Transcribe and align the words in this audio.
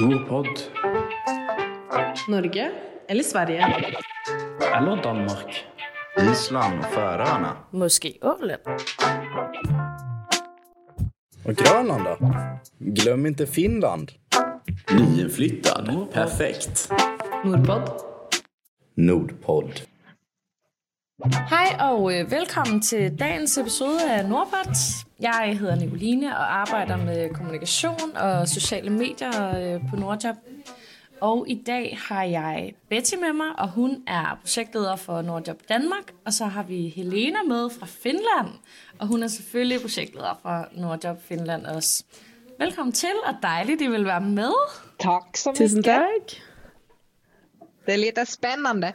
Nordpod. 0.00 0.46
Norge 2.28 2.70
eller 3.08 3.22
Sverige? 3.22 3.66
Eller 4.76 5.02
Danmark. 5.02 5.64
Island 6.32 6.78
och 6.78 6.84
Färöarna. 6.84 7.56
Måske 7.70 8.18
Åland. 8.22 8.62
Och 11.44 11.54
Grönland 11.54 12.04
då? 12.04 12.18
Glöm 12.78 13.26
inte 13.26 13.46
Finland. 13.46 14.12
Nyinflyttad. 14.92 16.06
Perfekt. 16.12 16.92
Nordpod. 17.44 17.90
Nordpodd. 18.94 19.80
Hej 21.32 21.76
og 21.80 22.14
øh, 22.14 22.30
velkommen 22.30 22.80
til 22.80 23.18
dagens 23.18 23.58
episode 23.58 24.10
af 24.12 24.28
Nordpot. 24.28 24.76
Jeg 25.20 25.56
hedder 25.60 25.74
Nicoline 25.74 26.36
og 26.38 26.56
arbejder 26.60 26.96
med 26.96 27.34
kommunikation 27.34 28.16
og 28.16 28.48
sociale 28.48 28.90
medier 28.90 29.58
øh, 29.74 29.80
på 29.90 29.96
Nordjob. 29.96 30.36
Og 31.20 31.44
i 31.48 31.62
dag 31.66 31.98
har 32.08 32.22
jeg 32.22 32.74
Betty 32.88 33.14
med 33.14 33.32
mig, 33.32 33.46
og 33.58 33.68
hun 33.68 34.02
er 34.06 34.38
projektleder 34.40 34.96
for 34.96 35.22
Nordjob 35.22 35.56
Danmark. 35.68 36.12
Og 36.26 36.32
så 36.32 36.44
har 36.44 36.62
vi 36.62 36.88
Helena 36.88 37.38
med 37.48 37.70
fra 37.70 37.86
Finland, 37.86 38.48
og 38.98 39.06
hun 39.06 39.22
er 39.22 39.28
selvfølgelig 39.28 39.80
projektleder 39.80 40.38
for 40.42 40.68
Nordjob 40.72 41.22
Finland 41.22 41.66
også. 41.66 42.04
Velkommen 42.58 42.92
til, 42.92 43.12
og 43.26 43.34
dejligt, 43.42 43.82
I 43.82 43.86
vil 43.86 44.04
være 44.04 44.20
med. 44.20 44.52
Tack 45.00 45.36
så 45.36 45.52
Tusen 45.52 45.78
mycket. 45.78 45.84
tack. 45.84 46.42
Det 47.86 47.92
är 47.92 47.98
lite 47.98 48.24
spännande. 48.26 48.92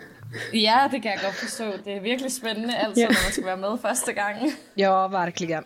Ja, 0.54 0.78
det 0.92 1.02
kan 1.02 1.12
jeg 1.12 1.20
godt 1.24 1.36
forstå. 1.36 1.64
Det 1.86 1.94
er 1.94 2.00
virkelig 2.02 2.32
spændende, 2.32 2.76
altså, 2.78 3.02
Ja. 3.02 3.08
når 3.08 3.24
man 3.26 3.32
skal 3.32 3.46
være 3.46 3.58
med 3.58 3.78
første 3.82 4.14
gang. 4.14 4.38
Ja, 4.78 4.90
verkligen. 4.92 5.64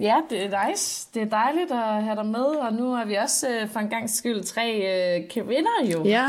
Ja, 0.00 0.16
det 0.30 0.44
er 0.44 0.68
nice. 0.68 1.08
Det 1.14 1.22
er 1.22 1.26
dejligt 1.26 1.70
at 1.72 2.02
have 2.04 2.16
dig 2.16 2.26
med, 2.26 2.44
og 2.44 2.72
nu 2.72 2.94
er 2.94 3.04
vi 3.04 3.14
også 3.14 3.48
øh, 3.50 3.68
for 3.70 3.80
en 3.80 3.88
gang 3.88 4.10
skyld 4.10 4.42
tre 4.44 4.74
øh, 5.20 5.28
kvinder 5.30 5.92
jo. 5.92 6.04
Ja. 6.04 6.26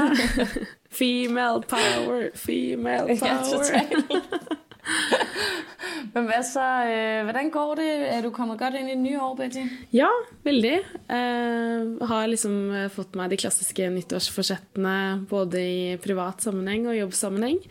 Female 0.99 1.61
power, 1.69 2.27
female 2.35 3.05
Ja, 3.07 3.15
power. 3.19 3.43
totalt. 3.57 4.11
Men 6.13 6.25
hvad 6.25 6.45
så, 6.47 6.65
øh, 6.89 7.23
hvordan 7.27 7.49
går 7.53 7.75
det? 7.79 7.89
Er 8.09 8.21
du 8.25 8.31
kommet 8.33 8.59
godt 8.59 8.75
ind 8.79 8.89
i 8.89 8.95
det 8.95 9.01
nye 9.01 9.21
år, 9.21 9.35
Betty? 9.37 9.61
Ja, 9.93 10.09
veldig. 10.43 10.79
Uh, 11.09 12.07
har 12.09 12.29
liksom 12.29 12.55
eh, 12.75 12.89
fått 12.93 13.17
meg 13.19 13.31
de 13.31 13.39
klassiske 13.41 13.89
nyttårsforsettene 13.93 14.95
både 15.29 15.61
i 15.61 15.97
privat 16.01 16.41
sammenheng 16.45 16.87
og 16.89 16.97
jobbsammenheng. 16.97 17.61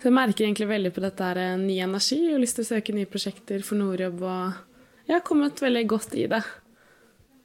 Så 0.00 0.08
jeg 0.08 0.16
merker 0.16 0.46
egentlig 0.46 0.70
veldig 0.70 0.94
på 0.94 1.04
dette 1.04 1.28
her 1.28 1.42
eh, 1.42 1.60
ny 1.60 1.78
energi 1.84 2.20
og 2.32 2.42
lyst 2.42 2.58
til 2.58 2.66
å 2.66 2.70
søke 2.72 2.96
nye 2.96 3.10
prosjekter 3.10 3.64
for 3.66 3.80
Nordjobb. 3.80 4.24
Og 4.24 5.08
jeg 5.08 5.18
har 5.18 5.26
kommet 5.26 5.62
veldig 5.62 5.86
godt 5.92 6.16
i 6.16 6.28
det. 6.32 6.42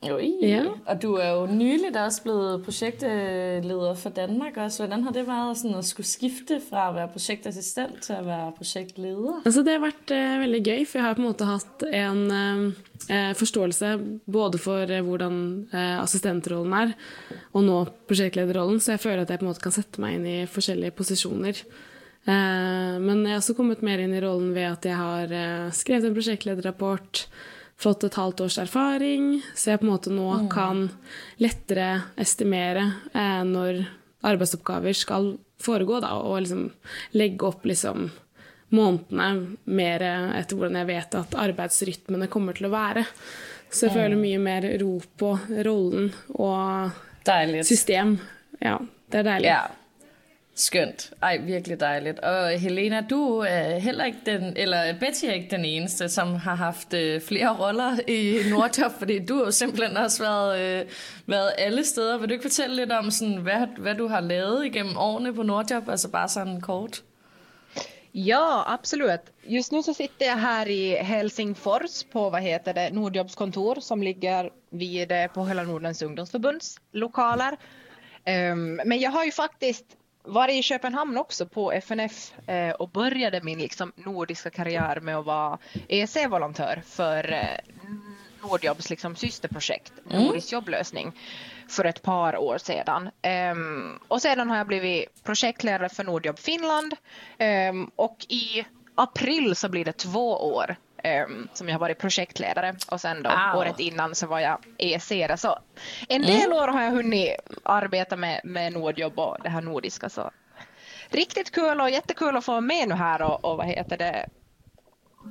Oi. 0.06 0.28
Ja. 0.46 0.62
Og 0.86 1.00
du 1.02 1.16
er 1.18 1.32
jo 1.34 1.46
nyligt 1.50 1.96
også 1.98 2.22
blevet 2.22 2.64
projektleder 2.64 3.96
for 3.98 4.14
Danmark 4.14 4.58
også. 4.62 4.84
Hvordan 4.84 5.04
har 5.04 5.12
det 5.16 5.24
været 5.28 5.58
sådan 5.58 5.78
at 5.78 5.86
skulle 5.86 6.08
skifte 6.08 6.60
fra 6.70 6.90
at 6.90 6.96
være 6.96 7.08
projektassistent 7.16 8.02
til 8.06 8.14
at 8.14 8.26
være 8.26 8.52
projektleder? 8.60 9.42
Altså, 9.46 9.64
det 9.66 9.74
har 9.74 9.82
vært 9.82 10.14
eh, 10.14 10.36
veldig 10.44 10.62
gøy, 10.64 10.86
for 10.86 11.00
jeg 11.00 11.08
har 11.08 11.18
på 11.18 11.24
en 11.24 11.28
måte 11.32 11.50
hatt 11.50 11.88
en 11.90 12.22
eh, 13.10 13.34
forståelse 13.42 13.92
både 14.30 14.62
for 14.62 14.86
eh, 14.86 15.02
hvordan 15.02 15.42
eh, 15.74 15.98
assistentrollen 16.04 16.78
er, 16.78 16.94
og 17.58 17.66
nå 17.66 17.82
prosjektlederrollen, 18.06 18.80
så 18.80 18.94
jeg 18.96 19.06
føler 19.08 19.26
at 19.26 19.34
jeg 19.34 19.42
på 19.42 19.48
en 19.48 19.54
måte 19.56 19.66
kan 19.66 19.78
sette 19.80 20.04
meg 20.04 20.20
inn 20.20 20.30
i 20.30 20.40
forskjellige 20.46 20.94
posisjoner. 20.94 21.66
Eh, 22.28 22.96
men 23.02 23.26
jeg 23.26 23.34
har 23.34 23.42
også 23.42 23.58
kommet 23.58 23.82
mer 23.86 24.02
inn 24.04 24.14
i 24.14 24.22
rollen 24.22 24.54
ved 24.54 24.70
at 24.76 24.86
jeg 24.86 25.00
har 25.00 25.32
eh, 25.32 25.70
skrevet 25.74 26.10
en 26.10 26.18
prosjektlederrapport, 26.18 27.26
fått 27.78 28.04
et 28.08 28.18
halvt 28.18 28.42
års 28.42 28.58
erfaring, 28.62 29.42
så 29.56 29.72
jeg 29.74 29.82
på 29.82 29.86
en 29.88 29.92
måte 29.94 30.14
nå 30.14 30.30
kan 30.50 30.88
lettere 31.42 31.90
estimere 32.18 32.88
eh, 33.14 33.44
når 33.46 33.84
arbeidsoppgaver 34.28 34.98
skal 34.98 35.36
foregå, 35.62 36.00
da, 36.02 36.16
og 36.22 36.42
liksom 36.42 36.64
legge 37.18 37.46
opp 37.48 37.66
liksom 37.70 38.10
månedene 38.74 39.56
mer 39.72 40.04
etter 40.36 40.58
hvordan 40.58 40.82
jeg 40.82 40.90
vet 40.90 41.16
at 41.22 41.38
arbeidsrytmene 41.40 42.28
kommer 42.28 42.58
til 42.58 42.68
å 42.68 42.74
være. 42.74 43.06
Så 43.72 43.88
jeg 43.88 43.96
føler 43.96 44.20
mye 44.20 44.40
mer 44.42 44.66
ro 44.82 44.98
på 45.20 45.32
rollen 45.68 46.10
og 46.36 46.92
Dejligt. 47.28 47.68
system. 47.68 48.18
Ja, 48.64 48.78
det 49.12 49.22
er 49.22 49.28
deilig. 49.28 49.50
Ja. 49.54 49.62
Skønt. 50.58 51.14
Ej, 51.22 51.38
virkelig 51.38 51.80
dejligt. 51.80 52.20
Og 52.20 52.50
Helena, 52.60 53.02
du 53.10 53.38
er 53.38 53.80
heller 53.80 54.06
ikke 54.06 54.18
den, 54.26 54.54
eller 54.56 55.00
Betty 55.00 55.26
er 55.26 55.32
ikke 55.32 55.52
den 55.52 55.66
eneste, 55.66 56.10
som 56.10 56.36
har 56.36 56.56
haft 56.56 56.94
øh, 56.94 57.22
flere 57.22 57.58
roller 57.60 58.00
i 58.08 58.40
Nordjob, 58.50 58.92
fordi 59.00 59.26
du 59.26 59.36
har 59.36 59.46
jo 59.46 59.52
simpelthen 59.52 59.98
også 59.98 60.24
været, 60.24 60.60
øh, 60.60 60.86
været 61.26 61.52
alle 61.58 61.86
steder. 61.86 62.18
Vil 62.18 62.30
du 62.30 62.34
ikke 62.34 62.44
fortælle 62.44 62.76
lidt 62.76 62.92
om, 62.92 63.12
sådan, 63.12 63.38
hvad, 63.38 63.68
hvad 63.78 63.96
du 63.96 64.08
har 64.08 64.22
lavet 64.22 64.66
igennem 64.66 64.98
årene 64.98 65.34
på 65.34 65.44
Nordjob, 65.44 65.90
altså 65.90 66.10
bare 66.10 66.30
sådan 66.30 66.62
kort? 66.62 67.04
Ja, 68.14 68.74
absolut. 68.74 69.20
Just 69.46 69.72
nu 69.72 69.82
så 69.82 69.94
sitter 69.94 70.26
jag 70.26 70.40
här 70.40 70.66
i 70.66 70.96
Helsingfors 70.96 72.04
på 72.04 72.30
vad 72.30 72.42
heter 72.42 72.72
det, 72.72 72.94
Nordjobs 72.94 73.36
kontor 73.36 73.80
som 73.80 74.02
ligger 74.02 74.50
vid 74.72 75.30
på 75.34 75.46
Hela 75.46 75.64
Nordens 75.64 76.04
ungdomsförbunds 76.04 76.76
lokaler. 76.92 77.52
Um, 78.28 78.80
men 78.86 79.00
jag 79.00 79.12
har 79.12 79.24
ju 79.26 79.32
faktiskt 79.32 79.86
varit 80.28 80.56
i 80.56 80.62
Köpenhamn 80.62 81.18
också 81.18 81.46
på 81.46 81.72
FNF 81.72 82.34
eh, 82.48 82.72
och 82.72 82.90
började 82.90 83.42
min 83.42 83.60
liksom 83.60 83.92
nordiska 83.96 84.50
karriär 84.50 85.00
med 85.00 85.18
att 85.18 85.26
vara 85.26 85.58
EC-volontör 85.88 86.82
för 86.86 87.34
eh, 87.34 87.74
Nordjobs 88.42 88.90
liksom 88.90 89.16
systerprojekt, 89.16 89.94
Nordisk 90.04 90.52
jobblösning, 90.52 91.12
för 91.68 91.86
ett 91.86 92.02
par 92.02 92.38
år 92.38 92.58
sedan. 92.58 93.10
Ehm, 93.22 94.00
och 94.08 94.22
sedan 94.22 94.50
har 94.50 94.58
jag 94.58 94.68
blivit 94.68 95.24
projektledare 95.24 95.90
för 95.90 96.04
Nordjobb 96.04 96.40
Finland 96.40 96.94
Ehm, 97.38 97.92
och 97.96 98.26
i 98.30 98.66
april 98.96 99.56
så 99.56 99.70
blir 99.70 99.86
det 99.86 99.98
två 99.98 100.54
år 100.56 100.76
som 101.54 101.68
jag 101.68 101.76
har 101.76 101.80
varit 101.80 101.98
projektledare 101.98 102.76
och 102.92 103.02
sen 103.02 103.24
då 103.24 103.30
Wow. 103.30 103.60
året 103.62 103.80
innan 103.80 104.16
så 104.16 104.28
var 104.28 104.40
jag 104.40 104.58
EC. 104.78 105.12
Så 105.42 105.60
en 106.10 106.22
del 106.22 106.54
år 106.54 106.68
har 106.68 106.82
jag 106.84 106.92
hunnit 106.92 107.36
arbeta 107.64 108.16
med, 108.16 108.42
med 108.44 108.74
Nordjobb 108.74 109.20
och 109.20 109.38
det 109.44 109.50
här 109.50 109.62
nordiska. 109.62 110.10
Så 110.10 110.32
riktigt 111.10 111.52
kul 111.52 111.82
och 111.82 111.90
jättekul 111.90 112.38
att 112.38 112.46
få 112.46 112.52
vara 112.52 112.62
med 112.62 112.88
nu 112.90 112.96
här 112.96 113.22
och, 113.22 113.46
och 113.46 113.58
vad 113.58 113.66
heter 113.66 113.98
det 113.98 114.26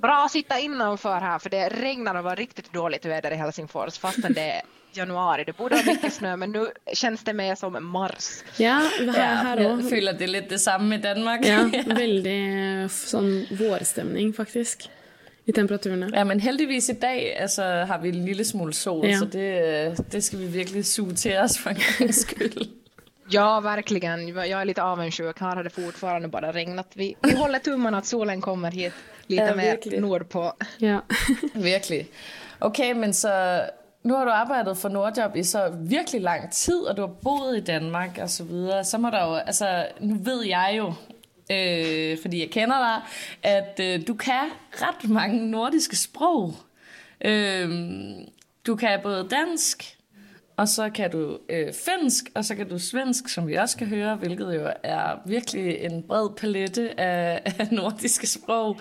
bra 0.02 0.24
att 0.24 0.32
sitta 0.32 0.58
innanför 0.58 1.20
här 1.20 1.38
för 1.38 1.50
det 1.50 1.68
regnar 1.68 2.14
och 2.14 2.24
var 2.24 2.36
riktigt 2.36 2.72
dåligt 2.72 3.04
väder 3.04 3.30
i 3.30 3.34
Helsingfors 3.34 3.98
fastän 3.98 4.32
det 4.32 4.50
är 4.50 4.62
januari. 4.92 5.44
Det 5.44 5.56
borde 5.56 5.74
vara 5.74 5.86
mycket 5.86 6.14
snö 6.14 6.36
men 6.36 6.52
nu 6.52 6.66
känns 6.92 7.24
det 7.24 7.32
mer 7.32 7.54
som 7.54 7.86
mars. 7.92 8.42
Ja, 8.56 8.80
her, 8.98 9.34
her 9.44 9.56
jeg 9.60 9.70
òg. 9.72 9.82
føler, 9.90 10.12
det 10.12 10.24
er 10.24 10.28
lidt 10.28 10.48
det 10.48 10.58
samme 10.58 10.94
i 10.94 10.98
Danmark. 10.98 11.44
Ja, 11.46 11.62
veldig 11.86 12.36
eh, 12.82 12.88
sånn 12.88 13.46
vårstemning, 13.58 14.32
faktisk, 14.32 14.88
i 15.46 15.52
temperaturene. 15.52 16.08
Ja, 16.14 16.24
men 16.24 16.40
heldigvis 16.40 16.88
i 16.90 16.92
dag 16.92 17.36
altså, 17.40 17.62
har 17.62 17.98
vi 18.02 18.08
en 18.08 18.24
lille 18.24 18.44
smule 18.44 18.72
sol, 18.74 19.06
Ja. 19.06 19.18
så 19.18 19.24
det, 19.24 20.10
det 20.12 20.22
skal 20.24 20.38
vi 20.38 20.46
virkelig 20.46 20.86
suge 20.86 21.14
til 21.14 21.36
os 21.38 21.58
for 21.58 21.70
en 21.70 21.76
gangs 21.98 22.24
skyld. 22.26 22.66
Ja, 23.30 23.60
verkligen. 23.60 24.28
Jag 24.28 24.50
är 24.60 24.64
lite 24.64 24.82
avundsjuk. 24.82 25.40
Här 25.40 25.56
har 25.56 25.64
det 25.64 25.70
fortfarande 25.70 26.28
bara 26.28 26.52
regnat. 26.52 26.86
Vi, 26.94 27.16
vi 27.22 27.34
håller 27.36 27.58
tummarna 27.58 27.98
att 27.98 28.06
solen 28.06 28.40
kommer 28.40 28.70
hit 28.70 28.92
lite 29.26 29.42
Ja, 29.42 29.54
mer 29.56 29.64
verkligen. 29.70 30.02
nordpå. 30.02 30.52
Ja. 30.78 31.00
Virkelig. 31.54 32.06
Okay, 32.60 32.94
men 32.94 33.14
så 33.14 33.28
nu 34.02 34.14
har 34.14 34.26
du 34.26 34.32
arbejdet 34.32 34.78
for 34.78 34.88
Nordjob 34.88 35.36
i 35.36 35.44
så 35.44 35.68
virkelig 35.70 36.22
lang 36.22 36.50
tid, 36.52 36.86
og 36.86 36.96
du 36.96 37.02
har 37.02 37.08
boet 37.22 37.56
i 37.56 37.60
Danmark 37.60 38.18
og 38.22 38.30
så 38.30 38.44
videre. 38.44 38.84
Så 38.84 38.98
må 38.98 39.10
der 39.10 39.24
jo, 39.26 39.34
altså 39.34 39.86
nu 40.00 40.14
ved 40.14 40.44
jeg 40.46 40.74
jo, 40.78 40.92
øh, 41.52 42.18
fordi 42.22 42.40
jeg 42.40 42.50
kender 42.50 42.78
dig, 42.78 43.02
at 43.42 43.80
øh, 43.80 44.06
du 44.06 44.14
kan 44.14 44.48
ret 44.72 45.10
mange 45.10 45.50
nordiske 45.50 45.96
sprog. 45.96 46.54
Øh, 47.20 47.70
du 48.66 48.76
kan 48.76 49.00
både 49.02 49.28
dansk, 49.30 49.96
og 50.56 50.68
så 50.68 50.90
kan 50.90 51.10
du 51.10 51.38
øh, 51.48 51.72
finsk, 51.72 52.24
og 52.34 52.44
så 52.44 52.54
kan 52.54 52.68
du 52.68 52.78
svensk, 52.78 53.28
som 53.28 53.48
vi 53.48 53.54
også 53.54 53.76
kan 53.76 53.86
høre, 53.86 54.16
hvilket 54.16 54.54
jo 54.54 54.72
er 54.82 55.16
virkelig 55.26 55.78
en 55.78 56.02
bred 56.02 56.30
palette 56.36 57.00
af, 57.00 57.42
af 57.58 57.68
nordiske 57.72 58.26
sprog. 58.26 58.80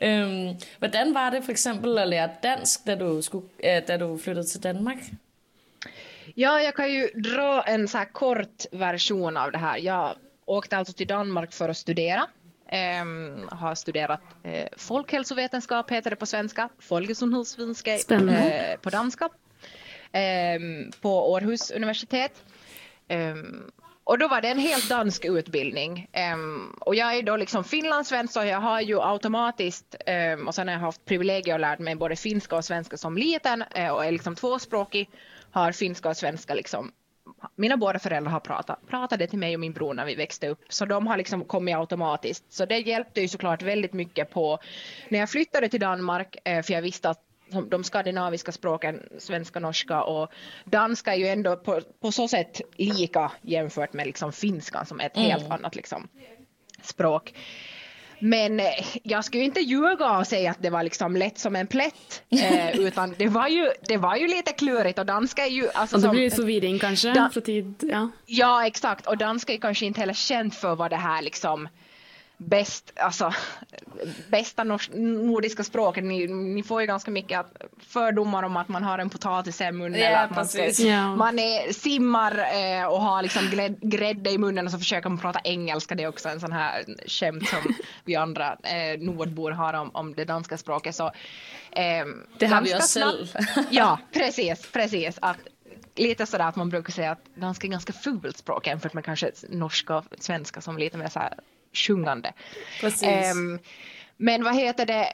Øhm, 0.00 0.48
hvordan 0.78 1.14
var 1.14 1.30
det 1.30 1.44
for 1.44 1.50
eksempel 1.50 1.98
at 1.98 2.08
lære 2.08 2.30
dansk, 2.42 2.86
da 2.86 2.94
du, 2.94 3.22
skulle, 3.22 3.46
øh, 3.64 3.82
da 3.88 3.96
du 3.96 4.18
flyttede 4.18 4.46
til 4.46 4.62
Danmark? 4.62 4.98
Ja, 6.36 6.56
jag 6.56 6.74
kan 6.74 6.92
ju 6.92 7.08
dra 7.20 7.62
en 7.62 7.88
så 7.88 7.98
här 7.98 8.04
kort 8.04 8.66
version 8.72 9.36
av 9.36 9.52
det 9.52 9.58
här. 9.58 9.78
Jag 9.78 10.14
åkte 10.46 10.76
alltså 10.76 10.94
till 10.94 11.06
Danmark 11.06 11.52
för 11.52 11.68
att 11.68 11.76
studera. 11.76 12.26
Ehm, 12.68 13.48
har 13.50 13.74
studerat 13.74 14.20
eh, 14.42 14.68
folkhälsovetenskap, 14.76 15.90
heter 15.90 16.10
det 16.10 16.16
på 16.16 16.26
svenska. 16.26 16.68
Spännande. 18.04 18.72
eh, 18.72 18.80
på 18.80 18.90
danska. 18.90 19.28
Ehm, 20.12 20.90
på 21.00 21.30
Århus 21.32 21.70
universitet. 21.70 22.42
Ehm, 23.08 23.70
och 24.04 24.18
då 24.18 24.28
var 24.28 24.40
det 24.40 24.48
en 24.48 24.58
helt 24.58 24.88
dansk 24.88 25.24
utbildning. 25.24 26.08
Ehm, 26.12 26.70
och 26.80 26.94
jag 26.94 27.14
är 27.16 27.22
då 27.22 27.36
liksom 27.36 27.64
finlandssvensk 27.64 28.32
så 28.34 28.44
jag 28.44 28.60
har 28.60 28.80
ju 28.80 29.00
automatiskt, 29.02 29.94
ehm, 30.06 30.48
och 30.48 30.54
sen 30.54 30.68
har 30.68 30.74
jag 30.74 30.80
haft 30.80 31.04
privilegiet 31.04 31.54
att 31.54 31.60
lära 31.60 31.78
mig 31.78 31.94
både 31.94 32.16
finska 32.16 32.56
och 32.56 32.64
svenska 32.64 32.96
som 32.96 33.18
liten 33.18 33.64
eh, 33.74 33.90
och 33.90 34.04
är 34.04 34.12
liksom 34.12 34.34
tvåspråkig. 34.34 35.10
Har 35.50 35.72
finska 35.72 36.08
och 36.08 36.16
svenska 36.16 36.54
liksom 36.54 36.92
mina 37.56 37.76
båda 37.76 37.98
föräldrar 37.98 38.32
har 38.32 38.40
pratat, 38.40 38.86
pratade 38.86 39.26
till 39.26 39.38
mig 39.38 39.54
och 39.54 39.60
min 39.60 39.72
bror 39.72 39.94
när 39.94 40.04
vi 40.04 40.14
växte 40.14 40.48
upp, 40.48 40.60
så 40.68 40.84
de 40.84 41.06
har 41.06 41.16
liksom 41.16 41.44
kommit 41.44 41.76
automatiskt. 41.76 42.44
Så 42.48 42.66
det 42.66 42.78
hjälpte 42.78 43.20
ju 43.20 43.28
såklart 43.28 43.62
väldigt 43.62 43.92
mycket 43.92 44.30
på 44.30 44.58
när 45.08 45.18
jag 45.18 45.30
flyttade 45.30 45.68
till 45.68 45.80
Danmark, 45.80 46.36
eh, 46.44 46.62
för 46.62 46.72
jag 46.72 46.82
visste 46.82 47.10
att 47.10 47.22
de 47.68 47.84
skandinaviska 47.84 48.52
språken, 48.52 49.02
svenska, 49.18 49.60
norska 49.60 50.02
och 50.02 50.30
danska 50.64 51.14
är 51.14 51.18
ju 51.18 51.26
ändå 51.26 51.56
på, 51.56 51.80
på 52.00 52.12
så 52.12 52.28
sätt 52.28 52.60
lika 52.76 53.32
jämfört 53.42 53.92
med 53.92 54.06
liksom 54.06 54.32
finskan 54.32 54.86
som 54.86 55.00
är 55.00 55.06
ett 55.06 55.16
helt 55.16 55.50
annat 55.50 55.76
liksom, 55.76 56.08
språk. 56.82 57.34
Men 58.18 58.60
eh, 58.60 58.66
jag 59.02 59.24
skulle 59.24 59.44
inte 59.44 59.60
ljuga 59.60 60.18
och 60.18 60.26
säga 60.26 60.50
att 60.50 60.62
det 60.62 60.70
var 60.70 60.82
liksom 60.82 61.16
lätt 61.16 61.38
som 61.38 61.56
en 61.56 61.66
plätt, 61.66 62.22
eh, 62.30 62.70
utan 62.80 63.14
det 63.18 63.28
var, 63.28 63.48
ju, 63.48 63.70
det 63.88 63.96
var 63.96 64.16
ju 64.16 64.26
lite 64.28 64.52
klurigt 64.52 64.98
och 64.98 65.06
danska 65.06 65.46
är 65.46 65.50
ju... 65.50 65.68
Alltså, 65.74 65.96
Och 65.96 66.02
det 66.02 66.06
som- 66.08 66.10
blir 66.16 66.24
litt 66.24 66.36
forvirring, 66.36 66.78
kanskje? 66.78 67.14
Da- 67.14 67.40
tid 67.40 67.74
Ja. 67.82 68.10
Ja, 68.26 68.66
exakt. 68.66 69.06
Och 69.06 69.18
danska 69.18 69.52
är 69.52 69.56
kanske 69.58 69.86
inte 69.86 70.00
heller 70.00 70.14
känt 70.14 70.54
för 70.54 70.74
vad 70.74 70.90
det 70.90 70.96
här 70.96 71.22
liksom 71.22 71.68
bäst, 72.36 72.92
alltså, 72.96 73.32
bästa 74.28 74.64
nordiska 74.64 75.64
språket. 75.64 76.04
Ni, 76.04 76.26
ni 76.26 76.62
får 76.62 76.80
ju 76.80 76.86
ganska 76.86 77.10
mycket 77.10 77.40
att, 77.40 77.62
fördomar 77.78 78.42
om 78.42 78.56
att 78.56 78.68
man 78.68 78.84
har 78.84 78.98
en 78.98 79.10
potatis 79.10 79.60
i 79.60 79.72
munnen. 79.72 80.00
Ja, 80.00 80.06
eller 80.06 80.24
att 80.24 80.36
man, 80.36 80.46
ska, 80.46 81.00
man 81.16 81.38
är, 81.38 81.72
simmar 81.72 82.38
eh, 82.38 82.86
och 82.86 83.00
har 83.00 83.22
liksom 83.22 83.50
grädd, 83.50 83.80
grädde 83.80 84.30
i 84.30 84.38
munnen 84.38 84.66
och 84.66 84.72
så 84.72 84.78
försöker 84.78 85.08
man 85.08 85.18
prata 85.18 85.40
engelska. 85.44 85.94
Det 85.94 86.02
är 86.02 86.08
också 86.08 86.28
en 86.28 86.40
sån 86.40 86.52
här 86.52 86.84
skämt 87.06 87.48
som 87.48 87.74
vi 88.04 88.16
andra 88.16 88.56
eh, 88.62 88.98
nordbor 88.98 89.50
har 89.50 89.74
om, 89.74 89.90
om 89.94 90.14
det 90.14 90.24
danska 90.24 90.58
språket. 90.58 90.94
Så, 90.94 91.12
ehm, 91.70 92.26
Det 92.38 92.46
har 92.46 92.62
vi 92.62 92.74
oss 92.74 92.94
själv. 92.94 93.26
Ja, 93.70 93.98
precis, 94.12 94.72
precis. 94.72 95.18
Att, 95.20 95.38
lite 95.94 96.26
sådär 96.26 96.48
att 96.48 96.56
man 96.56 96.70
brukar 96.70 96.92
säga 96.92 97.10
att 97.10 97.24
danska 97.34 97.66
är 97.66 97.70
ganska 97.70 97.92
fult 97.92 98.36
språk 98.36 98.66
jämfört 98.66 98.92
med 98.92 99.04
kanske 99.04 99.32
norska 99.48 99.96
och 99.96 100.04
svenska 100.18 100.60
som 100.60 100.76
är 100.76 100.80
lite 100.80 100.98
mer 100.98 101.08
så 101.08 101.18
här 101.18 101.34
sjungande. 101.76 102.32
Ehm, 103.02 103.58
men 104.16 104.44
vad 104.44 104.54
heter 104.54 104.86
det? 104.86 105.12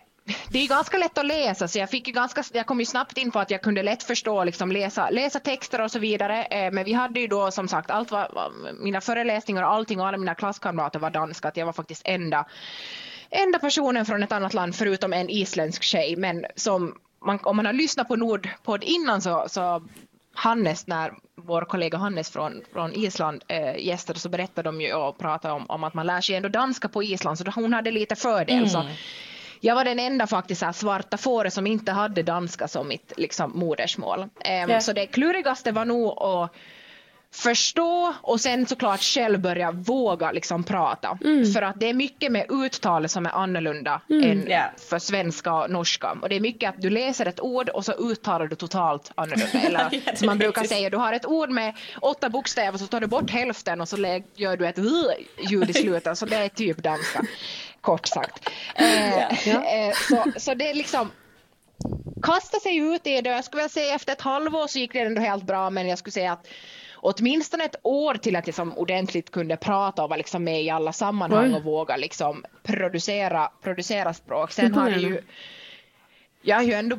Det 0.49 0.59
är 0.59 0.69
ganska 0.69 0.99
lätt 0.99 1.19
att 1.19 1.27
läsa 1.27 1.69
så 1.69 1.79
jag, 1.79 1.91
fick 1.91 2.09
ju 2.09 2.13
ganska, 2.13 2.45
jag 2.53 2.67
kom 2.67 2.81
ju 2.81 2.87
snabbt 2.87 3.19
in 3.19 3.31
på 3.31 3.39
att 3.39 3.51
jag 3.51 3.63
kunde 3.63 3.83
lätt 3.83 4.03
förstå, 4.03 4.45
liksom 4.45 4.73
läsa, 4.73 5.11
läsa 5.11 5.41
texter 5.41 5.81
och 5.81 5.91
så 5.91 5.99
vidare. 5.99 6.45
Eh, 6.45 6.73
men 6.73 6.85
vi 6.85 6.93
hade 6.93 7.21
ju 7.21 7.27
då 7.27 7.51
som 7.51 7.69
sagt, 7.69 7.91
allt 7.91 8.11
var, 8.11 8.53
mina 8.85 9.01
föreläsningar 9.01 9.63
och 9.63 9.73
allting 9.73 10.01
och 10.01 10.07
alla 10.07 10.19
mina 10.19 10.35
klasskamrater 10.35 10.99
var 10.99 11.11
danska. 11.11 11.49
Att 11.49 11.57
jag 11.57 11.67
var 11.67 11.73
faktiskt 11.73 12.03
enda, 12.05 12.47
enda 13.31 13.59
personen 13.59 14.07
från 14.07 14.23
ett 14.23 14.33
annat 14.33 14.55
land 14.55 14.75
förutom 14.75 15.13
en 15.13 15.31
isländsk 15.31 15.83
tjej. 15.83 16.17
Men 16.17 16.45
som 16.57 16.95
man, 17.27 17.39
om 17.43 17.57
man 17.57 17.67
har 17.67 17.73
lyssnat 17.73 18.09
på 18.09 18.17
Nordpodd 18.17 18.85
innan 18.85 19.23
så, 19.23 19.47
så 19.49 19.83
Hannes, 20.35 20.87
när 20.87 21.13
vår 21.37 21.63
kollega 21.63 21.99
Hannes 21.99 22.31
från, 22.31 22.63
från 22.73 22.93
Island 22.93 23.45
eh, 23.49 23.77
gästade 23.87 24.19
så 24.19 24.29
berättade 24.29 24.69
de 24.69 24.81
ju 24.81 24.95
och 24.95 25.19
pratade 25.19 25.55
om, 25.55 25.67
om 25.69 25.85
att 25.85 25.95
man 25.95 26.07
lär 26.07 26.21
sig 26.21 26.37
ändå 26.37 26.49
danska 26.49 26.89
på 26.89 27.03
Island 27.03 27.39
så 27.39 27.45
hon 27.55 27.73
hade 27.73 27.91
lite 27.91 28.17
fördel. 28.17 28.71
Så 28.71 28.85
jag 29.61 29.75
var 29.75 29.85
den 29.85 29.99
enda 29.99 30.27
faktiskt 30.27 30.63
här 30.63 30.73
svarta 30.73 31.17
fåret 31.17 31.53
som 31.53 31.67
inte 31.67 31.93
hade 31.93 32.23
danska 32.23 32.69
som 32.69 32.89
mitt 32.89 33.13
liksom, 33.17 33.53
modersmål. 33.55 34.25
Ehm, 34.45 34.71
Ja. 34.71 34.81
Så 34.81 34.93
det 34.93 35.07
klurigaste 35.07 35.73
var 35.73 35.85
nog 35.85 36.23
att 36.23 36.55
förstå 37.35 38.15
och 38.23 38.41
sen 38.41 38.67
såklart 38.67 39.01
själv 39.03 39.41
börja 39.41 39.71
våga 39.71 40.33
liksom 40.33 40.65
prata. 40.65 41.19
För 41.55 41.63
att 41.63 41.81
det 41.81 41.89
är 41.89 41.95
mycket 41.95 42.33
med 42.33 42.47
uttalet 42.51 43.11
som 43.11 43.27
är 43.27 43.31
annorlunda 43.31 44.01
än 44.09 44.47
Ja. 44.49 44.63
för 44.89 44.99
svenska 44.99 45.53
och 45.55 45.71
norska. 45.71 46.17
Och 46.23 46.29
det 46.29 46.37
är 46.37 46.41
mycket 46.41 46.69
att 46.69 46.83
du 46.83 46.91
läser 46.91 47.27
ett 47.27 47.41
ord 47.41 47.69
och 47.69 47.85
så 47.85 47.93
uttalar 47.93 48.47
du 48.47 48.57
totalt 48.57 49.13
annorlunda. 49.15 49.59
Eller 49.67 50.03
Ja, 50.07 50.13
som 50.17 50.27
man 50.27 50.39
brukar 50.39 50.65
säga, 50.65 50.91
du 50.91 50.97
har 50.97 51.13
ett 51.13 51.27
ord 51.27 51.51
med 51.51 51.75
åtta 52.01 52.29
bokstäver 52.29 52.79
så 52.79 52.87
tar 52.87 53.01
du 53.01 53.07
bort 53.07 53.31
hälften 53.31 53.81
och 53.81 53.89
så 53.89 53.97
gör 54.35 54.57
du 54.57 54.67
ett 54.67 54.79
ljud 55.51 55.71
i 55.71 55.73
slutet. 55.73 56.19
Så 56.19 56.27
det 56.27 56.37
är 56.37 56.49
typ 56.49 56.77
danska, 56.77 57.23
kort 57.81 58.07
sagt. 58.07 58.51
Eh, 58.75 59.49
eh, 59.49 59.93
så, 60.09 60.25
så 60.37 60.55
det 60.55 60.71
är 60.71 60.75
liksom 60.75 61.11
kasta 62.23 62.61
sig 62.61 62.77
ut 62.77 63.07
i 63.07 63.21
det. 63.21 63.31
Jag 63.31 63.45
skulle 63.45 63.61
vilja 63.63 63.69
säga 63.69 63.95
efter 63.95 64.13
ett 64.13 64.21
halvår 64.21 64.67
så 64.67 64.79
gick 64.79 64.93
det 64.93 64.99
ändå 64.99 65.21
helt 65.21 65.45
bra 65.45 65.71
men 65.71 65.89
jag 65.89 65.99
skulle 65.99 66.13
säga 66.13 66.33
att 66.33 66.47
åtminstone 67.03 67.65
ett 67.65 67.77
år 67.83 68.15
till 68.15 68.37
att 68.37 68.47
jag 68.47 68.55
som 68.55 68.79
ordentligt 68.79 69.31
kunde 69.31 69.57
prata 69.57 70.03
och 70.03 70.09
vara 70.09 70.17
liksom 70.17 70.45
med 70.45 70.63
i 70.63 70.71
alla 70.71 70.93
sammanhang 70.93 71.51
Oj. 71.51 71.55
och 71.55 71.65
våga 71.65 71.97
liksom 71.97 72.45
producera, 72.63 73.51
producera 73.63 74.15
språk. 74.15 74.53
Sen 74.53 74.75
har 74.75 74.91
det 74.91 75.01
ju 75.01 75.23
jag 76.45 76.57
har 76.57 76.63
ju 76.63 76.73
ändå, 76.73 76.99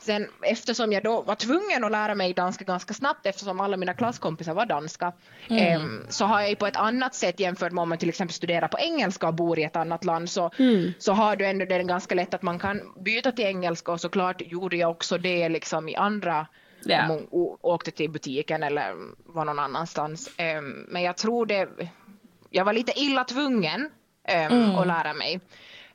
sen, 0.00 0.28
eftersom 0.42 0.92
jag 0.92 1.02
då 1.02 1.22
var 1.22 1.34
tvungen 1.34 1.84
att 1.84 1.92
lära 1.92 2.14
mig 2.14 2.34
danska 2.34 2.64
ganska 2.64 2.94
snabbt 2.94 3.26
eftersom 3.26 3.60
alla 3.60 3.76
mina 3.76 3.94
klasskompisar 3.94 4.54
var 4.54 4.66
danska 4.66 5.12
em, 5.48 6.06
så 6.08 6.24
har 6.24 6.40
jag 6.40 6.50
ju 6.50 6.56
på 6.56 6.66
ett 6.66 6.76
annat 6.76 7.14
sätt 7.14 7.40
jämfört 7.40 7.72
med 7.72 7.82
om 7.82 7.88
man 7.88 7.98
till 7.98 8.08
exempel 8.08 8.34
studerar 8.34 8.68
på 8.68 8.78
engelska 8.78 9.28
och 9.28 9.34
bor 9.34 9.58
i 9.58 9.64
ett 9.64 9.76
annat 9.76 10.04
land 10.04 10.30
så, 10.30 10.50
så 10.98 11.12
har 11.12 11.36
du 11.36 11.46
ändå 11.46 11.64
det 11.64 11.82
ganska 11.82 12.14
lätt 12.14 12.34
att 12.34 12.42
man 12.42 12.58
kan 12.58 12.80
byta 13.00 13.32
till 13.32 13.44
engelska 13.44 13.92
och 13.92 14.00
såklart 14.00 14.42
gjorde 14.46 14.76
jag 14.76 14.90
också 14.90 15.18
det 15.18 15.48
liksom 15.48 15.88
i 15.88 15.96
andra 15.96 16.46
Ja. 16.84 17.12
om 17.12 17.26
å- 17.30 17.58
åkte 17.60 17.90
till 17.90 18.10
butiken 18.10 18.62
eller 18.62 18.94
var 19.26 19.44
någon 19.44 19.58
annanstans. 19.58 20.30
Em, 20.36 20.86
men 20.88 21.02
jag 21.02 21.16
tror 21.16 21.46
det, 21.46 21.68
jag 22.50 22.64
var 22.64 22.72
lite 22.72 22.92
illa 23.00 23.24
tvungen 23.24 23.90
em, 24.24 24.74
att 24.76 24.86
lära 24.86 25.12
mig. 25.14 25.40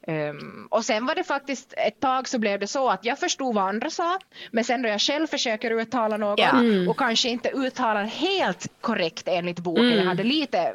Em, 0.08 0.68
och 0.72 0.86
sen 0.86 1.06
var 1.06 1.16
det 1.16 1.24
faktiskt 1.24 1.74
ett 1.78 2.00
tag 2.00 2.28
så 2.28 2.40
blev 2.40 2.60
det 2.60 2.68
så 2.68 2.90
att 2.90 3.06
jag 3.06 3.20
förstod 3.20 3.56
vad 3.56 3.64
andra 3.64 3.90
sa 3.90 4.20
men 4.52 4.64
sen 4.64 4.82
då 4.82 4.90
jag 4.90 5.02
själv 5.02 5.28
försöker 5.28 5.72
uttala 5.72 6.18
något 6.18 6.40
Ja. 6.40 6.52
och 6.90 6.98
kanske 6.98 7.30
inte 7.30 7.50
uttalar 7.50 8.04
helt 8.04 8.68
korrekt 8.82 9.28
enligt 9.28 9.60
boken, 9.60 9.90
jag 9.98 10.06
hade 10.06 10.24
lite 10.24 10.74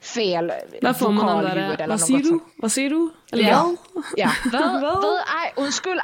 fel 0.00 0.52
vokalljud 0.82 1.80
eller 1.80 1.86
något 1.86 2.00
sånt. 2.00 2.42
Hva 2.56 2.68
sier 2.68 2.90
du? 2.90 3.10
Eller 3.32 3.44
Ja. 3.48 3.76
Ja. 4.16 4.30
Vad, 4.52 4.80
Vad? 4.82 5.02
vad 5.02 5.14
är, 5.16 5.52
undskyld, 5.62 6.00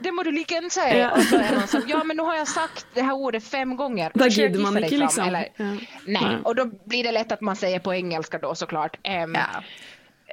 det 0.00 0.12
må 0.12 0.22
du 0.22 0.32
lika 0.32 0.54
gärna 0.54 0.70
säga. 0.70 0.96
Ja. 0.96 1.10
Och 1.10 1.22
så 1.22 1.36
är 1.36 1.56
man 1.56 1.66
som, 1.68 1.82
ja 1.86 2.04
men 2.04 2.16
nu 2.16 2.22
har 2.22 2.34
jag 2.36 2.48
sagt 2.48 2.86
det 2.94 3.02
här 3.02 3.12
ordet 3.14 3.44
fem 3.44 3.76
gånger. 3.76 4.10
Då 4.14 4.24
Försök 4.24 4.38
gidder 4.42 4.60
man 4.60 4.84
inte, 4.84 4.96
liksom. 4.96 5.24
Eller, 5.24 5.48
Ja. 5.56 5.64
Nej, 5.64 5.88
Nej. 6.06 6.36
och 6.44 6.54
då 6.54 6.64
blir 6.84 7.04
det 7.04 7.12
lätt 7.12 7.32
att 7.32 7.40
man 7.40 7.56
säger 7.56 7.78
på 7.78 7.94
engelska 7.94 8.38
då 8.38 8.54
såklart. 8.54 8.96
Em, 9.02 9.34
Ja. 9.34 9.62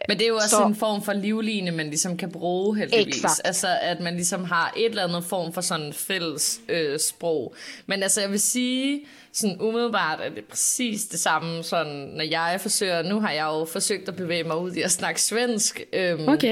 Men 0.07 0.17
det 0.17 0.23
er 0.23 0.27
jo 0.29 0.35
også 0.35 0.49
Så- 0.49 0.63
en 0.65 0.75
form 0.75 1.01
for 1.03 1.13
livline, 1.13 1.71
man 1.71 1.85
ligesom 1.85 2.17
kan 2.17 2.31
bruge 2.31 2.77
heldigvis. 2.77 3.15
Exakt. 3.17 3.41
Altså, 3.45 3.67
at 3.81 3.99
man 3.99 4.13
ligesom 4.15 4.43
har 4.43 4.73
et 4.77 4.85
eller 4.85 5.03
andet 5.07 5.23
form 5.23 5.53
for 5.53 5.61
sådan 5.61 5.93
fælles 5.93 6.59
øh, 6.69 6.99
sprog. 6.99 7.55
Men 7.85 8.03
altså, 8.03 8.21
jeg 8.21 8.31
vil 8.31 8.39
sige, 8.39 9.01
sådan 9.33 9.57
umiddelbart 9.61 10.19
er 10.23 10.29
det 10.29 10.43
præcis 10.45 11.05
det 11.05 11.19
samme, 11.19 11.63
sådan, 11.63 11.95
når 12.15 12.23
jeg 12.23 12.57
forsøger, 12.61 13.01
nu 13.01 13.19
har 13.19 13.31
jeg 13.31 13.43
jo 13.45 13.65
forsøgt 13.65 14.07
at 14.09 14.15
bevæge 14.15 14.43
mig 14.43 14.57
ud 14.57 14.71
i 14.71 14.81
at 14.81 14.91
snakke 14.91 15.21
svensk. 15.21 15.81
Øhm, 15.93 16.21
Ok, 16.21 16.43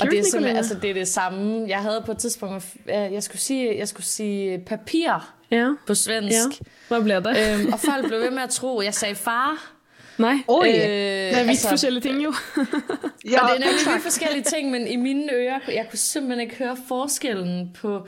og 0.00 0.10
det 0.10 0.18
er, 0.18 0.22
simpelthen, 0.22 0.56
altså, 0.56 0.74
det 0.74 0.90
er 0.90 0.94
det 0.94 1.08
samme. 1.08 1.68
Jeg 1.68 1.78
havde 1.78 2.02
på 2.06 2.12
et 2.12 2.18
tidspunkt, 2.18 2.64
øh, 2.88 2.94
jeg 3.12 3.22
skulle 3.22 3.40
sige, 3.40 3.78
jeg 3.78 3.88
skulle 3.88 4.06
sige 4.06 4.58
papir 4.66 5.34
Ja. 5.50 5.68
på 5.86 5.94
svensk. 5.94 6.32
ja. 6.60 6.64
Hva 6.88 7.00
ble 7.00 7.14
det? 7.14 7.60
Øhm, 7.60 7.72
og 7.72 7.80
folk 7.80 8.06
blev 8.06 8.20
ved 8.20 8.30
med 8.30 8.42
at 8.42 8.50
tro, 8.50 8.78
at 8.78 8.84
jeg 8.84 8.94
sagde 8.94 9.14
far. 9.14 9.72
Nei. 10.22 10.38
Oj! 10.48 10.68
Øh, 10.68 10.74
Det 10.74 11.38
er 11.40 11.44
vidt 11.46 11.66
forskjellige 11.68 12.02
ting, 12.02 12.24
jo. 12.24 12.32
Ja, 13.30 13.42
og 13.42 13.48
det 13.48 13.56
er 13.56 13.66
nemlig 13.66 13.92
vidt 13.94 14.02
forskellige 14.02 14.42
ting, 14.44 14.70
men 14.70 14.86
i 14.86 14.96
mine 14.96 15.32
ører, 15.32 15.58
jeg 15.68 15.86
kunne 15.90 15.98
simpelthen 15.98 16.40
ikke 16.40 16.56
høre 16.64 16.76
forskellen 16.88 17.70
på, 17.80 18.06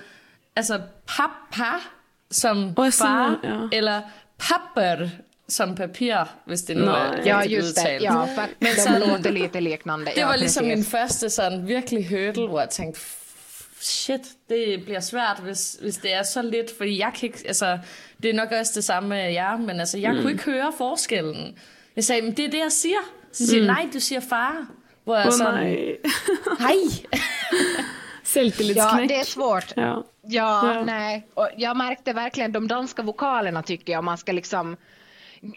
altså 0.56 0.80
pappa 1.06 1.70
som 2.30 2.74
sådan 2.76 2.92
far, 2.92 3.40
ja. 3.44 3.76
eller 3.78 4.00
papper 4.38 5.08
som 5.48 5.74
papir, 5.74 6.16
hvis 6.46 6.62
det 6.62 6.76
nu 6.76 6.84
Nej. 6.84 7.06
er 7.06 7.22
Ja, 7.24 7.40
just 7.40 7.76
det. 7.76 8.02
Ja, 8.02 8.10
för 8.24 8.46
Men 8.60 8.68
de 8.76 8.80
sådan- 8.80 9.08
låter 9.08 9.30
lite 9.30 9.60
liknande. 9.60 10.04
Det 10.04 10.12
ja, 10.16 10.26
var 10.26 10.36
ligesom 10.36 10.64
precis. 10.64 10.76
min 10.76 10.84
første 10.84 11.30
sådan 11.30 11.68
virkelig 11.68 12.08
hurdle, 12.08 12.48
hvor 12.48 12.60
jeg 12.60 12.70
tænkte, 12.70 13.00
shit, 13.80 14.20
det 14.48 14.84
bliver 14.84 15.00
svært, 15.00 15.40
hvis, 15.42 15.76
hvis 15.82 15.96
det 15.96 16.14
er 16.14 16.22
så 16.22 16.42
lidt, 16.42 16.76
fordi 16.78 16.98
jeg 16.98 17.10
kan 17.20 17.26
ikke, 17.26 17.38
altså, 17.46 17.78
det 18.22 18.30
er 18.30 18.34
nok 18.34 18.48
også 18.60 18.72
det 18.74 18.84
samme 18.84 19.08
med 19.08 19.32
jer, 19.32 19.56
men 19.56 19.80
altså, 19.80 19.98
jeg 19.98 20.12
mm. 20.12 20.20
kunne 20.20 20.32
ikke 20.32 20.44
høre 20.44 20.72
forskellen. 20.78 21.58
Jeg 21.96 22.04
sagde, 22.04 22.22
men 22.22 22.32
det 22.36 22.44
er 22.44 22.50
det, 22.50 22.58
jeg 22.58 22.72
siger. 22.72 23.02
Så 23.32 23.46
siger 23.46 23.62
mm. 23.62 23.66
nej, 23.66 23.88
du 23.92 24.00
siger 24.00 24.20
far. 24.20 24.66
Hvor 25.04 25.16
jeg 25.16 25.28
Å 25.28 25.30
sådan, 25.30 25.54
nei. 25.54 25.96
hej. 26.58 26.78
Ja, 28.74 29.04
det 29.08 29.14
är 29.14 29.24
svårt. 29.24 29.72
Ja. 29.76 30.04
Ja, 30.22 30.74
Ja. 30.74 30.84
nej. 30.84 31.26
Och 31.34 31.48
jag 31.58 31.76
märkte 31.76 32.12
verkligen 32.12 32.52
de 32.52 32.68
danska 32.68 33.02
vokalerna 33.02 33.62
tycker 33.62 33.92
jag. 33.92 34.04
Man 34.04 34.18
ska 34.18 34.32
liksom, 34.32 34.76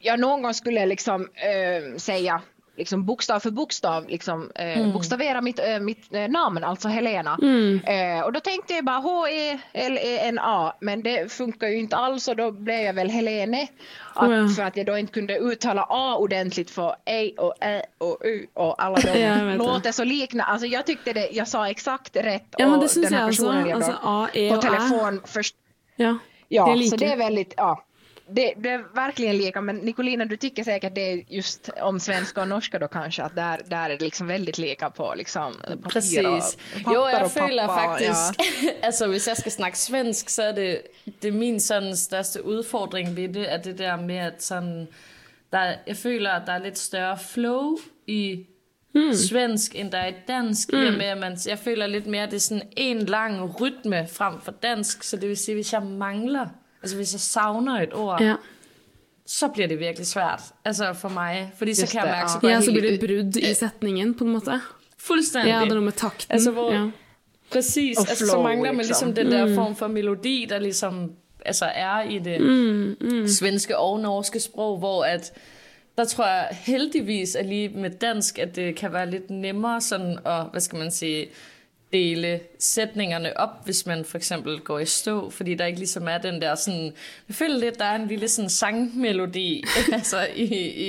jag 0.02 0.20
någon 0.20 0.42
gång 0.42 0.54
skulle 0.54 0.80
jag 0.80 0.90
liksom 0.90 1.22
eh, 1.22 1.98
säga 1.98 2.42
liksom 2.78 3.06
bokstav 3.06 3.40
för 3.40 3.52
bokstav, 3.52 4.08
liksom, 4.10 4.52
eh, 4.56 4.94
bokstavera 4.94 5.42
mitt, 5.42 5.60
eh, 5.60 5.80
mitt 5.80 6.14
eh, 6.14 6.28
namn, 6.28 6.64
alltså 6.64 6.88
Helena. 6.88 7.38
Eh, 7.86 8.22
och 8.26 8.34
då 8.34 8.40
tänkte 8.40 8.74
jag 8.74 8.86
bara 8.86 8.98
H-E-L-E-N-A, 8.98 10.74
men 10.80 11.04
det 11.04 11.32
funkar 11.32 11.68
ju 11.68 11.78
inte 11.78 11.96
alls 11.96 12.28
och 12.28 12.36
då 12.36 12.52
blev 12.52 12.80
jag 12.80 12.94
väl 12.94 13.10
Helene. 13.10 13.68
Att, 14.14 14.32
ja. 14.32 14.48
För 14.56 14.64
att 14.64 14.78
jag 14.78 14.86
då 14.86 14.98
inte 14.98 15.14
kunde 15.14 15.38
uttala 15.38 15.86
A 15.90 16.16
ordentligt 16.18 16.70
för 16.70 16.96
E 17.06 17.32
och 17.38 17.54
Ä 17.62 17.82
och 17.98 18.18
U 18.24 18.48
och 18.54 18.84
alla 18.84 18.98
de 18.98 19.20
Ja, 19.20 19.56
låter 19.56 19.92
så 19.92 20.04
likna. 20.04 20.44
Alltså 20.44 20.68
jag 20.68 20.86
tyckte 20.86 21.14
det, 21.14 21.30
jag 21.32 21.48
sa 21.48 21.70
exakt 21.70 22.16
rätt. 22.16 22.46
Ja, 22.58 22.78
och 22.78 22.88
den 22.96 23.14
här 23.14 23.28
personen 23.28 23.68
jag 23.68 23.82
då 23.82 23.86
Altså 23.86 24.00
A, 24.04 24.28
E 24.34 24.50
på 24.56 24.62
telefon 24.62 25.22
först 25.26 25.56
Ja. 25.96 26.18
Ja, 26.48 26.76
det 26.76 26.84
så 26.84 26.96
det 26.96 27.06
är 27.06 27.18
väldigt, 27.18 27.54
ja. 27.58 27.84
Det, 28.30 28.54
det 28.58 28.70
är 28.70 28.96
verkligen 28.96 29.38
lika, 29.38 29.62
men 29.62 29.76
Nicolina 29.76 30.26
du 30.26 30.38
tycker 30.38 30.64
säkert 30.64 30.96
det 30.96 31.12
är 31.12 31.24
just 31.28 31.70
om 31.82 32.00
svenska 32.00 32.42
och 32.42 32.48
norska 32.48 32.80
då 32.80 32.88
kanske, 32.88 33.24
att 33.24 33.36
där, 33.36 33.62
där 33.66 33.90
är 33.90 33.98
det 33.98 34.06
liksom 34.06 34.28
väldigt 34.28 34.58
lika 34.58 34.90
på 34.90 35.14
liksom 35.16 35.54
papper 35.54 35.90
Precis. 35.90 36.18
och 36.18 36.84
papper 36.84 36.96
Jo, 36.96 37.10
jag 37.10 37.26
och 37.26 37.32
føler 37.32 37.68
pappa, 37.68 37.88
faktisk, 37.88 38.42
ja. 38.64 38.72
altså 38.82 39.08
hvis 39.12 39.28
jeg 39.28 39.38
skal 39.38 39.52
snakke 39.52 39.78
svensk, 39.78 40.30
så 40.30 40.44
er 40.44 40.52
det, 40.52 40.82
det 41.22 41.28
er 41.28 41.32
min 41.32 41.60
sådan 41.60 41.96
største 41.96 42.46
udfordring 42.46 43.16
ved 43.16 43.30
det, 43.30 43.46
at 43.46 43.66
det 43.66 43.78
der 43.78 43.96
med, 43.96 44.18
at 44.18 44.44
sådan, 44.44 44.88
der, 45.52 45.74
jeg 45.88 45.98
føler, 45.98 46.32
at 46.32 46.48
der 46.48 46.54
er 46.54 46.64
lidt 46.64 46.78
større 46.78 47.18
flow 47.18 47.78
i 48.08 48.46
mm. 48.96 49.14
svensk, 49.14 49.76
end 49.76 49.92
der 49.92 49.98
er 49.98 50.08
i 50.08 50.16
dansk, 50.28 50.74
mm. 50.74 50.80
i 50.80 50.88
og 50.88 50.94
med, 50.94 51.06
at 51.06 51.18
man, 51.18 51.38
jeg 51.48 51.60
føler 51.60 51.88
lidt 51.88 52.08
mere, 52.08 52.24
at 52.24 52.32
det 52.32 52.36
er 52.36 52.42
sådan 52.42 52.68
en 52.78 52.98
lang 52.98 53.62
rytme 53.62 54.08
frem 54.12 54.42
for 54.42 54.52
dansk, 54.52 55.04
så 55.04 55.18
det 55.18 55.30
vil 55.30 55.38
sige, 55.38 55.56
hvis 55.56 55.74
jeg 55.74 55.84
mangler, 55.84 56.48
altså 56.84 56.96
hvis 56.96 57.14
jeg 57.14 57.20
savner 57.20 57.82
et 57.82 57.94
ord, 57.94 58.22
Ja. 58.22 58.36
så 59.26 59.48
bliver 59.48 59.68
det 59.68 59.80
virkelig 59.80 60.08
svært, 60.08 60.42
altså 60.66 60.94
for 60.94 61.10
mig, 61.10 61.52
fordi 61.58 61.74
så 61.74 61.82
Just 61.82 61.92
kan 61.92 62.00
jeg 62.00 62.08
det, 62.08 62.12
mærke, 62.18 62.22
ja. 62.30 62.34
så 62.34 62.40
går 62.40 62.48
ja, 62.48 62.54
jeg 62.54 62.64
så 62.64 62.72
blir 62.72 62.82
det 62.82 62.92
ud- 63.04 63.08
brudd 63.24 63.36
i 63.38 63.54
setningen, 63.54 64.14
på 64.16 64.24
en 64.24 64.32
måte. 64.32 64.62
fuldstændig. 64.98 65.50
Ja, 65.52 65.60
det 65.62 65.70
er 65.70 65.74
noe 65.76 65.84
med 65.84 65.92
takten. 65.92 66.34
Altså, 66.34 66.52
hvor- 66.52 66.74
ja. 66.74 66.90
Præcis, 67.52 67.98
Og 67.98 68.06
altså, 68.10 68.26
så 68.26 68.32
flow, 68.32 68.44
mangler 68.44 68.72
man 68.72 68.86
liksom. 68.86 69.08
ligesom 69.08 69.26
den 69.26 69.32
der 69.50 69.56
form 69.56 69.76
for 69.76 69.88
melodi, 69.88 70.46
der 70.50 70.60
ligesom 70.60 71.12
altså, 71.46 71.66
er 71.66 72.02
i 72.10 72.20
det 72.20 72.42
mm, 72.42 72.96
mm. 73.02 73.28
svenske 73.28 73.78
og 73.78 74.00
norske 74.00 74.40
sprog, 74.40 74.78
hvor 74.78 75.04
at 75.06 75.34
der 75.98 76.06
tror 76.06 76.26
jeg 76.26 76.48
heldigvis 76.52 77.36
at 77.36 77.46
lige 77.46 77.70
med 77.70 77.90
dansk, 77.90 78.40
at 78.40 78.56
det 78.56 78.76
kan 78.76 78.94
være 78.94 79.10
lidt 79.12 79.30
nemmere 79.30 79.82
sådan 79.82 80.20
at, 80.26 80.46
hvad 80.52 80.62
skal 80.62 80.80
man 80.80 80.92
sige, 80.92 81.28
dele 81.94 82.40
sætningerne 82.60 83.38
op, 83.38 83.50
hvis 83.66 83.86
man 83.86 84.06
for 84.06 84.18
eksempel 84.18 84.60
går 84.60 84.80
i 84.80 84.86
stå, 84.86 85.30
fordi 85.30 85.56
der 85.56 85.66
ikke 85.66 85.80
ligesom 85.80 86.08
er 86.08 86.18
den 86.18 86.42
der 86.42 86.56
sådan, 86.56 86.94
jeg 87.28 87.36
føler 87.36 87.58
lidt, 87.58 87.80
der 87.80 87.86
er 87.86 87.96
en 87.96 88.08
lille 88.08 88.28
sådan 88.28 88.50
sangmelodi, 88.50 89.64
altså 89.94 90.28
i, 90.36 90.46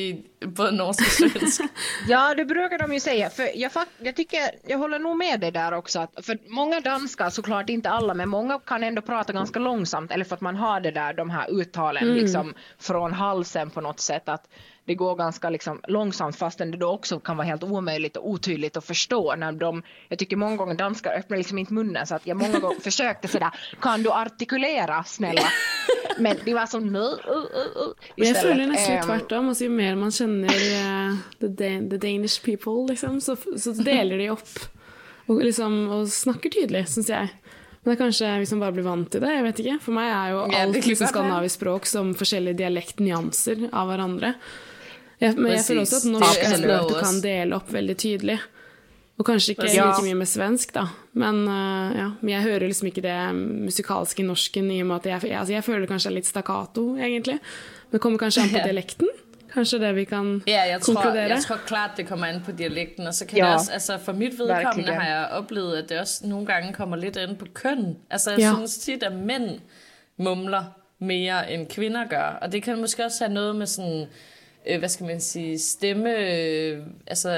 i 0.09 0.25
både 0.57 0.73
norsk 0.73 1.01
og 1.01 1.07
svensk. 1.07 1.61
Ja, 2.09 2.35
det 2.37 2.49
brukar 2.49 2.79
de 2.79 2.93
ju 2.93 3.01
säga. 3.01 3.31
För 3.31 3.49
jag, 3.55 3.71
jag, 3.99 4.17
tycker, 4.17 4.39
jag 4.67 4.79
håller 4.79 4.99
nog 4.99 5.17
med 5.17 5.41
dig 5.41 5.51
där 5.51 5.73
också. 5.73 6.01
Att, 6.01 6.27
för 6.27 6.39
många 6.49 6.81
danskar, 6.81 7.31
såklart 7.31 7.71
inte 7.71 7.91
alla, 7.91 8.15
men 8.15 8.29
många 8.29 8.59
kan 8.59 8.85
ändå 8.85 9.03
prata 9.03 9.33
ganska 9.33 9.59
långsamt. 9.59 10.13
Eller 10.13 10.25
för 10.25 10.35
att 10.35 10.41
man 10.41 10.57
har 10.57 10.81
det 10.81 10.91
där, 10.91 11.13
de 11.13 11.31
här 11.31 11.51
uttalen 11.51 12.15
liksom, 12.15 12.55
från 12.79 13.13
halsen 13.13 13.71
på 13.71 13.81
något 13.81 14.01
sätt. 14.01 14.29
Att 14.29 14.49
det 14.85 14.95
går 14.95 15.15
ganska 15.17 15.51
liksom, 15.51 15.81
långsamt 15.89 16.37
fastän 16.37 16.71
det 16.71 16.77
då 16.77 16.89
också 16.89 17.21
kan 17.21 17.37
vara 17.37 17.47
helt 17.47 17.65
omöjligt 17.65 18.17
och 18.17 18.29
otydligt 18.29 18.77
att 18.77 18.85
förstå. 18.85 19.35
När 19.37 19.53
de, 19.53 19.83
jag 20.09 20.19
tycker 20.19 20.37
många 20.37 20.57
gånger 20.57 20.75
danskar 20.75 21.19
öppnar 21.19 21.37
liksom 21.37 21.58
inte 21.59 21.75
munnen 21.75 22.07
så 22.07 22.15
att 22.15 22.27
jag 22.27 22.37
många 22.37 22.59
gånger 22.59 22.81
försökte 22.81 23.29
sådär, 23.29 23.51
kan 23.81 24.03
du 24.03 24.11
artikulera 24.11 25.05
snälla? 25.05 25.49
Men 26.19 26.37
de 26.45 26.55
var 26.55 26.67
som 26.67 26.93
nu, 26.93 26.99
uh, 26.99 27.09
uh, 27.31 27.89
uh, 28.19 28.35
føler 28.43 28.67
nesten 28.67 28.95
litt 28.95 29.05
Ehm, 29.05 29.07
tvert 29.07 29.33
om. 29.33 29.49
Altså, 29.49 29.65
jo 29.65 29.71
mer 29.71 29.95
man 29.95 30.11
kjenner 30.11 30.51
eh, 30.51 31.17
the, 31.41 31.49
Dan- 31.49 31.89
the 31.91 31.97
Danish 31.99 32.43
people, 32.43 32.87
liksom, 32.89 33.21
så, 33.21 33.37
så 33.59 33.73
deler 33.73 34.19
de 34.19 34.31
opp 34.31 34.49
og, 35.29 35.43
liksom, 35.45 35.77
og 35.93 36.09
snakker 36.11 36.51
tydelig, 36.51 36.87
syns 36.89 37.09
jeg. 37.13 37.29
Men 37.85 37.93
det 37.95 37.99
kanskje 38.01 38.33
hvis 38.41 38.51
man 38.57 38.61
bare 38.65 38.75
blir 38.75 38.85
vant 38.89 39.11
til 39.13 39.21
det. 39.23 39.31
jeg 39.37 39.45
vet 39.47 39.61
ikke. 39.63 39.77
For 39.85 39.95
meg 39.95 40.09
er 40.11 40.31
jo 40.35 40.41
Ja, 40.51 40.65
det 40.67 40.81
kan 40.83 40.89
liksom 40.91 40.91
godt 40.91 41.01
være. 41.01 41.13
skandinavisk 41.15 41.61
språk 41.61 41.87
som 41.87 42.15
forskjellige 42.19 42.59
dialektnyanser 42.59 43.69
av 43.73 43.89
hverandre. 43.93 44.35
Jeg, 45.21 45.35
men 45.37 45.53
Precis. 45.53 45.67
føler 45.69 45.83
også 45.83 45.97
at 45.97 46.03
Det 46.09 46.13
norsk 46.13 46.39
er 46.43 46.45
er 46.49 46.53
et 46.55 46.63
språk 46.65 46.93
kan 46.99 47.15
ass. 47.15 47.23
dele 47.23 47.57
opp 47.57 47.71
veldig 47.73 47.97
tydelig. 47.99 48.39
Og 49.19 49.25
kanskje 49.27 49.51
ikke 49.53 49.67
Ja. 49.75 49.87
like 49.91 50.03
mye 50.07 50.15
med 50.15 50.27
svensk, 50.27 50.75
da. 50.75 50.85
Men, 51.13 51.49
eh, 51.49 51.97
ja. 51.99 52.11
Men 52.21 52.29
jeg 52.31 52.43
hører 52.43 52.59
liksom 52.71 52.87
ikke 52.87 53.03
det 53.03 53.35
musikalske 53.35 54.23
i 54.23 54.27
norsken 54.27 54.71
i 54.71 54.81
og 54.81 54.87
med 54.87 54.97
at 54.97 55.07
jeg, 55.25 55.39
altså 55.39 55.53
jeg 55.53 55.65
føler 55.65 55.87
kanskje 55.87 56.11
det 56.11 56.15
litt 56.15 56.27
stakkato, 56.27 56.97
egentlig. 56.97 57.39
Men 57.43 57.93
det 57.93 58.01
kommer 58.01 58.19
kanskje 58.19 58.43
an 58.43 58.49
på 58.55 58.63
dialekten. 58.65 59.09
Kanskje 59.55 59.79
det 59.81 59.95
vi 59.97 60.05
kan 60.05 60.43
Ja, 60.47 60.63
jeg 60.71 60.81
tror, 60.81 60.95
konkludere. 60.95 61.29
jeg 61.29 61.43
tror 61.43 61.57
klart, 61.67 61.91
det 61.97 62.07
kommer 62.07 62.27
an 62.27 62.43
på 62.47 62.53
dialekten, 62.53 63.07
og 63.07 63.15
så 63.15 63.27
kan 63.27 63.39
Ja, 63.39 63.47
det 63.47 63.55
også, 63.55 63.73
altså 63.73 63.99
for 63.99 64.13
mit 64.13 64.39
vedkommende 64.39 64.93
har 64.95 65.09
jeg 65.09 65.29
oplevet, 65.33 65.77
at 65.77 65.89
det 65.89 66.01
også 66.01 66.27
nogle 66.27 66.47
gange 66.47 66.73
kommer 66.73 66.97
lidt 66.97 67.17
an 67.17 67.37
på 67.37 67.47
køn. 67.55 67.97
Altså 68.11 68.31
jeg 68.31 68.39
Ja. 68.41 68.53
synes 68.55 68.79
tit, 68.79 69.03
at 69.03 69.13
mænd 69.13 69.61
mumler 70.19 70.65
mere, 70.99 71.53
end 71.53 71.67
kvinder 71.67 72.05
gør, 72.09 72.39
og 72.43 72.53
det 72.53 72.63
kan 72.63 72.81
måske 72.81 73.05
også 73.05 73.25
have 73.25 73.35
noget 73.35 73.57
med 73.57 73.67
sådan, 73.67 74.07
øh, 74.71 74.79
hvad 74.79 74.89
skal 74.89 75.07
man 75.07 75.21
sige, 75.21 75.59
stemme, 75.59 76.11
øh, 76.17 76.83
altså 77.07 77.31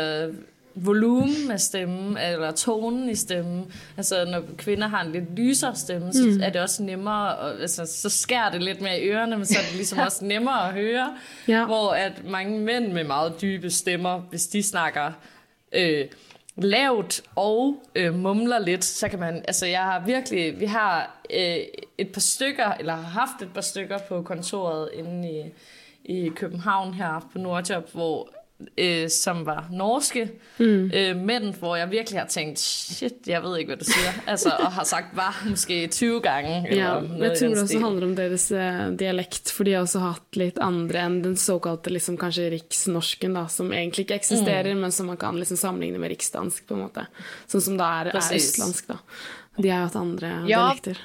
volumen 0.75 1.51
af 1.51 1.61
stemmen, 1.61 2.19
eller 2.19 2.51
tonen 2.51 3.09
i 3.09 3.15
stemmen. 3.15 3.73
Altså, 3.97 4.25
når 4.25 4.43
kvinder 4.59 4.89
har 4.89 5.05
en 5.05 5.13
lidt 5.13 5.37
lysere 5.37 5.77
stemme, 5.77 6.13
så 6.13 6.23
mm. 6.27 6.41
er 6.43 6.51
det 6.51 6.61
også 6.61 6.83
nemmere, 6.83 7.37
og, 7.37 7.61
altså, 7.61 7.87
så 7.87 8.11
skærer 8.11 8.51
det 8.51 8.63
lidt 8.63 8.81
mere 8.81 9.01
i 9.01 9.09
ørerne, 9.09 9.37
men 9.37 9.47
så 9.47 9.59
er 9.59 9.63
det 9.63 9.77
ligesom 9.77 9.99
også 9.99 10.25
nemmere 10.25 10.69
at 10.69 10.75
høre. 10.75 11.17
Ja. 11.49 11.67
Hvor 11.67 11.91
at 11.91 12.25
mange 12.25 12.61
mænd 12.61 12.93
med 12.93 13.05
meget 13.05 13.41
dybe 13.41 13.71
stemmer, 13.71 14.19
hvis 14.19 14.47
de 14.47 14.63
snakker 14.63 15.13
øh, 15.73 16.07
lavt 16.57 17.23
og 17.37 17.83
øh, 17.95 18.15
mumler 18.15 18.59
lidt, 18.59 18.85
så 18.85 19.09
kan 19.09 19.19
man, 19.19 19.45
altså 19.49 19.67
jeg 19.67 19.83
har 19.83 20.03
virkelig, 20.07 20.61
vi 20.61 20.67
har 20.67 21.21
øh, 21.35 21.57
et 21.99 22.13
par 22.13 22.21
stykker, 22.21 22.73
eller 22.73 22.95
har 22.95 23.03
haft 23.03 23.43
et 23.43 23.49
par 23.55 23.61
stykker 23.61 23.99
på 23.99 24.23
kontoret 24.23 24.89
inde 24.95 25.31
i, 25.31 25.43
i 26.05 26.29
København 26.29 26.95
her 26.95 27.29
på 27.33 27.39
Nordjob, 27.39 27.93
hvor 27.93 28.29
øh, 28.79 29.09
som 29.11 29.47
var 29.47 29.67
norske 29.73 30.31
mm. 30.59 30.91
øh, 30.95 31.17
mænd, 31.17 31.55
hvor 31.55 31.77
jeg 31.77 31.91
virkelig 31.91 32.21
har 32.21 32.27
tænkt, 32.27 32.59
shit, 32.59 33.27
jeg 33.27 33.43
ved 33.43 33.59
ikke, 33.59 33.69
hvad 33.69 33.77
du 33.77 33.85
siger. 33.85 34.13
Altså, 34.33 34.51
og 34.51 34.73
har 34.73 34.85
sagt 34.85 35.17
var 35.17 35.43
måske 35.51 35.87
20 35.87 36.21
gange. 36.21 36.69
Eller 36.69 36.85
Ja, 36.85 37.01
noget 37.01 37.23
jeg 37.23 37.39
tror 37.39 37.49
det 37.49 37.63
også 37.63 37.79
handler 37.79 38.07
om 38.07 38.17
deres 38.17 38.51
eh, 38.53 38.93
dialekt, 38.99 39.51
for 39.53 39.65
de 39.65 39.73
har 39.73 39.81
også 39.81 39.99
hatt 40.05 40.37
litt 40.37 40.59
andre 40.59 41.05
enn 41.07 41.21
den 41.25 41.37
såkalte 41.37 41.91
liksom, 41.91 42.17
kanskje 42.21 42.51
riksnorsken, 42.51 43.35
da, 43.35 43.47
som 43.49 43.73
egentlig 43.73 44.07
ikke 44.07 44.15
eksisterer, 44.21 44.75
men 44.75 44.93
som 44.93 45.07
man 45.07 45.17
kan 45.17 45.39
liksom 45.39 45.57
sammenligne 45.57 45.99
med 45.99 46.11
riksdansk, 46.15 46.67
på 46.69 46.75
en 46.75 46.85
måte. 46.87 47.07
Sånn 47.51 47.61
som 47.71 47.79
da 47.81 47.89
er, 48.01 48.13
er 48.13 48.19
Precis. 48.19 48.51
østlandsk, 48.53 48.87
da. 48.93 48.99
De 49.57 49.69
har 49.71 49.81
jo 49.83 49.89
hatt 49.91 49.97
andre 49.97 50.29
Ja. 50.29 50.47
dialekter. 50.47 50.99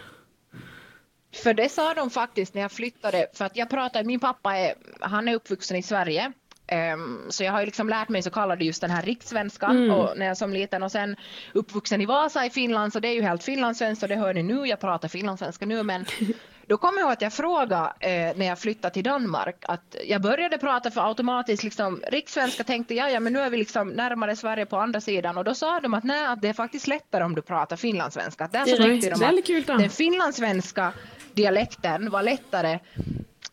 För 1.35 1.53
det 1.53 1.69
sa 1.71 1.93
de 1.93 2.09
faktiskt 2.09 2.53
när 2.53 2.61
jag 2.61 2.71
flyttade, 2.71 3.27
för 3.33 3.45
att 3.45 3.57
jag 3.57 3.69
pratar, 3.69 4.03
min 4.03 4.19
pappa 4.19 4.57
är, 4.57 4.73
han 4.99 5.27
är 5.27 5.35
uppvuxen 5.35 5.77
i 5.77 5.83
Sverige. 5.83 6.31
Ehm, 6.67 7.21
så 7.29 7.43
jag 7.43 7.51
har 7.51 7.65
liksom 7.65 7.89
lärt 7.89 8.09
mig 8.09 8.21
så 8.21 8.29
kallade 8.29 8.65
just 8.65 8.81
den 8.81 8.91
här 8.91 9.01
rikssvenska 9.01 9.67
och 9.69 10.17
när 10.17 10.25
jag 10.25 10.37
som 10.37 10.53
liten 10.53 10.83
och 10.83 10.91
sen 10.91 11.15
uppvuxen 11.53 12.01
i 12.01 12.05
Vasa 12.05 12.45
i 12.45 12.49
Finland 12.49 12.93
så 12.93 12.99
det 12.99 13.07
är 13.07 13.13
ju 13.13 13.21
helt 13.21 13.43
finlandssvenskt 13.43 14.03
och 14.03 14.09
det 14.09 14.15
hör 14.15 14.33
ni 14.33 14.43
nu, 14.43 14.65
jag 14.65 14.79
pratar 14.79 15.07
finlandssvenska 15.07 15.65
nu 15.65 15.83
men 15.83 16.05
då 16.67 16.77
kommer 16.77 16.99
jag 16.99 17.05
ihåg 17.05 17.13
att 17.13 17.21
jag 17.21 17.33
frågade 17.33 17.93
eh, 17.99 18.37
när 18.37 18.45
jag 18.45 18.59
flyttade 18.59 18.93
till 18.93 19.03
Danmark 19.03 19.55
att 19.61 19.95
jag 20.07 20.21
började 20.21 20.57
prata 20.57 20.91
för 20.91 21.07
automatiskt 21.07 21.63
liksom 21.63 22.01
rikssvenska 22.11 22.63
tänkte 22.63 22.95
jag 22.95 23.11
ja 23.11 23.19
men 23.19 23.33
nu 23.33 23.39
är 23.39 23.49
vi 23.49 23.57
liksom 23.57 23.87
närmare 23.89 24.35
Sverige 24.35 24.65
på 24.65 24.77
andra 24.77 25.01
sidan. 25.01 25.37
Och 25.37 25.43
då 25.43 25.55
sa 25.55 25.79
de 25.79 25.93
att 25.93 26.03
nej 26.03 26.25
att 26.25 26.41
det 26.41 26.47
är 26.47 26.53
faktiskt 26.53 26.87
lättare 26.87 27.23
om 27.23 27.35
du 27.35 27.41
pratar 27.41 27.75
finlandssvenska. 27.75 28.47
Där 28.47 28.65
så 28.65 28.83
tyckte 28.83 29.09
de 29.09 29.13
att 29.13 29.79
den 29.79 29.89
finlandssvenska 29.89 30.93
dialekten 31.33 32.09
var 32.09 32.23
lättare 32.23 32.79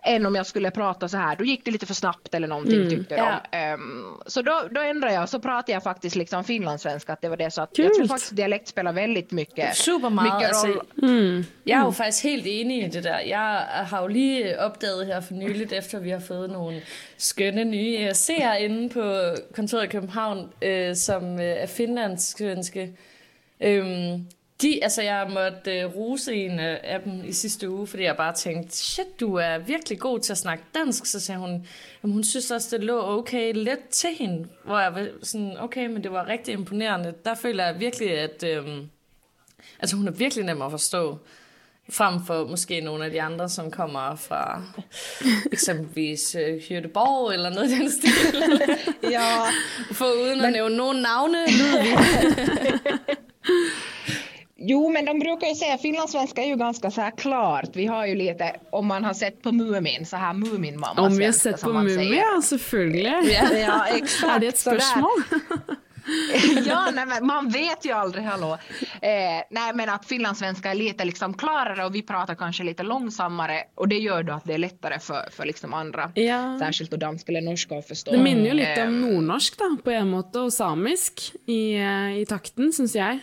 än 0.05 0.27
om 0.27 0.35
jag 0.35 0.47
skulle 0.47 0.71
prata 0.71 1.09
så 1.09 1.17
här. 1.17 1.37
Då 1.37 1.45
gick 1.45 1.65
det 1.65 1.71
lite 1.71 1.87
för 1.87 1.95
snabbt 1.95 2.35
eller 2.35 2.49
någonting 2.49 2.77
Mm. 2.77 2.91
tyckte 2.91 3.15
Ja. 3.15 3.41
de. 3.53 3.57
Ehm, 3.57 4.05
så 4.27 4.43
då, 4.43 4.61
då 4.71 4.81
ändrade 4.81 5.15
jag 5.15 5.29
så 5.29 5.41
pratade 5.41 5.73
jag 5.73 5.83
faktiskt 5.83 6.17
liksom 6.17 6.45
finlandssvenska. 6.45 7.13
Att 7.13 7.21
det 7.23 7.29
var 7.29 7.37
det 7.37 7.51
så 7.51 7.63
att 7.63 7.79
jag 7.79 7.95
tror 7.95 8.07
faktiskt 8.07 8.37
dialekt 8.37 8.69
spelar 8.69 8.93
väldigt 8.93 9.31
mycket, 9.33 9.77
Super 9.77 10.11
meget. 10.11 10.35
mycket 10.35 10.49
Altså, 10.49 10.67
roll. 10.67 11.45
Jeg 11.67 11.79
er 11.81 11.85
jo 11.85 11.91
faktisk 11.93 12.25
helt 12.25 12.47
enig 12.47 12.85
i 12.85 12.89
det 12.89 13.05
der. 13.05 13.19
Jeg 13.27 13.67
har 13.91 14.01
jo 14.03 14.07
lige 14.07 14.61
opdaget 14.61 15.07
her 15.07 15.21
for 15.21 15.35
nyligt, 15.35 15.73
efter 15.73 15.99
vi 15.99 16.11
har 16.11 16.21
fået 16.21 16.51
nogle 16.51 16.83
skønne 17.19 17.65
nye 17.65 17.99
øh, 18.09 18.15
seere 18.15 18.63
inde 18.63 18.89
på 18.89 19.35
kontoret 19.55 19.85
i 19.85 19.87
København, 19.87 20.49
øh, 20.63 20.97
som 20.97 21.25
øh, 21.41 21.47
er 21.47 21.67
finlandssvenske. 21.67 22.97
Øhm, 23.61 24.27
de, 24.63 24.85
altså 24.85 25.03
jeg 25.03 25.27
måtte 25.31 25.79
øh, 25.79 25.97
rose 25.97 26.35
en 26.35 26.61
øh, 26.61 26.79
af 26.83 27.01
dem 27.01 27.25
i 27.25 27.33
sidste 27.33 27.71
uge, 27.71 27.87
fordi 27.87 28.03
jeg 28.03 28.17
bare 28.17 28.35
tænkte, 28.35 28.77
shit, 28.77 29.21
du 29.21 29.35
er 29.35 29.59
virkelig 29.59 29.99
god 29.99 30.21
til 30.21 30.33
at 30.33 30.39
snakke 30.39 30.65
dansk. 30.75 31.07
Så 31.07 31.21
sagde 31.21 31.41
hun, 31.41 31.67
jamen, 32.03 32.15
hun 32.15 32.25
synes 32.25 32.51
også, 32.51 32.77
det 32.77 32.85
lå 32.85 33.19
okay 33.19 33.53
let 33.55 33.89
til 33.91 34.11
hende. 34.19 34.49
Hvor 34.65 34.79
jeg 34.79 34.95
var 34.95 35.09
sådan, 35.23 35.57
okay, 35.61 35.87
men 35.87 36.03
det 36.03 36.13
var 36.13 36.29
rigtig 36.29 36.53
imponerende. 36.53 37.15
Der 37.25 37.35
føler 37.35 37.65
jeg 37.65 37.81
virkelig, 37.81 38.19
at... 38.19 38.45
Øh, 38.47 38.67
Altså 39.79 39.97
hun 39.97 40.09
er 40.09 40.13
virkelig 40.13 40.45
nem 40.45 40.63
at 40.63 40.71
forstå. 40.71 41.19
Frem 41.91 42.25
for 42.27 42.47
måske 42.47 42.81
nogle 42.81 43.05
af 43.05 43.11
de 43.11 43.23
andre, 43.23 43.49
som 43.49 43.71
kommer 43.71 44.17
fra 44.17 44.63
eksempelvis 45.53 46.35
øh, 46.35 46.61
Hyrdeborg 46.69 47.33
eller 47.33 47.51
noget 47.51 47.71
i 47.71 47.79
den 47.79 47.91
stil. 47.91 48.11
Ja, 49.11 49.43
For 49.99 50.05
uden 50.23 50.41
at 50.41 50.53
nævne 50.53 50.77
nogen 50.77 51.03
navne, 51.03 51.39
lyder 51.47 51.83
vi. 51.83 51.91
jo 54.63 54.89
men 54.91 55.05
de 55.05 55.19
brukar 55.19 55.47
ju 55.47 55.55
säga 55.55 55.79
finlandssvenska 55.79 56.43
är 56.43 56.47
ju 56.47 56.57
ganska 56.57 56.91
så 56.91 57.01
här 57.01 57.11
klart. 57.11 57.71
Vi 57.77 57.87
har 57.87 58.07
ju 58.07 58.15
lite, 58.15 58.57
om 58.71 58.87
man 58.87 59.05
har 59.05 59.15
sett 59.15 59.43
på 59.43 59.53
Mumin, 59.53 60.07
så 60.07 60.17
här 60.17 60.33
Mumin-mamma 60.33 61.03
Om 61.03 61.17
vi 61.17 61.25
har 61.25 61.33
sett 61.33 61.61
på 61.63 61.73
Mumia, 61.73 61.95
säger. 61.97 62.41
selvfølgelig. 62.41 63.15
Ja, 63.67 63.87
exakt. 63.87 64.37
Er 64.37 64.41
det 64.41 64.47
et 64.49 64.59
så 64.59 64.71
där. 64.71 64.79
spørsmål? 64.79 65.23
ja, 66.67 66.91
nej, 66.95 67.07
men 67.07 67.27
man 67.27 67.49
vet 67.49 67.85
ju 67.85 67.93
aldrig, 67.93 68.25
hallå. 68.25 68.53
Eh, 69.03 69.43
nej, 69.51 69.73
men 69.75 69.89
att 69.89 70.07
finlandssvenska 70.07 70.71
är 70.71 70.75
lite 70.75 71.05
liksom 71.05 71.35
klarare 71.35 71.85
och 71.85 71.95
vi 71.95 72.03
pratar 72.03 72.35
kanske 72.35 72.63
lite 72.65 72.83
långsammare 72.83 73.63
och 73.75 73.89
det 73.89 73.99
gör 73.99 74.23
då 74.23 74.33
att 74.33 74.45
det 74.45 74.55
är 74.55 74.59
lättare 74.59 74.99
för, 74.99 75.31
för 75.31 75.45
liksom 75.47 75.75
andra, 75.75 76.11
Ja. 76.15 76.59
särskilt 76.59 76.91
då 76.91 76.97
danska 76.97 77.33
eller 77.33 77.41
norska 77.41 77.79
att 77.79 77.89
förstå. 77.89 78.11
Det 78.13 78.19
minner 78.19 78.49
jo 78.49 78.55
litt 78.55 78.79
Eh, 78.79 78.87
om 78.89 79.01
nordnorsk 79.01 79.59
da, 79.59 79.77
på 79.85 79.91
en 79.91 80.11
måte, 80.11 80.39
og 80.41 80.53
samisk 80.53 81.33
i, 81.47 81.75
eh, 81.75 82.19
i 82.21 82.25
takten, 82.29 82.73
syns 82.73 82.95
jeg. 82.95 83.19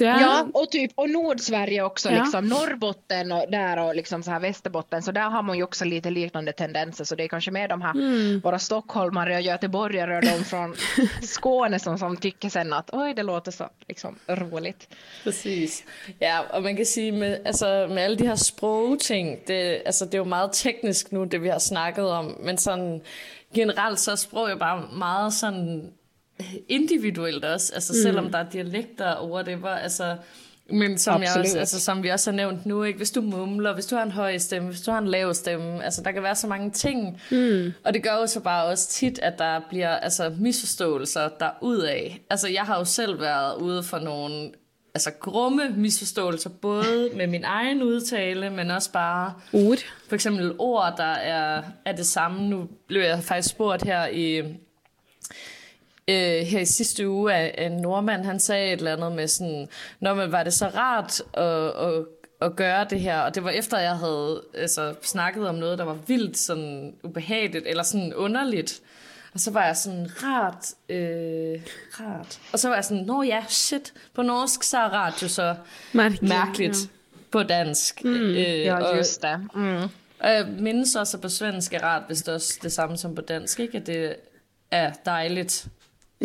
Ja, 0.00 0.48
och 0.54 0.70
typ 0.70 0.90
och 0.94 1.10
Nordsverige 1.10 1.82
också, 1.82 2.10
Ja. 2.10 2.22
liksom 2.22 2.46
Norrbotten 2.48 3.32
och 3.32 3.50
där 3.50 3.78
och 3.78 3.94
liksom 3.94 4.22
så 4.22 4.30
här 4.30 4.40
Västerbotten, 4.40 5.02
så 5.02 5.12
där 5.12 5.30
har 5.30 5.42
man 5.42 5.56
ju 5.56 5.62
också 5.62 5.84
lite 5.84 6.10
liknande 6.10 6.52
tendenser, 6.52 7.04
så 7.04 7.14
det 7.14 7.24
är 7.24 7.28
kanske 7.28 7.50
mer 7.50 7.68
de 7.68 7.82
här 7.82 7.92
Mm. 7.94 8.40
våra 8.40 8.58
stockholmare 8.58 9.34
och 9.34 9.40
göteborgare 9.42 10.16
och 10.16 10.22
de 10.22 10.44
från 10.44 10.74
Skåne 11.22 11.78
som, 11.78 11.98
som 11.98 12.16
tycker 12.16 12.48
sen 12.48 12.72
att 12.72 12.90
oj, 12.92 13.14
det 13.14 13.22
låter 13.22 13.52
så 13.52 13.68
liksom 13.88 14.18
roligt. 14.28 14.88
Præcis. 15.24 15.84
Ja, 16.18 16.40
og 16.50 16.62
man 16.62 16.76
kan 16.76 16.86
sige, 16.86 17.12
med, 17.12 17.38
altså, 17.44 17.86
med 17.90 18.02
alle 18.04 18.16
de 18.16 18.26
her 18.26 18.36
sprogting, 18.36 19.38
det, 19.46 19.82
altså, 19.86 20.04
det 20.04 20.14
er 20.14 20.18
jo 20.18 20.24
meget 20.24 20.52
teknisk 20.52 21.12
nu, 21.12 21.24
det 21.24 21.42
vi 21.42 21.48
har 21.48 21.58
snakket 21.58 22.04
om, 22.10 22.36
men 22.40 22.58
sådan 22.58 23.00
generelt 23.54 23.98
så 24.00 24.10
er 24.12 24.16
sprog 24.16 24.50
jo 24.50 24.56
bare 24.56 24.82
meget 24.92 25.32
sådan 25.32 25.90
individuelt 26.68 27.44
også, 27.44 27.74
altså 27.74 27.92
mm. 27.92 28.02
selvom 28.02 28.30
der 28.30 28.38
er 28.38 28.50
dialekter 28.50 29.10
og 29.10 29.30
whatever, 29.30 29.68
altså, 29.68 30.16
men 30.70 30.98
som, 30.98 31.22
jeg 31.22 31.30
også, 31.38 31.58
altså, 31.58 31.80
som 31.80 32.02
vi 32.02 32.08
også 32.08 32.30
har 32.30 32.36
nævnt 32.36 32.66
nu, 32.66 32.82
ikke? 32.82 32.96
hvis 32.96 33.10
du 33.10 33.20
mumler, 33.20 33.74
hvis 33.74 33.86
du 33.86 33.96
har 33.96 34.02
en 34.02 34.10
høj 34.10 34.38
stemme, 34.38 34.68
hvis 34.68 34.80
du 34.80 34.90
har 34.90 34.98
en 34.98 35.08
lav 35.08 35.34
stemme, 35.34 35.84
altså 35.84 36.02
der 36.02 36.12
kan 36.12 36.22
være 36.22 36.36
så 36.36 36.46
mange 36.46 36.70
ting, 36.70 37.20
mm. 37.30 37.72
og 37.84 37.94
det 37.94 38.02
gør 38.02 38.14
jo 38.14 38.26
så 38.26 38.40
bare 38.40 38.64
også 38.64 38.88
tit, 38.88 39.18
at 39.18 39.38
der 39.38 39.60
bliver 39.68 39.96
altså, 39.96 40.32
misforståelser 40.38 41.28
derudaf. 41.40 42.20
Altså 42.30 42.48
jeg 42.48 42.62
har 42.62 42.78
jo 42.78 42.84
selv 42.84 43.20
været 43.20 43.62
ude 43.62 43.82
for 43.82 43.98
nogle 43.98 44.50
altså 44.94 45.10
grumme 45.20 45.68
misforståelser, 45.76 46.50
både 46.50 47.10
med 47.14 47.26
min 47.26 47.44
egen 47.44 47.82
udtale, 47.82 48.50
men 48.50 48.70
også 48.70 48.92
bare 48.92 49.32
Ord. 49.52 49.78
for 50.08 50.14
eksempel 50.14 50.52
ord, 50.58 50.94
der 50.96 51.04
er, 51.04 51.62
er 51.84 51.92
det 51.92 52.06
samme. 52.06 52.48
Nu 52.48 52.68
blev 52.88 53.02
jeg 53.02 53.22
faktisk 53.22 53.48
spurgt 53.48 53.82
her 53.82 54.06
i, 54.06 54.42
øh, 56.12 56.46
her 56.46 56.60
i 56.60 56.64
sidste 56.64 57.08
uge 57.08 57.34
af 57.34 57.66
en 57.66 57.72
nordmand, 57.72 58.24
han 58.24 58.40
sagde 58.40 58.72
et 58.72 58.78
eller 58.78 58.92
andet 58.92 59.12
med 59.12 59.28
sådan, 59.28 59.68
Nå, 60.00 60.14
men 60.14 60.32
var 60.32 60.42
det 60.42 60.52
så 60.52 60.66
rart 60.66 61.22
at, 61.34 61.88
at, 61.88 62.04
at 62.40 62.56
gøre 62.56 62.86
det 62.90 63.00
her? 63.00 63.20
Og 63.20 63.34
det 63.34 63.44
var 63.44 63.50
efter, 63.50 63.78
jeg 63.78 63.96
havde 63.96 64.42
altså, 64.54 64.94
snakket 65.02 65.48
om 65.48 65.54
noget, 65.54 65.78
der 65.78 65.84
var 65.84 65.98
vildt 66.06 66.38
sådan 66.38 66.94
ubehageligt, 67.02 67.66
eller 67.66 67.82
sådan 67.82 68.14
underligt. 68.14 68.80
Og 69.34 69.40
så 69.40 69.50
var 69.50 69.66
jeg 69.66 69.76
sådan, 69.76 70.10
rart, 70.22 70.66
øh, 70.88 71.60
rart. 72.00 72.40
Og 72.52 72.58
så 72.58 72.68
var 72.68 72.74
jeg 72.74 72.84
sådan, 72.84 73.04
nå 73.04 73.22
ja, 73.22 73.44
shit, 73.48 73.92
på 74.14 74.22
norsk 74.22 74.62
så 74.62 74.78
er 74.78 74.88
rart 74.88 75.22
jo 75.22 75.28
så 75.28 75.54
Mærkeligt, 75.92 76.22
mærkeligt 76.22 76.76
ja. 76.82 77.18
på 77.30 77.42
dansk. 77.42 78.04
Mm, 78.04 78.10
øh, 78.10 78.60
Ja, 78.60 78.74
og, 78.74 78.98
just 78.98 79.22
det. 79.22 79.40
Mm. 79.54 79.82
og 80.18 80.30
jeg 80.30 80.46
mindes 80.58 80.94
også, 80.94 81.16
at 81.16 81.20
på 81.20 81.28
svensk 81.28 81.74
er 81.74 81.82
rart, 81.82 82.02
hvis 82.06 82.18
det 82.18 82.28
er 82.28 82.34
også 82.34 82.58
det 82.62 82.72
samme 82.72 82.96
som 82.96 83.14
på 83.14 83.20
dansk, 83.20 83.60
ikke? 83.60 83.78
At 83.78 83.86
det 83.86 84.16
er 84.70 84.92
dejligt. 85.06 85.66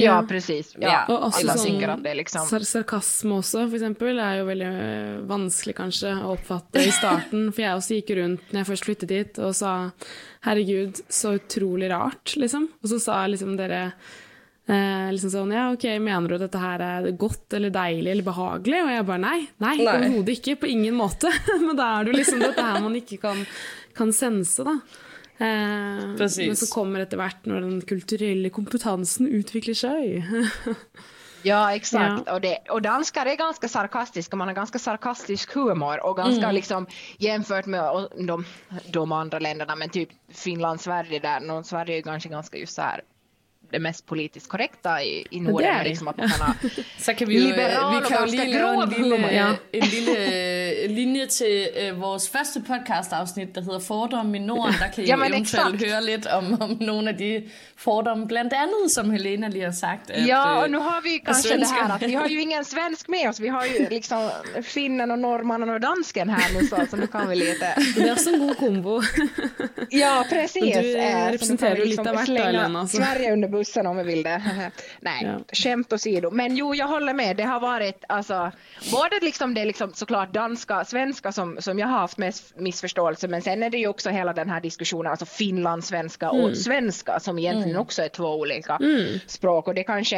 Ja, 0.03 0.17
precis. 0.27 0.73
Ja. 0.77 0.87
Ja. 0.91 0.99
Og 1.09 1.27
også 1.29 1.41
Eller 1.41 1.57
sånn 1.57 1.65
sikkert 1.71 1.93
at 1.95 2.03
det 2.05 2.13
liksom 2.19 2.47
sar 2.49 2.65
sarkasme 2.67 3.39
også, 3.41 3.63
for 3.67 3.77
eksempel, 3.79 4.19
er 4.21 4.37
jo 4.41 4.45
veldig 4.49 4.69
øh, 4.69 5.17
vanskelig 5.29 5.75
kanskje 5.77 6.13
å 6.21 6.35
oppfatte 6.35 6.83
i 6.85 6.93
starten. 6.93 7.49
For 7.53 7.63
jeg 7.65 7.79
også 7.81 7.99
gikk 7.99 8.13
rundt 8.19 8.51
når 8.53 8.61
jeg 8.61 8.69
først 8.71 8.87
flyttet 8.89 9.13
dit 9.13 9.39
og 9.43 9.55
sa 9.57 9.73
'herregud, 10.45 11.01
så 11.09 11.35
utrolig 11.39 11.89
rart', 11.91 12.37
liksom. 12.39 12.69
Og 12.83 12.89
så 12.93 12.99
sa 13.01 13.25
liksom 13.27 13.57
dere 13.57 13.81
eh, 14.67 15.07
liksom 15.15 15.31
sånn 15.33 15.51
'ja, 15.55 15.65
ok, 15.73 15.85
mener 16.03 16.29
du 16.29 16.35
at 16.35 16.45
dette 16.45 16.61
her 16.61 16.83
er 16.85 17.11
godt 17.17 17.53
eller 17.57 17.73
deilig 17.73 18.11
eller 18.11 18.23
behagelig?' 18.27 18.83
Og 18.83 18.93
jeg 18.93 19.05
bare 19.09 19.23
'nei, 19.23 19.39
nei, 19.59 19.75
Nei. 19.81 19.97
overhodet 19.97 20.37
ikke. 20.37 20.59
På 20.61 20.69
ingen 20.71 20.95
måte'. 20.95 21.31
Men 21.65 21.75
da 21.75 21.89
er 21.97 22.03
det 22.05 22.13
jo 22.13 22.19
liksom 22.21 22.39
dette 22.39 22.61
her 22.69 22.79
man 22.81 22.95
ikke 22.95 23.19
kan, 23.21 23.45
kan 23.97 24.13
sense, 24.13 24.63
da. 24.63 24.77
Eh, 25.39 26.15
Precis. 26.17 26.47
men 26.47 26.55
så 26.55 26.67
kommer 26.73 26.99
etter 27.05 27.17
hvert 27.17 27.45
når 27.45 27.61
den 27.61 27.81
kulturelle 27.81 28.49
kompetansen 28.49 29.27
utvikler 29.27 29.73
seg. 29.77 30.23
Ja, 31.43 31.75
exakt. 31.75 32.23
Ja. 32.25 32.33
Och, 32.33 32.41
det, 32.41 32.57
och 32.69 32.81
danskar 32.81 33.25
är 33.25 33.35
ganska 33.35 33.67
sarkastiska, 33.67 34.35
man 34.35 34.47
har 34.47 34.55
ganska 34.55 34.79
sarkastisk 34.79 35.53
humor 35.53 36.05
och 36.05 36.17
ganska 36.17 36.43
Mm. 36.43 36.55
liksom 36.55 36.87
jämfört 37.17 37.65
med 37.65 38.07
de, 38.27 38.45
de 38.91 39.11
andra 39.11 39.39
länderna, 39.39 39.75
men 39.75 39.89
typ 39.89 40.09
Finland, 40.29 40.81
Sverige 40.81 41.19
där, 41.19 41.39
no, 41.39 41.63
Sverige 41.63 41.97
är 41.97 42.01
kanske 42.01 42.29
ganska 42.29 42.57
just 42.57 42.73
så 42.75 42.81
här 42.81 43.01
det 43.71 43.79
mest 43.79 44.05
politiskt 44.05 44.49
korrekta 44.49 45.03
i, 45.03 45.25
i 45.31 45.39
Norden, 45.39 45.57
det 45.57 45.79
är 45.79 45.83
det. 45.83 45.89
liksom 45.89 46.07
att 46.07 46.17
man 46.17 46.29
kan 46.29 46.41
ha 46.41 46.53
Så 46.99 47.13
kan 47.13 47.27
vi 47.27 47.39
jo, 47.39 47.47
Liberal 47.47 47.95
vi 47.95 48.07
kan 48.07 48.17
ganska 48.17 48.43
lave 48.43 48.51
en 48.51 48.59
grov 48.59 48.93
humor. 48.93 49.31
Ja. 49.31 49.55
en 49.71 49.85
lille 49.85 50.87
linje 50.87 51.25
til 51.25 51.67
øh, 51.81 52.01
vores 52.01 52.29
første 52.29 52.61
podcast-afsnit, 52.61 53.55
der 53.55 53.61
hedder 53.61 53.79
Fordomme 53.79 54.37
i 54.37 54.39
Norden. 54.39 54.73
Der 54.79 54.87
kan 54.87 55.03
I 55.03 55.07
Jamen, 55.07 55.33
eventuelt 55.33 55.75
exakt. 55.75 55.91
høre 55.91 56.05
lidt 56.05 56.27
om, 56.27 56.61
om 56.61 56.77
nogle 56.81 57.09
af 57.09 57.17
de 57.17 57.43
fordomme, 57.77 58.27
blandt 58.27 58.53
andet, 58.53 58.91
som 58.91 59.11
Helena 59.11 59.47
lige 59.47 59.63
har 59.63 59.71
sagt. 59.71 60.09
At, 60.11 60.27
Ja, 60.27 60.51
øh, 60.51 60.63
och 60.63 60.71
nu 60.71 60.79
har 60.79 61.01
vi 61.03 61.17
kanske 61.25 61.57
det 61.57 61.67
här 61.67 61.95
att 61.95 62.01
vi 62.01 62.13
har 62.13 62.27
ju 62.27 62.41
ingen 62.41 62.65
svensk 62.65 63.09
med 63.09 63.29
oss. 63.29 63.39
Vi 63.39 63.47
har 63.47 63.65
ju 63.65 63.87
liksom 63.89 64.29
finnen 64.61 65.11
och 65.11 65.19
norrmannen 65.19 65.69
och 65.69 65.81
dansken 65.81 66.29
här 66.29 66.53
nu 66.53 66.67
så, 66.67 66.75
så 66.89 66.95
nu 66.97 67.07
kan 67.07 67.29
vi 67.29 67.35
lite... 67.35 67.67
Det 67.95 68.11
også 68.11 68.29
en 68.29 68.39
god 68.39 68.57
kombo. 68.57 69.01
Ja, 69.89 70.25
precis. 70.29 70.75
Och 70.77 70.83
du, 70.83 70.97
eh, 70.97 71.17
Eh, 71.17 71.31
representerar 71.31 71.75
ju 71.75 71.85
lite 71.85 72.09
av 72.09 72.15
vart. 72.15 72.89
Sverige 72.89 73.33
under 73.33 73.47
bussen 73.57 73.87
om 73.87 73.97
vi 73.97 74.03
vill 74.03 74.23
det. 74.23 74.41
Nej, 74.99 75.23
Ja. 75.25 75.39
skämt 75.53 75.93
åsido. 75.93 76.31
Men 76.31 76.55
jo, 76.55 76.75
jag 76.75 76.87
håller 76.87 77.13
med. 77.13 77.37
Det 77.37 77.43
har 77.43 77.59
varit 77.59 78.03
alltså, 78.09 78.51
både 78.91 79.19
liksom 79.21 79.53
det 79.53 79.65
liksom 79.65 79.93
såklart 79.93 80.33
danska, 80.33 80.85
svenska 80.85 81.31
som, 81.31 81.57
som 81.61 81.79
jag 81.79 81.87
har 81.87 81.99
haft 81.99 82.17
mest 82.17 82.59
missförståelse, 82.59 83.27
men 83.27 83.41
sen 83.41 83.63
är 83.63 83.69
det 83.69 83.77
ju 83.77 83.87
också 83.87 84.09
hela 84.09 84.33
den 84.33 84.49
här 84.49 84.61
diskussionen, 84.61 85.11
alltså 85.11 85.25
finlandssvenska 85.25 86.29
Mm. 86.29 86.45
och 86.45 86.57
svenska 86.57 87.19
som 87.19 87.39
egentligen 87.39 87.77
också 87.77 88.01
är 88.03 88.09
två 88.09 88.35
olika 88.35 88.79
språk 89.27 89.67
och 89.67 89.73
det 89.75 89.83
kanske 89.83 90.17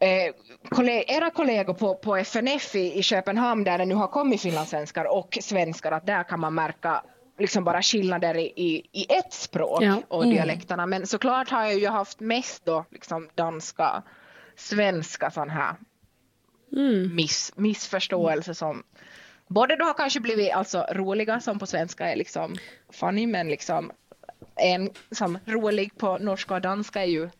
eh, 0.00 1.06
era 1.16 1.30
kollegor 1.30 1.74
på, 1.74 1.94
på 1.94 2.16
FNF 2.16 2.74
i, 2.74 2.98
i 2.98 3.02
Köpenhamn 3.02 3.64
där 3.64 3.78
det 3.78 3.84
nu 3.84 3.94
har 3.94 4.08
kommit 4.08 4.42
finlandssvenskar 4.42 5.04
och 5.04 5.38
svenskar, 5.40 5.92
att 5.92 6.06
där 6.06 6.22
kan 6.22 6.40
man 6.40 6.54
märka 6.54 7.02
liksom 7.42 7.64
bara 7.64 7.82
skillnader 7.82 8.36
i, 8.36 8.52
i, 8.56 8.88
i 8.92 9.06
ett 9.12 9.32
språk 9.32 9.82
Ja. 9.82 10.02
och 10.08 10.24
dialekterna. 10.24 10.86
Men 10.86 11.06
såklart 11.06 11.50
har 11.50 11.64
jag 11.64 11.78
ju 11.78 11.88
haft 11.88 12.20
mest 12.20 12.64
då 12.64 12.84
liksom 12.90 13.28
danska, 13.34 14.02
svenska 14.56 15.30
sån 15.30 15.50
här 15.50 15.74
miss, 17.14 17.52
missförståelse 17.56 18.54
som 18.54 18.82
både 19.48 19.76
då 19.76 19.84
har 19.84 19.94
kanske 19.94 20.20
blivit 20.20 20.52
alltså 20.52 20.86
roliga 20.92 21.40
som 21.40 21.58
på 21.58 21.66
svenska 21.66 22.12
är 22.12 22.16
liksom 22.16 22.56
funny 22.92 23.26
men 23.26 23.48
liksom 23.48 23.92
en 24.56 24.90
som 25.10 25.38
rolig 25.44 25.98
på 25.98 26.18
norska 26.18 26.54
och 26.54 26.60
danska 26.60 27.02
är 27.02 27.06
ju 27.06 27.30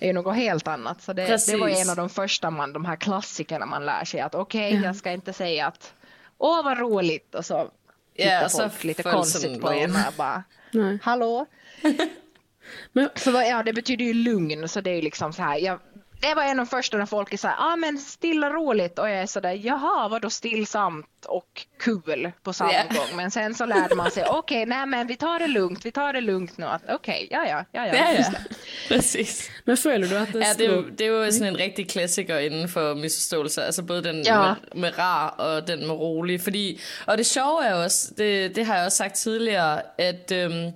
är 0.00 0.06
ju 0.06 0.12
något 0.12 0.36
helt 0.36 0.68
annat. 0.68 1.02
Så 1.02 1.12
det, 1.12 1.46
det 1.50 1.56
var 1.56 1.68
en 1.68 1.90
av 1.90 1.96
de 1.96 2.08
första 2.08 2.50
man, 2.50 2.72
de 2.72 2.84
här 2.84 2.96
klassikerna 2.96 3.66
man 3.66 3.86
lär 3.86 4.04
sig 4.04 4.20
att 4.20 4.34
okej, 4.34 4.80
jag 4.84 4.96
ska 4.96 5.10
inte 5.12 5.32
säga 5.32 5.66
att 5.66 5.94
åh 6.38 6.64
vad 6.64 6.78
roligt 6.78 7.34
och 7.34 7.44
så 7.44 7.70
tittar 8.16 8.30
Ja, 8.42 8.48
så 8.48 8.58
folk 8.68 8.84
lite 8.84 9.02
föll 9.02 9.12
konstigt 9.12 9.60
på 9.60 9.70
en 9.70 9.90
och 9.96 10.12
bara 10.16 10.44
Nej. 10.70 10.98
hallå? 11.02 11.46
Men 12.92 13.08
För 13.16 13.30
vad- 13.32 13.46
ja, 13.48 13.62
det 13.62 13.72
betyder 13.72 14.04
ju 14.04 14.14
lugn, 14.14 14.68
så 14.68 14.80
det 14.80 14.90
är 14.90 14.94
ju 14.94 15.02
liksom 15.02 15.32
så 15.32 15.42
här. 15.42 15.58
Jag, 15.58 15.80
det 16.28 16.34
var 16.34 16.42
en 16.42 16.50
av 16.60 16.66
de 16.66 16.70
första 16.70 16.96
när 16.98 17.06
folk 17.06 17.32
är 17.32 17.36
så 17.36 17.48
här, 17.48 17.56
ah, 17.58 17.76
men 17.76 17.98
stilla 17.98 18.50
roligt 18.50 18.98
och 18.98 19.08
jag 19.10 19.16
är 19.16 19.26
så 19.26 19.40
där, 19.40 19.52
jaha, 19.52 20.08
vadå 20.08 20.30
stillsamt 20.30 21.06
och 21.26 21.66
kul 21.80 22.32
på 22.42 22.52
samma 22.52 22.72
Ja. 22.72 22.82
gång. 22.90 23.16
Men 23.16 23.30
sen 23.30 23.54
så 23.54 23.64
lärde 23.66 23.94
man 23.94 24.10
sig, 24.10 24.24
okej, 24.30 24.66
nej 24.66 24.86
men 24.86 25.06
vi 25.06 25.16
tar 25.16 25.38
det 25.38 25.46
lugnt, 25.46 25.84
vi 25.86 25.90
tar 25.92 26.12
det 26.12 26.20
lugnt 26.20 26.58
nu. 26.58 26.66
Att, 26.66 26.82
Okej, 26.88 27.28
ja, 27.30 27.46
ja, 27.48 27.64
ja, 27.72 27.86
ja. 27.86 27.94
Ja, 27.94 28.12
ja. 28.12 28.24
Præcis. 28.88 29.50
Men 29.64 29.76
føler 29.76 30.06
du 30.08 30.16
at 30.16 30.32
det, 30.32 30.40
Ja, 30.40 30.54
det, 30.98 31.06
jo 31.06 31.30
sådan 31.32 31.48
en 31.48 31.56
rigtig 31.56 31.88
klassiker 31.90 32.38
inden 32.38 32.68
for 32.68 32.94
misforståelser. 32.94 33.62
Altså 33.62 33.82
både 33.82 34.02
den 34.02 34.22
Ja. 34.26 34.38
med, 34.74 34.80
med 34.80 34.98
rar 34.98 35.28
og 35.38 35.66
den 35.66 35.86
med 35.86 35.94
rolig. 35.94 36.40
Fordi, 36.40 36.80
og 37.06 37.18
det 37.18 37.26
sjove 37.26 37.64
er 37.64 37.74
også, 37.74 38.14
det, 38.18 38.56
det 38.56 38.66
har 38.66 38.76
jeg 38.76 38.84
også 38.86 38.96
sagt 38.96 39.14
tidligere, 39.14 39.80
at, 39.98 40.32
øhm, 40.32 40.72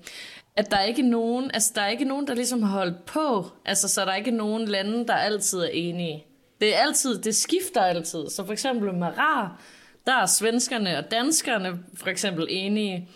at 0.59 0.71
der 0.71 0.77
er 0.77 0.85
ikke 0.85 1.03
nogen, 1.03 1.51
altså 1.55 1.73
der 1.75 1.83
er 1.83 1.89
ikke 1.89 2.05
nogen, 2.05 2.27
der 2.27 2.35
ligesom 2.35 2.63
har 2.63 2.79
holdt 2.79 3.05
på. 3.05 3.47
Altså 3.65 3.89
så 3.89 4.01
der 4.05 4.11
er 4.11 4.17
ikke 4.17 4.31
nogen 4.31 4.69
lande, 4.69 5.07
der 5.07 5.15
altid 5.15 5.59
er 5.59 5.69
enige. 5.73 6.25
Det 6.61 6.77
er 6.77 6.79
altid, 6.79 7.19
det 7.19 7.37
skifter 7.37 7.81
altid. 7.81 8.29
Så 8.29 8.45
for 8.45 8.53
eksempel 8.53 8.95
med 8.95 9.19
rar, 9.19 9.61
der 10.07 10.15
er 10.15 10.27
svenskerne 10.27 10.99
og 10.99 11.11
danskerne 11.11 11.79
for 11.95 12.09
eksempel 12.09 12.47
enige 12.51 13.09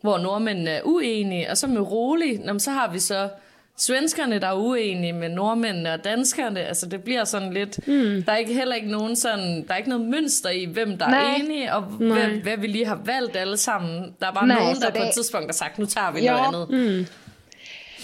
hvor 0.00 0.18
nordmændene 0.18 0.70
er 0.70 0.82
uenige, 0.84 1.50
og 1.50 1.56
så 1.56 1.66
med 1.66 1.80
rolig, 1.80 2.40
så 2.58 2.70
har 2.70 2.92
vi 2.92 2.98
så 2.98 3.28
svenskerne, 3.76 4.38
der 4.38 4.46
er 4.46 4.54
uenige 4.54 5.12
med 5.12 5.28
nordmændene 5.28 5.92
og 5.92 6.04
danskerne. 6.04 6.60
Altså 6.60 6.86
det 6.86 7.04
bliver 7.04 7.24
sådan 7.24 7.52
lidt, 7.52 7.88
mm. 7.88 8.22
der 8.26 8.32
er 8.32 8.36
ikke 8.36 8.54
heller 8.54 8.74
ikke 8.74 8.90
nogen 8.90 9.16
sådan, 9.16 9.66
der 9.66 9.72
er 9.74 9.76
ikke 9.76 9.88
noget 9.90 10.06
mønster 10.06 10.50
i, 10.50 10.64
hvem 10.64 10.98
der 10.98 11.08
Nej. 11.08 11.22
er 11.24 11.34
enige, 11.34 11.74
og 11.74 11.92
Nej. 12.00 12.18
hvad, 12.18 12.38
hvad, 12.42 12.56
vi 12.56 12.66
lige 12.66 12.86
har 12.86 13.00
valgt 13.04 13.36
alle 13.36 13.56
sammen. 13.56 14.14
Der 14.20 14.26
er 14.26 14.32
bare 14.32 14.46
Nej, 14.46 14.58
nogen, 14.58 14.76
der 14.80 14.90
på 14.90 14.96
det- 14.98 15.08
et 15.08 15.14
tidspunkt 15.14 15.46
har 15.46 15.52
sagt, 15.52 15.78
nu 15.78 15.86
tager 15.86 16.10
vi 16.12 16.20
Ja. 16.20 16.50
noget 16.50 16.68
andet. 16.68 17.12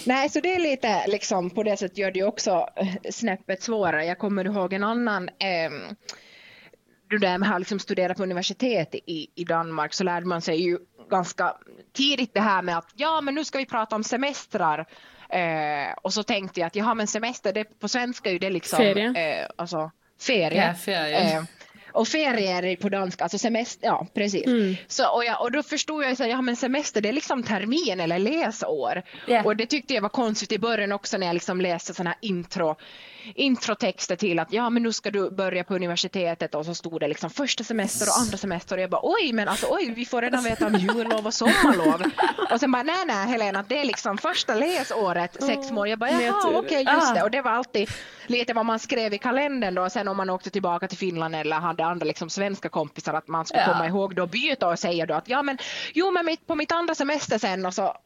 Nej, 0.07 0.28
så 0.28 0.40
det 0.40 0.54
är 0.54 0.59
lite 0.70 0.88
liksom 1.11 1.50
på 1.50 1.62
det 1.62 1.78
sättet 1.78 1.98
gör 1.98 2.11
det 2.11 2.22
också 2.22 2.66
eh, 2.81 2.94
snäppet 3.11 3.62
svårare. 3.62 4.04
Jag 4.04 4.18
kommer 4.18 4.44
ihåg 4.46 4.72
en 4.72 4.85
annan 4.85 5.28
eh, 5.28 5.70
du 7.11 7.18
där 7.18 7.38
med 7.38 7.50
att 7.54 7.61
liksom 7.61 7.78
studera 7.78 8.14
på 8.14 8.22
universitet 8.22 8.94
i, 8.94 9.26
i 9.35 9.44
Danmark 9.44 9.94
så 9.94 10.04
lärde 10.04 10.26
man 10.26 10.40
sig 10.42 10.57
ju 10.62 10.78
ganska 11.11 11.54
tidigt 11.92 12.35
det 12.35 12.40
här 12.40 12.62
med 12.62 12.78
att 12.78 12.87
ja 12.96 13.20
men 13.20 13.35
nu 13.35 13.44
ska 13.44 13.59
vi 13.59 13.66
prata 13.66 13.96
om 13.96 14.04
semestrar 14.04 14.87
eh, 15.32 15.92
och 16.02 16.14
så 16.14 16.22
tänkte 16.22 16.60
jag 16.60 16.66
att 16.66 16.76
jaha 16.76 16.94
men 16.94 17.06
semester 17.06 17.52
det, 17.52 17.64
på 17.64 17.88
svenska 17.88 18.30
är 18.30 18.38
det 18.38 18.50
liksom 18.50 18.76
Ferie. 18.76 19.40
Eh, 19.40 19.48
alltså 19.56 19.90
ferie. 20.20 20.66
Ja, 20.66 20.74
ferie. 20.74 21.36
Eh, 21.36 21.42
och 21.92 22.08
ferier 22.08 22.76
på 22.76 22.88
danska, 22.88 23.24
alltså 23.24 23.38
semester, 23.38 23.86
ja 23.86 24.06
precis. 24.14 24.46
Mm. 24.46 24.76
Så, 24.86 25.08
och, 25.14 25.24
jag, 25.24 25.42
och 25.42 25.52
då 25.52 25.62
förstod 25.62 26.04
jag 26.04 26.12
att 26.12 26.18
ja, 26.28 26.42
men 26.42 26.56
semester 26.56 27.00
det 27.00 27.08
är 27.08 27.12
liksom 27.12 27.42
termin 27.42 28.00
eller 28.00 28.18
läsår. 28.18 29.02
Ja. 29.26 29.42
Och 29.44 29.56
det 29.56 29.66
tyckte 29.66 29.94
jag 29.94 30.02
var 30.02 30.08
konstigt 30.08 30.52
i 30.52 30.58
början 30.58 30.92
också 30.92 31.18
när 31.18 31.26
jag 31.26 31.34
liksom 31.34 31.60
läste 31.60 31.94
sådana 31.94 32.10
här 32.10 32.18
intro, 32.20 32.76
introtexter 33.34 34.16
till 34.16 34.38
att 34.38 34.52
ja 34.52 34.70
men 34.70 34.82
nu 34.82 34.92
ska 34.92 35.10
du 35.10 35.30
börja 35.30 35.64
på 35.64 35.74
universitetet 35.74 36.54
och 36.54 36.64
så 36.66 36.74
stod 36.74 37.00
det 37.00 37.08
liksom 37.08 37.30
första 37.30 37.64
semester 37.64 38.06
och 38.06 38.20
andra 38.22 38.36
semester 38.38 38.76
och 38.76 38.82
jag 38.82 38.90
bara 38.90 39.00
oj 39.04 39.32
men 39.32 39.48
alltså 39.48 39.66
oj 39.70 39.92
vi 39.96 40.04
får 40.04 40.22
redan 40.22 40.44
veta 40.44 40.66
om 40.66 40.74
jullov 40.74 41.26
och 41.26 41.34
sommarlov. 41.34 42.02
och 42.52 42.60
sen 42.60 42.72
bara 42.72 42.82
nej 42.82 43.04
nej 43.06 43.26
Helena 43.28 43.64
det 43.68 43.78
är 43.78 43.84
liksom 43.84 44.18
första 44.18 44.54
läsåret 44.54 45.42
sex 45.42 45.70
månader. 45.70 45.90
Jag 45.90 45.98
bara 45.98 46.10
jaha 46.22 46.58
okej 46.58 46.78
just 46.94 47.10
Ah. 47.10 47.14
det 47.14 47.22
och 47.22 47.30
det 47.30 47.42
var 47.42 47.50
alltid 47.50 47.90
lite 48.26 48.52
vad 48.54 48.66
man 48.66 48.78
skrev 48.78 49.14
i 49.14 49.18
kalendern 49.18 49.74
då 49.74 49.82
och 49.82 49.92
sen 49.92 50.08
om 50.08 50.16
man 50.16 50.30
åkte 50.30 50.50
tillbaka 50.50 50.88
till 50.88 50.98
Finland 50.98 51.34
eller 51.34 51.56
hade 51.56 51.84
andra 51.84 52.04
liksom 52.04 52.30
svenska 52.30 52.68
kompisar 52.68 53.14
att 53.14 53.28
man 53.28 53.46
skulle 53.46 53.62
Ja. 53.62 53.72
komma 53.72 53.86
ihåg 53.86 54.14
då 54.14 54.26
byta 54.26 54.68
och 54.68 54.78
säga 54.78 55.06
då 55.06 55.14
att 55.14 55.28
ja 55.28 55.42
men 55.42 55.58
jo 55.94 56.10
men 56.10 56.36
på 56.46 56.54
mitt 56.54 56.72
andra 56.72 56.94
semester 56.94 57.38
sen 57.38 57.66
och 57.66 57.74
så 57.74 57.96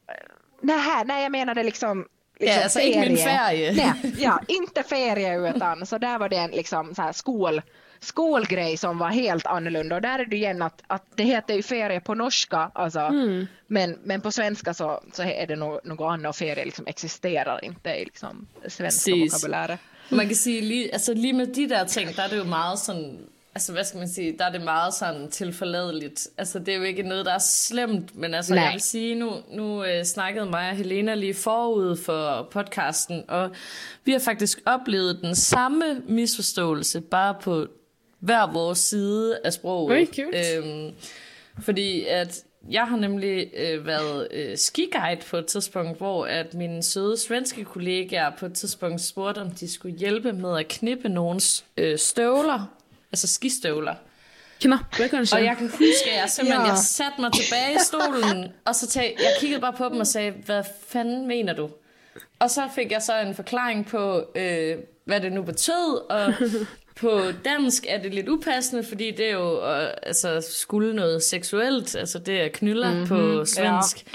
nej, 0.61 1.03
nej 1.05 1.23
jag 1.23 1.31
menade 1.31 1.63
liksom 1.63 2.05
Liksom 2.43 2.57
Ja, 2.57 2.63
alltså 2.63 2.79
inte 2.79 2.99
min 2.99 3.17
ferie. 3.17 3.71
Nej, 3.73 4.13
ja, 4.17 4.39
inte 4.47 4.83
ferie 4.83 5.49
utan 5.49 5.85
så 5.85 5.97
där 5.97 6.17
var 6.19 6.29
det 6.29 6.35
en 6.37 6.51
liksom 6.51 6.95
så 6.95 7.01
här 7.01 7.11
skol, 7.11 7.61
skolgrej 7.99 8.77
som 8.77 8.97
var 8.97 9.09
helt 9.09 9.45
annorlunda 9.45 9.95
och 9.95 10.01
där 10.01 10.19
är 10.19 10.25
det 10.25 10.35
igen 10.35 10.61
att, 10.61 10.83
att 10.87 11.05
det 11.15 11.23
heter 11.23 11.53
ju 11.53 11.63
ferie 11.63 11.99
på 11.99 12.13
norska 12.15 12.71
alltså, 12.73 12.99
Mm. 12.99 13.47
men, 13.67 13.97
men 14.03 14.21
på 14.21 14.31
svenska 14.31 14.73
så, 14.73 15.03
så 15.13 15.23
är 15.23 15.47
det 15.47 15.55
något, 15.55 15.83
något 15.85 16.11
annat 16.13 16.29
och 16.29 16.35
ferie 16.35 16.65
liksom 16.65 16.87
existerar 16.87 17.65
inte 17.65 17.89
i 17.89 18.05
liksom 18.05 18.47
svenska 18.67 18.83
Precis. 19.11 19.33
vokabuläret. 19.33 19.79
Man 20.09 20.27
kan 20.29 20.37
lige, 20.45 20.93
altså 20.93 21.13
lige 21.13 21.33
med 21.33 21.47
de 21.47 21.67
der 21.67 21.85
ting, 21.85 22.15
der 22.15 22.23
er 22.23 22.27
det 22.29 22.37
jo 22.37 22.43
meget 22.43 22.79
sådan, 22.79 23.17
altså 23.55 23.71
hvad 23.71 23.83
skal 23.83 23.97
man 23.97 24.07
sige, 24.07 24.35
der 24.39 24.45
er 24.45 24.51
det 24.51 24.61
meget 24.61 24.93
sådan 24.93 25.31
tilforladeligt. 25.31 26.27
Altså 26.37 26.59
det 26.59 26.73
er 26.73 26.77
jo 26.77 26.83
ikke 26.83 27.03
noget, 27.03 27.25
der 27.25 27.33
er 27.33 27.39
slemt, 27.39 28.17
men 28.17 28.33
altså 28.33 28.55
Nej. 28.55 28.63
jeg 28.63 28.73
vil 28.73 28.81
sige, 28.81 29.15
nu, 29.15 29.31
nu 29.51 29.83
øh, 29.83 30.03
snakkede 30.03 30.45
mig 30.45 30.69
og 30.69 30.75
Helena 30.75 31.15
lige 31.15 31.33
forud 31.33 31.97
for 31.97 32.47
podcasten, 32.51 33.23
og 33.27 33.51
vi 34.05 34.11
har 34.11 34.19
faktisk 34.19 34.61
oplevet 34.65 35.19
den 35.21 35.35
samme 35.35 36.01
misforståelse, 36.07 37.01
bare 37.01 37.35
på 37.41 37.67
hver 38.19 38.51
vores 38.53 38.79
side 38.79 39.39
af 39.43 39.53
sproget. 39.53 39.91
Oj, 39.91 40.05
kult. 40.05 40.35
Øhm, 40.57 40.93
fordi 41.59 42.05
at 42.05 42.43
jeg 42.69 42.87
har 42.87 42.97
nemlig 42.97 43.51
øh, 43.57 43.85
været 43.85 44.27
øh, 44.31 44.57
skiguide 44.57 45.21
på 45.29 45.37
et 45.37 45.45
tidspunkt, 45.45 45.97
hvor 45.97 46.25
at 46.25 46.53
mine 46.53 46.83
søde 46.83 47.17
svenske 47.17 47.63
kollegaer 47.63 48.31
på 48.39 48.45
et 48.45 48.53
tidspunkt 48.53 49.01
spurgte, 49.01 49.39
om 49.39 49.51
de 49.51 49.67
skulle 49.67 49.97
hjælpe 49.97 50.33
med 50.33 50.59
at 50.59 50.67
knippe 50.67 51.09
nogens 51.09 51.65
øh, 51.77 51.97
støvler, 51.97 52.67
altså 53.13 53.27
skistøvler. 53.27 53.95
Knapper, 54.61 55.07
kanskje. 55.07 55.37
Og 55.37 55.43
jeg 55.43 55.55
kan 55.57 55.69
huske, 55.69 56.11
at 56.11 56.21
jeg 56.21 56.29
simpelthen 56.29 56.65
Ja. 56.65 56.71
jeg 56.71 56.77
satte 56.77 57.21
mig 57.21 57.31
tilbage 57.33 57.75
i 57.75 57.79
stolen, 57.83 58.51
og 58.65 58.75
så 58.75 58.87
tag, 58.87 59.15
jeg 59.19 59.31
kiggede 59.39 59.61
bare 59.61 59.73
på 59.73 59.89
dem 59.89 59.99
og 59.99 60.07
sagde, 60.07 60.31
hvad 60.45 60.63
fanden 60.87 61.27
mener 61.27 61.53
du? 61.53 61.69
Og 62.39 62.49
så 62.49 62.61
fik 62.75 62.91
jeg 62.91 63.01
så 63.01 63.19
en 63.19 63.35
forklaring 63.35 63.85
på, 63.87 64.23
øh, 64.35 64.77
hvad 65.05 65.21
det 65.21 65.31
nu 65.31 65.41
betød, 65.41 66.11
og 66.11 66.33
på 67.01 67.21
dansk 67.45 67.85
er 67.89 68.01
det 68.01 68.13
lidt 68.13 68.29
upassende, 68.29 68.83
fordi 68.83 69.11
det 69.11 69.25
er 69.29 69.33
jo 69.33 69.65
øh, 69.67 69.89
altså, 70.03 70.47
skulle 70.49 70.93
noget 70.95 71.23
seksuelt, 71.23 71.95
altså 71.95 72.19
det 72.19 72.41
er 72.41 72.47
knyller 72.47 72.91
mm-hmm, 72.91 73.07
på 73.07 73.45
svensk. 73.45 74.05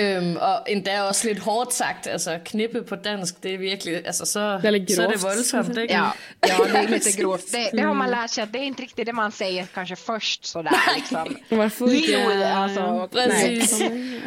Øhm, 0.00 0.36
og 0.36 0.62
endda 0.66 1.02
også 1.02 1.28
lidt 1.28 1.38
hårdt 1.38 1.74
sagt, 1.74 2.06
altså 2.06 2.38
knippe 2.44 2.82
på 2.82 2.96
dansk, 2.96 3.42
det 3.42 3.54
er 3.54 3.58
virkelig, 3.58 4.06
altså 4.06 4.24
så, 4.24 4.40
er 4.40 4.84
så 4.88 5.02
er 5.02 5.06
det 5.10 5.22
voldsomt, 5.22 5.78
ikke? 5.78 5.94
Ja, 5.94 6.10
ja, 6.46 6.54
det 6.64 6.76
är 6.84 6.88
lite 6.88 7.22
grovt. 7.22 7.52
Det, 7.52 7.70
det 7.72 7.80
har 7.80 7.92
man 7.92 8.10
lärt 8.10 8.30
sig 8.30 8.42
att 8.42 8.52
det 8.52 8.58
är 8.58 8.64
inte 8.64 8.82
riktigt 8.82 9.06
det 9.06 9.12
man 9.14 9.32
säger 9.32 9.66
kanske 9.74 9.96
först 9.96 10.46
sådär 10.46 10.70
liksom. 10.96 11.36
Varför 11.48 11.94
inte? 11.94 12.12
Jo, 12.12 12.30
alltså, 12.44 13.08
Præcis. 13.12 13.80
nej. 13.80 14.20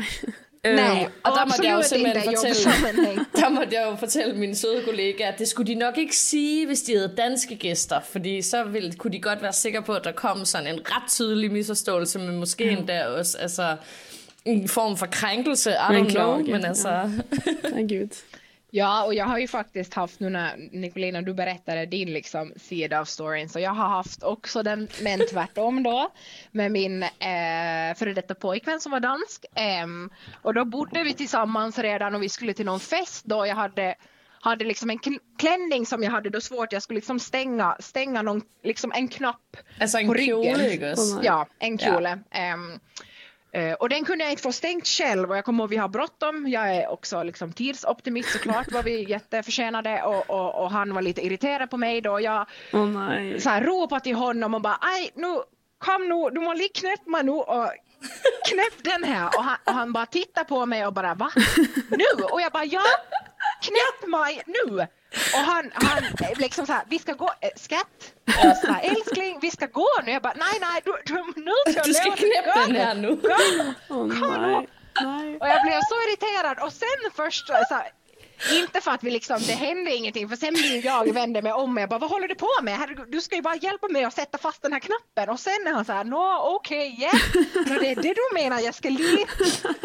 Øhm, 0.65 0.75
Nej, 0.75 1.08
og 1.23 1.32
der 1.36 1.45
måtte 1.45 1.63
jeg 1.63 1.71
jo 1.71 1.77
absolut 1.77 2.05
simpelthen 2.05 2.36
fortælle, 2.36 3.25
der 3.41 3.49
måtte 3.49 3.75
jeg 3.75 3.88
jo 3.91 3.95
fortælle 3.95 4.36
mine 4.36 4.55
søde 4.55 4.82
kollegaer, 4.86 5.32
at 5.32 5.39
det 5.39 5.47
skulle 5.47 5.73
de 5.73 5.79
nok 5.79 5.97
ikke 5.97 6.15
sige, 6.15 6.65
hvis 6.65 6.82
de 6.82 6.95
havde 6.95 7.13
danske 7.17 7.55
gæster, 7.55 7.99
fordi 8.12 8.41
så 8.41 8.63
ville, 8.63 8.93
kunne 8.93 9.13
de 9.13 9.21
godt 9.21 9.41
være 9.41 9.53
sikre 9.53 9.82
på, 9.82 9.93
at 9.93 10.03
der 10.03 10.12
kom 10.12 10.45
sådan 10.45 10.67
en 10.67 10.79
ret 10.86 11.12
tydelig 11.12 11.51
misforståelse, 11.51 12.19
men 12.19 12.38
måske 12.38 12.69
endda 12.69 13.05
også 13.05 13.38
altså, 13.38 13.75
en 14.49 14.67
form 14.67 14.97
for 14.97 15.07
krænkelse, 15.07 15.71
I 15.71 15.93
don't 15.93 16.12
know, 16.12 16.38
men 16.38 16.62
ja. 16.62 16.67
altså... 16.67 17.09
Nei, 17.73 17.83
gud. 17.83 18.13
Ja, 18.71 19.03
och 19.03 19.13
jag 19.13 19.25
har 19.25 19.39
ju 19.39 19.47
faktiskt 19.47 19.93
haft 19.93 20.19
nu 20.19 20.29
när 20.29 20.57
Nicolina 20.71 21.21
du 21.21 21.33
berättade 21.33 21.85
din 21.85 22.13
liksom 22.13 22.53
sida 22.55 22.99
av 22.99 23.05
storyn 23.05 23.49
så 23.49 23.59
jag 23.59 23.71
har 23.71 23.88
haft 23.88 24.23
också 24.23 24.63
den 24.63 24.88
men 25.01 25.19
tvärtom 25.31 25.83
då 25.83 26.12
med 26.51 26.71
min 26.71 27.03
eh, 27.03 27.95
före 27.95 28.13
detta 28.13 28.35
pojkvän 28.35 28.79
som 28.79 28.91
var 28.91 28.99
dansk 28.99 29.45
Em, 29.55 30.09
och 30.41 30.53
då 30.53 30.65
bodde 30.65 31.03
vi 31.03 31.13
tillsammans 31.13 31.79
redan 31.79 32.15
och 32.15 32.23
vi 32.23 32.29
skulle 32.29 32.53
till 32.53 32.65
någon 32.65 32.79
fest 32.79 33.25
då 33.25 33.45
jag 33.45 33.55
hade 33.55 33.95
hade 34.41 34.65
liksom 34.65 34.89
en 34.89 34.99
klänning 35.39 35.85
som 35.85 36.03
jag 36.03 36.12
hade 36.12 36.29
då 36.29 36.41
svårt 36.41 36.73
jag 36.73 36.83
skulle 36.83 36.97
liksom 36.97 37.19
stänga 37.19 37.77
stänga 37.79 38.21
någon 38.21 38.41
liksom 38.63 38.91
en 38.95 39.07
knapp 39.07 39.57
Altså 39.79 39.97
en 39.97 40.07
på 40.07 40.13
ryggen. 40.13 40.57
nej. 40.57 40.95
Ja, 41.23 41.47
en 41.59 41.77
kjole. 41.77 42.19
Ehm, 42.31 42.79
eh, 43.51 43.73
och 43.73 43.89
den 43.89 44.05
kunde 44.05 44.23
jag 44.23 44.31
inte 44.31 44.43
få 44.43 44.51
stängt 44.51 44.88
själv 44.88 45.29
och 45.31 45.38
jag 45.38 45.45
kommer 45.45 45.63
ihåg 45.63 45.69
vi 45.69 45.77
har 45.77 45.89
bråttom. 45.89 46.47
Jag 46.47 46.75
är 46.75 46.88
också 46.88 47.23
liksom 47.23 47.53
tidsoptimist 47.53 48.31
såklart 48.31 48.71
var 48.71 48.83
vi 48.83 49.09
jätteförsenade 49.09 50.03
och, 50.03 50.29
och, 50.29 50.63
och 50.63 50.71
han 50.71 50.93
var 50.93 51.01
lite 51.01 51.25
irriterad 51.25 51.69
på 51.69 51.77
mig 51.77 52.01
då. 52.01 52.21
Jag 52.21 52.45
nei. 52.71 53.39
så 53.39 53.49
här, 53.49 53.62
ropade 53.62 54.03
till 54.03 54.15
honom 54.15 54.53
och 54.53 54.62
bara 54.62 54.77
aj 54.81 55.12
nu 55.15 55.41
kom 55.77 56.09
nu, 56.09 56.29
du 56.31 56.39
må 56.45 56.53
lige 56.53 56.69
knäppa 56.73 57.21
nu 57.21 57.31
och 57.31 57.69
knäpp 58.49 58.83
den 58.83 59.03
här 59.03 59.27
och 59.38 59.43
han, 59.43 59.57
och 59.65 59.73
han 59.73 59.93
bara 59.93 60.05
tittar 60.05 60.43
på 60.43 60.65
mig 60.65 60.85
och 60.85 60.93
bara 60.93 61.13
va? 61.15 61.31
Nu? 61.89 62.23
Och 62.31 62.41
jag 62.41 62.51
bara 62.51 62.65
ja, 62.65 62.83
knäpp 63.62 64.09
mig 64.09 64.43
nu! 64.45 64.88
Och 65.33 65.39
han, 65.39 65.71
han 65.73 66.03
eh, 66.03 66.37
liksom 66.37 66.65
så 66.65 66.73
här, 66.73 66.83
vi 66.89 66.99
ska 66.99 67.13
gå, 67.13 67.33
äh, 67.41 67.49
skatt, 67.55 68.13
Och 68.25 68.57
så 68.57 68.71
här, 68.71 68.81
älskling 68.89 69.39
vi 69.41 69.51
ska 69.51 69.65
gå 69.65 69.89
nu. 70.05 70.11
Jag 70.11 70.21
bara 70.21 70.33
nej 70.33 70.59
nej 70.61 70.81
du, 70.85 70.93
du, 71.05 71.41
nu 71.41 71.73
ska 71.73 71.83
Du 71.83 71.93
ska 71.93 72.07
jag 72.07 72.17
knäppa 72.17 72.59
här 72.59 72.95
nu. 72.95 73.09
Nei. 75.01 75.37
och 75.37 75.47
jag 75.47 75.61
blev 75.61 75.79
så 75.89 75.95
irriterad 76.07 76.59
och 76.59 76.73
sen 76.73 77.11
först 77.15 77.47
så 77.47 77.53
här, 77.53 77.91
inte 78.51 78.81
för 78.81 78.91
att 78.91 79.03
vi 79.03 79.11
liksom, 79.11 79.37
det 79.47 79.53
hände 79.53 79.95
ingenting 79.95 80.29
för 80.29 80.35
sen 80.35 80.53
blir 80.53 80.85
jag 80.85 81.13
vände 81.13 81.41
mig 81.41 81.53
om 81.53 81.77
och 81.77 81.81
jag 81.81 81.89
bara 81.89 81.99
vad 81.99 82.09
håller 82.09 82.27
du 82.27 82.35
på 82.35 82.49
med? 82.61 82.77
Herregud, 82.77 83.05
du 83.11 83.21
ska 83.21 83.35
ju 83.35 83.41
bara 83.41 83.55
hjälpa 83.55 83.87
mig 83.87 84.03
att 84.03 84.13
sätta 84.13 84.37
fast 84.37 84.61
den 84.61 84.73
här 84.73 84.79
knappen 84.79 85.29
och 85.29 85.39
sen 85.39 85.67
är 85.67 85.73
han 85.73 85.85
så 85.85 85.93
här 85.93 86.03
nå 86.03 86.55
okej 86.55 86.93
okay, 86.93 87.01
yeah. 87.01 87.81
det 87.81 87.91
är 87.91 87.95
det 87.95 88.13
du 88.13 88.33
menar 88.33 88.59
jag 88.59 88.75
ska 88.75 88.89
li 88.89 89.25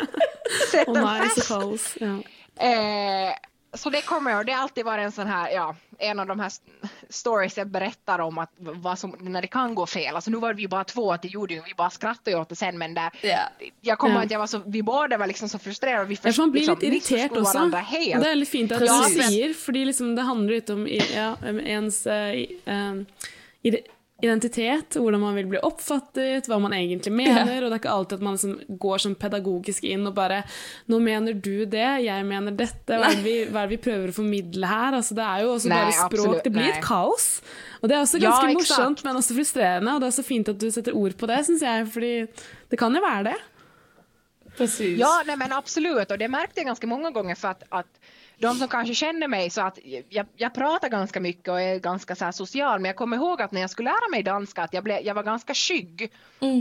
sätta 0.71 1.29
så 1.29 1.41
fast. 1.41 1.97
Ja. 2.01 2.19
Eh, 2.67 3.35
så 3.75 3.91
det 3.91 4.03
kommer 4.03 4.31
jag, 4.31 4.47
det 4.47 4.53
har 4.53 4.63
alltid 4.63 4.85
varit 4.85 5.05
en 5.05 5.13
sån 5.13 5.27
här, 5.27 5.51
ja, 5.51 5.77
en 5.99 6.21
av 6.21 6.27
de 6.27 6.41
här 6.41 6.47
st- 6.47 6.71
stories 7.09 7.57
jag 7.57 7.67
berättar 7.69 8.19
om 8.19 8.39
att 8.39 8.51
vad 8.59 8.99
som, 8.99 9.17
när 9.21 9.43
det 9.43 9.49
kan 9.49 9.75
gå 9.75 9.87
fel. 9.87 10.15
Alltså 10.15 10.31
nu 10.31 10.37
var 10.37 10.55
vi 10.55 10.63
ju 10.63 10.69
bara 10.69 10.85
två, 10.85 11.13
att 11.13 11.23
det 11.23 11.29
gjorde 11.29 11.55
ju, 11.55 11.63
vi 11.67 11.75
bara 11.77 11.91
skrattade 11.91 12.37
åt 12.37 12.49
det 12.49 12.57
sen 12.57 12.79
men 12.79 12.95
där, 12.95 13.11
Ja. 13.23 13.39
jag 13.81 13.99
kommer 13.99 14.15
Ja. 14.15 14.19
ihop 14.21 14.25
att 14.27 14.31
jag 14.31 14.39
var 14.39 14.47
så, 14.47 14.63
vi 14.67 14.83
båda 14.83 15.19
var 15.19 15.27
liksom 15.27 15.49
så 15.49 15.59
frustrerade. 15.59 16.05
Vi 16.05 16.19
Ja, 16.23 16.33
for 16.33 16.43
man 16.43 16.51
blir 16.51 16.61
liksom 16.91 17.39
også. 17.39 17.53
varandra 17.59 17.79
Og 17.79 17.85
helt. 17.85 18.23
det 18.23 18.27
er 18.29 18.31
veldig 18.35 18.49
fint 18.49 18.73
at 18.73 18.81
du 18.81 18.87
Precis. 18.87 19.27
sier, 19.29 19.55
fordi 19.55 19.85
liksom 19.85 20.15
det 20.17 20.23
handler 20.23 20.55
litt 20.55 20.71
om 20.71 20.87
ja, 20.89 21.37
ens 21.61 22.07
eh, 22.07 22.35
ide- 23.63 23.83
identitet, 24.23 24.95
hvordan 24.97 25.21
man 25.21 25.35
vil 25.35 25.47
bli 25.51 25.59
oppfattet, 25.67 26.47
hva 26.49 26.57
man 26.63 26.73
egentlig 26.73 27.13
mener, 27.13 27.65
og 27.65 27.69
det 27.71 27.77
er 27.77 27.81
ikke 27.83 27.93
alltid 27.93 28.19
at 28.21 28.25
man 28.25 28.37
liksom 28.37 28.79
går 28.81 29.03
sånn 29.03 29.17
pedagogisk 29.21 29.85
inn 29.85 30.07
og 30.07 30.15
bare 30.15 30.45
'Nå 30.89 31.01
mener 31.03 31.35
du 31.35 31.67
det, 31.67 32.05
jeg 32.05 32.25
mener 32.25 32.53
dette, 32.57 32.95
hva 32.95 33.11
er 33.11 33.17
det 33.19 33.25
vi, 33.25 33.35
er 33.43 33.67
det 33.67 33.69
vi 33.75 33.77
prøver 33.91 34.09
å 34.09 34.15
formidle 34.15 34.67
her?' 34.67 34.95
Altså, 34.95 35.15
det 35.15 35.25
er 35.25 35.43
jo 35.43 35.55
også 35.55 35.69
Nei, 35.69 35.77
bare 35.83 35.93
språk. 35.93 36.13
absolutt, 36.13 36.45
Det 36.45 36.53
blir 36.53 36.63
nei. 36.71 36.79
et 36.79 36.85
kaos. 36.85 37.43
Og 37.83 37.89
det 37.89 37.97
er 37.97 38.01
også 38.03 38.21
Ja, 38.23 38.31
ganske 38.31 38.55
morsomt, 38.55 38.99
sant? 39.01 39.05
men 39.05 39.17
også 39.17 39.35
frustrerende, 39.35 39.95
og 39.95 40.01
det 40.01 40.07
er 40.07 40.23
så 40.23 40.25
fint 40.25 40.49
at 40.49 40.59
du 40.59 40.71
setter 40.71 40.95
ord 40.95 41.13
på 41.19 41.27
det, 41.27 41.45
syns 41.45 41.61
jeg, 41.63 41.87
fordi 41.89 42.29
det 42.71 42.79
kan 42.79 42.95
jo 42.95 43.01
være 43.01 43.25
det. 43.25 43.37
Precis. 44.57 44.99
Ja, 44.99 45.23
nej 45.27 45.37
men 45.37 45.53
absolut. 45.53 46.11
Och 46.11 46.19
det 46.19 46.29
märkte 46.29 46.61
jag 46.61 46.67
ganska 46.67 46.87
många 46.87 47.11
gånger 47.11 47.35
för 47.35 47.49
att, 47.49 47.63
att 47.69 48.01
de 48.39 48.55
som 48.59 48.69
kanske 48.69 48.95
känner 48.95 49.29
mig 49.29 49.51
så 49.51 49.61
att 49.61 49.79
jag, 50.09 50.27
jag 50.37 50.55
pratar 50.55 50.89
ganska 50.89 51.21
mycket 51.21 51.49
och 51.49 51.61
är 51.61 51.79
ganska 51.79 52.15
så 52.15 52.33
social 52.33 52.81
men 52.81 52.89
jag 52.89 52.97
kommer 52.97 53.17
ihåg 53.17 53.43
att 53.43 53.53
när 53.53 53.61
jag 53.61 53.71
skulle 53.71 53.91
lära 53.91 54.11
mig 54.11 54.23
danska 54.23 54.63
att 54.63 54.75
jag, 54.75 54.85
blev, 54.85 55.01
jag 55.03 55.15
var 55.15 55.23
ganska 55.23 55.55
skygg 55.55 56.13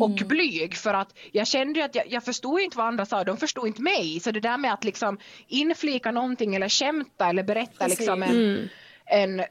och 0.02 0.28
blyg 0.28 0.76
för 0.76 0.94
att 0.94 1.18
jag 1.32 1.48
kände 1.48 1.86
att 1.86 1.96
jag, 1.96 2.06
jag 2.08 2.24
förstod 2.24 2.60
inte 2.60 2.78
vad 2.78 2.88
andra 2.88 3.06
sa, 3.06 3.24
de 3.24 3.38
förstod 3.38 3.68
inte 3.68 3.82
mig. 3.82 4.20
Så 4.20 4.32
det 4.32 4.40
där 4.40 4.58
med 4.58 4.74
att 4.74 4.84
liksom 4.84 5.18
inflika 5.48 6.12
någonting 6.12 6.56
eller 6.56 6.70
skämta 6.70 7.30
eller 7.30 7.44
berätta 7.44 7.86
Precis. 7.86 8.00
liksom 8.00 8.24
en, 8.24 8.70
en, 9.06 9.42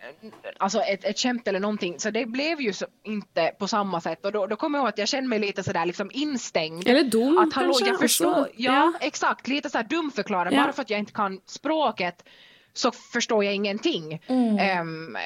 alltså 0.59 0.81
ett, 0.81 1.05
ett 1.05 1.19
skämt 1.19 1.49
eller 1.49 1.61
någonting. 1.61 1.99
Så 2.01 2.11
det 2.11 2.27
blev 2.27 2.61
ju 2.61 2.73
så, 2.73 2.87
inte 3.05 3.53
på 3.59 3.69
samma 3.69 4.01
sätt 4.01 4.25
och 4.25 4.33
då, 4.33 4.47
då 4.47 4.57
kommer 4.57 4.79
jag 4.79 4.83
ihåg 4.83 4.89
att 4.89 4.99
jag 4.99 5.09
kände 5.09 5.29
mig 5.29 5.39
lite 5.39 5.63
sådär 5.63 5.87
liksom 5.87 6.11
instängd. 6.15 6.89
Eller 6.89 7.05
dum 7.05 7.39
Att 7.39 7.55
hallå, 7.55 7.67
kanske 7.73 7.87
jag 7.89 8.01
förstår, 8.01 8.41
också. 8.41 8.51
ja, 8.57 8.73
Ja. 8.73 9.07
exakt, 9.07 9.49
lite 9.49 9.71
så 9.71 9.79
här 9.79 9.85
dumförklara. 9.85 10.53
Ja. 10.53 10.63
Bara 10.63 10.73
för 10.73 10.83
att 10.83 10.91
jag 10.91 10.99
inte 10.99 11.13
kan 11.13 11.41
språket 11.47 12.25
så 12.75 12.93
förstår 12.93 13.45
jag 13.45 13.55
ingenting. 13.55 14.21
Ehm, 14.61 15.17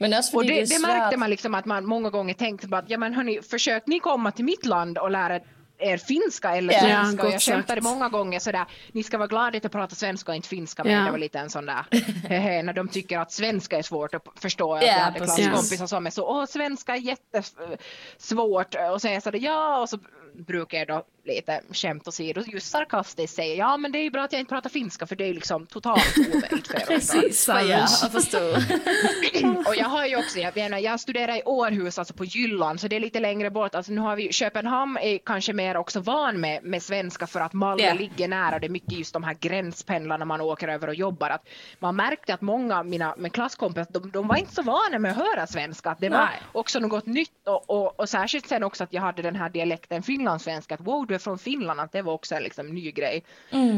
Men 0.00 0.14
också 0.14 0.36
och 0.36 0.42
det, 0.42 0.48
det, 0.48 0.64
det 0.68 0.74
är 0.74 0.80
märkte 0.86 1.16
man 1.16 1.30
liksom 1.30 1.54
att 1.54 1.64
man 1.64 1.86
många 1.86 2.10
gånger 2.10 2.34
tänkte 2.34 2.68
på 2.68 2.76
att 2.76 2.90
ja 2.90 2.98
men 2.98 3.14
hörni, 3.14 3.42
försök 3.42 3.86
ni 3.86 3.98
komma 4.00 4.30
till 4.32 4.44
mitt 4.44 4.66
land 4.66 4.98
och 4.98 5.10
lära 5.10 5.40
er 5.78 5.96
finska 5.96 6.56
eller 6.56 6.74
Ja, 6.74 6.80
svenska. 6.80 7.26
och 7.26 7.32
jag 7.32 7.42
skämtade 7.42 7.82
sagt. 7.82 7.94
många 7.94 8.08
gånger 8.08 8.38
sådär, 8.38 8.64
ni 8.92 9.02
ska 9.02 9.18
vara 9.18 9.28
glada 9.28 9.56
att 9.56 9.64
jag 9.64 9.72
pratar 9.72 9.96
svenska 9.96 10.32
och 10.32 10.36
inte 10.36 10.48
finska. 10.48 10.84
Men 10.84 10.92
Ja. 10.92 11.00
det 11.04 11.10
var 11.10 11.18
lite 11.18 11.38
en 11.38 11.50
sån 11.50 11.66
där, 11.66 11.84
hehe, 12.28 12.62
när 12.62 12.72
de 12.72 12.88
tycker 12.88 13.18
att 13.18 13.32
svenska 13.32 13.78
är 13.78 13.82
svårt 13.82 14.14
att 14.14 14.22
förstå. 14.36 14.76
Ja, 14.76 14.82
jag 14.82 14.92
hade 14.92 15.18
klasskompisar 15.18 15.86
som 15.86 16.06
är 16.06 16.10
så, 16.10 16.26
åh 16.28 16.44
svenska 16.46 16.92
är 16.96 17.00
jättesvårt. 17.00 18.74
Och 18.92 19.00
så 19.00 19.08
är 19.08 19.12
jag 19.12 19.22
sådär, 19.22 19.38
ja, 19.38 19.80
och 19.80 19.88
så 19.88 19.98
brukar 20.34 20.78
jag 20.78 20.86
då 20.88 21.04
lite 21.26 21.60
skämt 21.72 22.08
åsido 22.08 22.42
just 22.46 22.70
sarkastiskt 22.70 23.34
säga, 23.36 23.54
ja 23.54 23.76
men 23.76 23.92
det 23.92 23.98
är 23.98 24.02
ju 24.02 24.10
bra 24.10 24.22
att 24.24 24.32
jag 24.32 24.40
inte 24.40 24.48
pratar 24.54 24.70
finska 24.70 25.06
för 25.06 25.16
det 25.16 25.24
är 25.24 25.28
ju 25.28 25.34
liksom 25.34 25.66
totalt 25.66 26.14
omöjligt 26.18 26.68
för 26.68 26.74
er. 26.92 26.96
att 26.96 27.02
förstå." 27.04 27.20
Precis, 27.20 27.48
Ja, 27.48 27.60
jag 27.62 28.12
förstår. 28.12 28.54
Och 29.68 29.76
jag 29.76 29.86
har 29.88 30.06
ju 30.06 30.16
också, 30.16 30.38
jag, 30.38 30.56
menar, 30.56 30.78
jag 30.78 31.00
studerar 31.00 31.36
i 31.36 31.42
Århus, 31.44 31.98
alltså 31.98 32.14
på 32.14 32.24
Jylland, 32.24 32.80
så 32.80 32.88
det 32.88 32.96
är 32.96 33.00
lite 33.00 33.20
längre 33.20 33.50
bort. 33.50 33.74
Alltså 33.74 33.92
nu 33.92 34.00
har 34.00 34.16
vi, 34.16 34.32
Köpenhamn 34.32 34.98
är 34.98 35.18
kanske 35.18 35.52
mer 35.52 35.76
också 35.76 36.00
van 36.00 36.40
med, 36.40 36.64
med 36.64 36.82
svenska 36.82 37.26
för 37.26 37.40
att 37.40 37.52
Malmö 37.52 37.82
Ja. 37.84 37.94
ligger 37.94 38.28
nära. 38.28 38.58
Det 38.58 38.66
är 38.66 38.70
mycket 38.70 38.92
just 38.92 39.12
de 39.12 39.22
här 39.24 39.34
gränspendlarna 39.34 40.24
man 40.24 40.40
åker 40.40 40.68
över 40.68 40.88
och 40.88 40.94
jobbar. 40.94 41.30
Att 41.30 41.48
man 41.78 41.96
märkte 41.96 42.34
att 42.34 42.40
många 42.40 42.78
av 42.78 42.86
mina 42.86 43.14
med 43.18 43.32
klasskompisar, 43.32 43.86
de, 43.92 44.10
de 44.10 44.28
var 44.28 44.36
inte 44.36 44.54
så 44.54 44.62
vana 44.62 44.98
med 44.98 45.10
att 45.10 45.16
höra 45.16 45.46
svenska. 45.46 45.90
Att 45.90 46.00
det 46.00 46.08
var 46.08 46.18
Nej. 46.18 46.40
också 46.52 46.78
något 46.80 47.06
nytt 47.06 47.48
och, 47.48 47.70
och, 47.70 48.00
och 48.00 48.08
särskilt 48.08 48.48
sen 48.48 48.62
också 48.62 48.84
att 48.84 48.92
jag 48.92 49.02
hade 49.02 49.22
den 49.22 49.36
här 49.36 49.48
dialekten 49.48 50.02
finlandssvenska. 50.02 50.74
Att 50.74 50.80
wow, 50.80 51.06
är 51.14 51.18
från 51.18 51.38
Finland, 51.38 51.80
att 51.80 51.92
det 51.92 52.02
var 52.02 52.12
också 52.12 52.34
en 52.34 52.42
liksom, 52.42 52.66
ny 52.66 52.90
grej. 52.92 53.22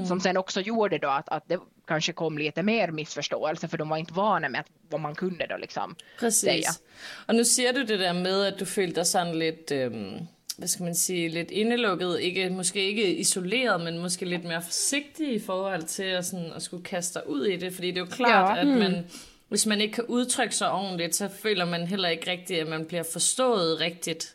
Som 0.09 0.21
sen 0.21 0.37
också 0.37 0.61
gjorde 0.61 0.99
då 0.99 1.09
att, 1.09 1.29
att 1.29 1.49
det 1.49 1.59
kanske 1.89 2.13
kom 2.13 2.39
lite 2.39 2.63
mer 2.63 2.91
missförståelse 2.91 3.69
för 3.69 3.79
de 3.79 3.89
var 3.89 3.97
inte 3.97 4.13
vana 4.15 4.49
med 4.49 4.61
att, 4.61 4.67
vad 4.91 5.01
man 5.01 5.15
kunde 5.15 5.47
då 5.47 5.57
liksom 5.57 5.95
säga. 6.19 6.21
Præcis. 6.21 6.83
Og 7.27 7.35
nu 7.35 7.45
siger 7.45 7.73
du 7.73 7.85
det 7.85 7.99
der 7.99 8.13
med, 8.13 8.47
at 8.47 8.59
du 8.61 8.65
følte 8.65 8.95
dig 8.97 9.07
sådan 9.07 9.39
lidt, 9.39 9.73
øhm, 9.73 10.27
hvad 10.59 10.69
skal 10.69 10.85
man 10.85 10.95
sige, 10.95 11.29
lidt 11.29 11.51
indelukket, 11.51 12.21
ikke, 12.21 12.51
måske 12.51 12.81
ikke 12.81 13.17
isoleret, 13.17 13.81
men 13.81 13.99
måske 13.99 14.25
lidt 14.25 14.45
mere 14.45 14.63
forsigtig 14.63 15.35
i 15.35 15.39
forhold 15.39 15.83
til 15.83 16.03
at, 16.03 16.27
sådan, 16.27 16.53
at 16.57 16.63
skulle 16.63 16.85
kaste 16.85 17.19
dig 17.19 17.29
ud 17.29 17.45
i 17.47 17.57
det. 17.57 17.75
Fordi 17.75 17.87
det 17.91 17.97
er 17.97 18.01
jo 18.01 18.07
klart, 18.11 18.57
Ja. 18.57 18.61
at 18.61 18.67
man, 18.67 19.05
hvis 19.49 19.67
man 19.67 19.81
ikke 19.81 19.95
kan 19.95 20.05
udtrykke 20.05 20.55
sig 20.55 20.73
ordentligt, 20.73 21.17
så 21.17 21.29
føler 21.29 21.65
man 21.65 21.87
heller 21.87 22.09
ikke 22.09 22.31
rigtigt, 22.31 22.61
at 22.61 22.69
man 22.69 22.85
bliver 22.85 23.03
forstået 23.03 23.81
rigtigt. 23.81 24.35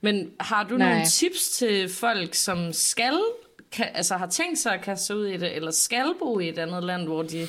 Men 0.00 0.30
har 0.40 0.64
du 0.64 0.76
Nej. 0.76 0.88
nogle 0.88 1.06
tips 1.06 1.50
til 1.50 1.88
folk, 1.88 2.34
som 2.34 2.72
skal, 2.72 3.20
kan, 3.72 3.86
altså 3.94 4.16
har 4.16 4.26
tænkt 4.26 4.58
sig 4.58 4.74
at 4.74 4.80
kaste 4.80 5.06
sig 5.06 5.16
ud 5.16 5.26
i 5.26 5.36
det, 5.36 5.56
eller 5.56 5.70
skal 5.70 6.14
bo 6.18 6.38
i 6.38 6.48
et 6.48 6.58
andet 6.58 6.84
land, 6.84 7.06
hvor 7.06 7.22
de 7.22 7.46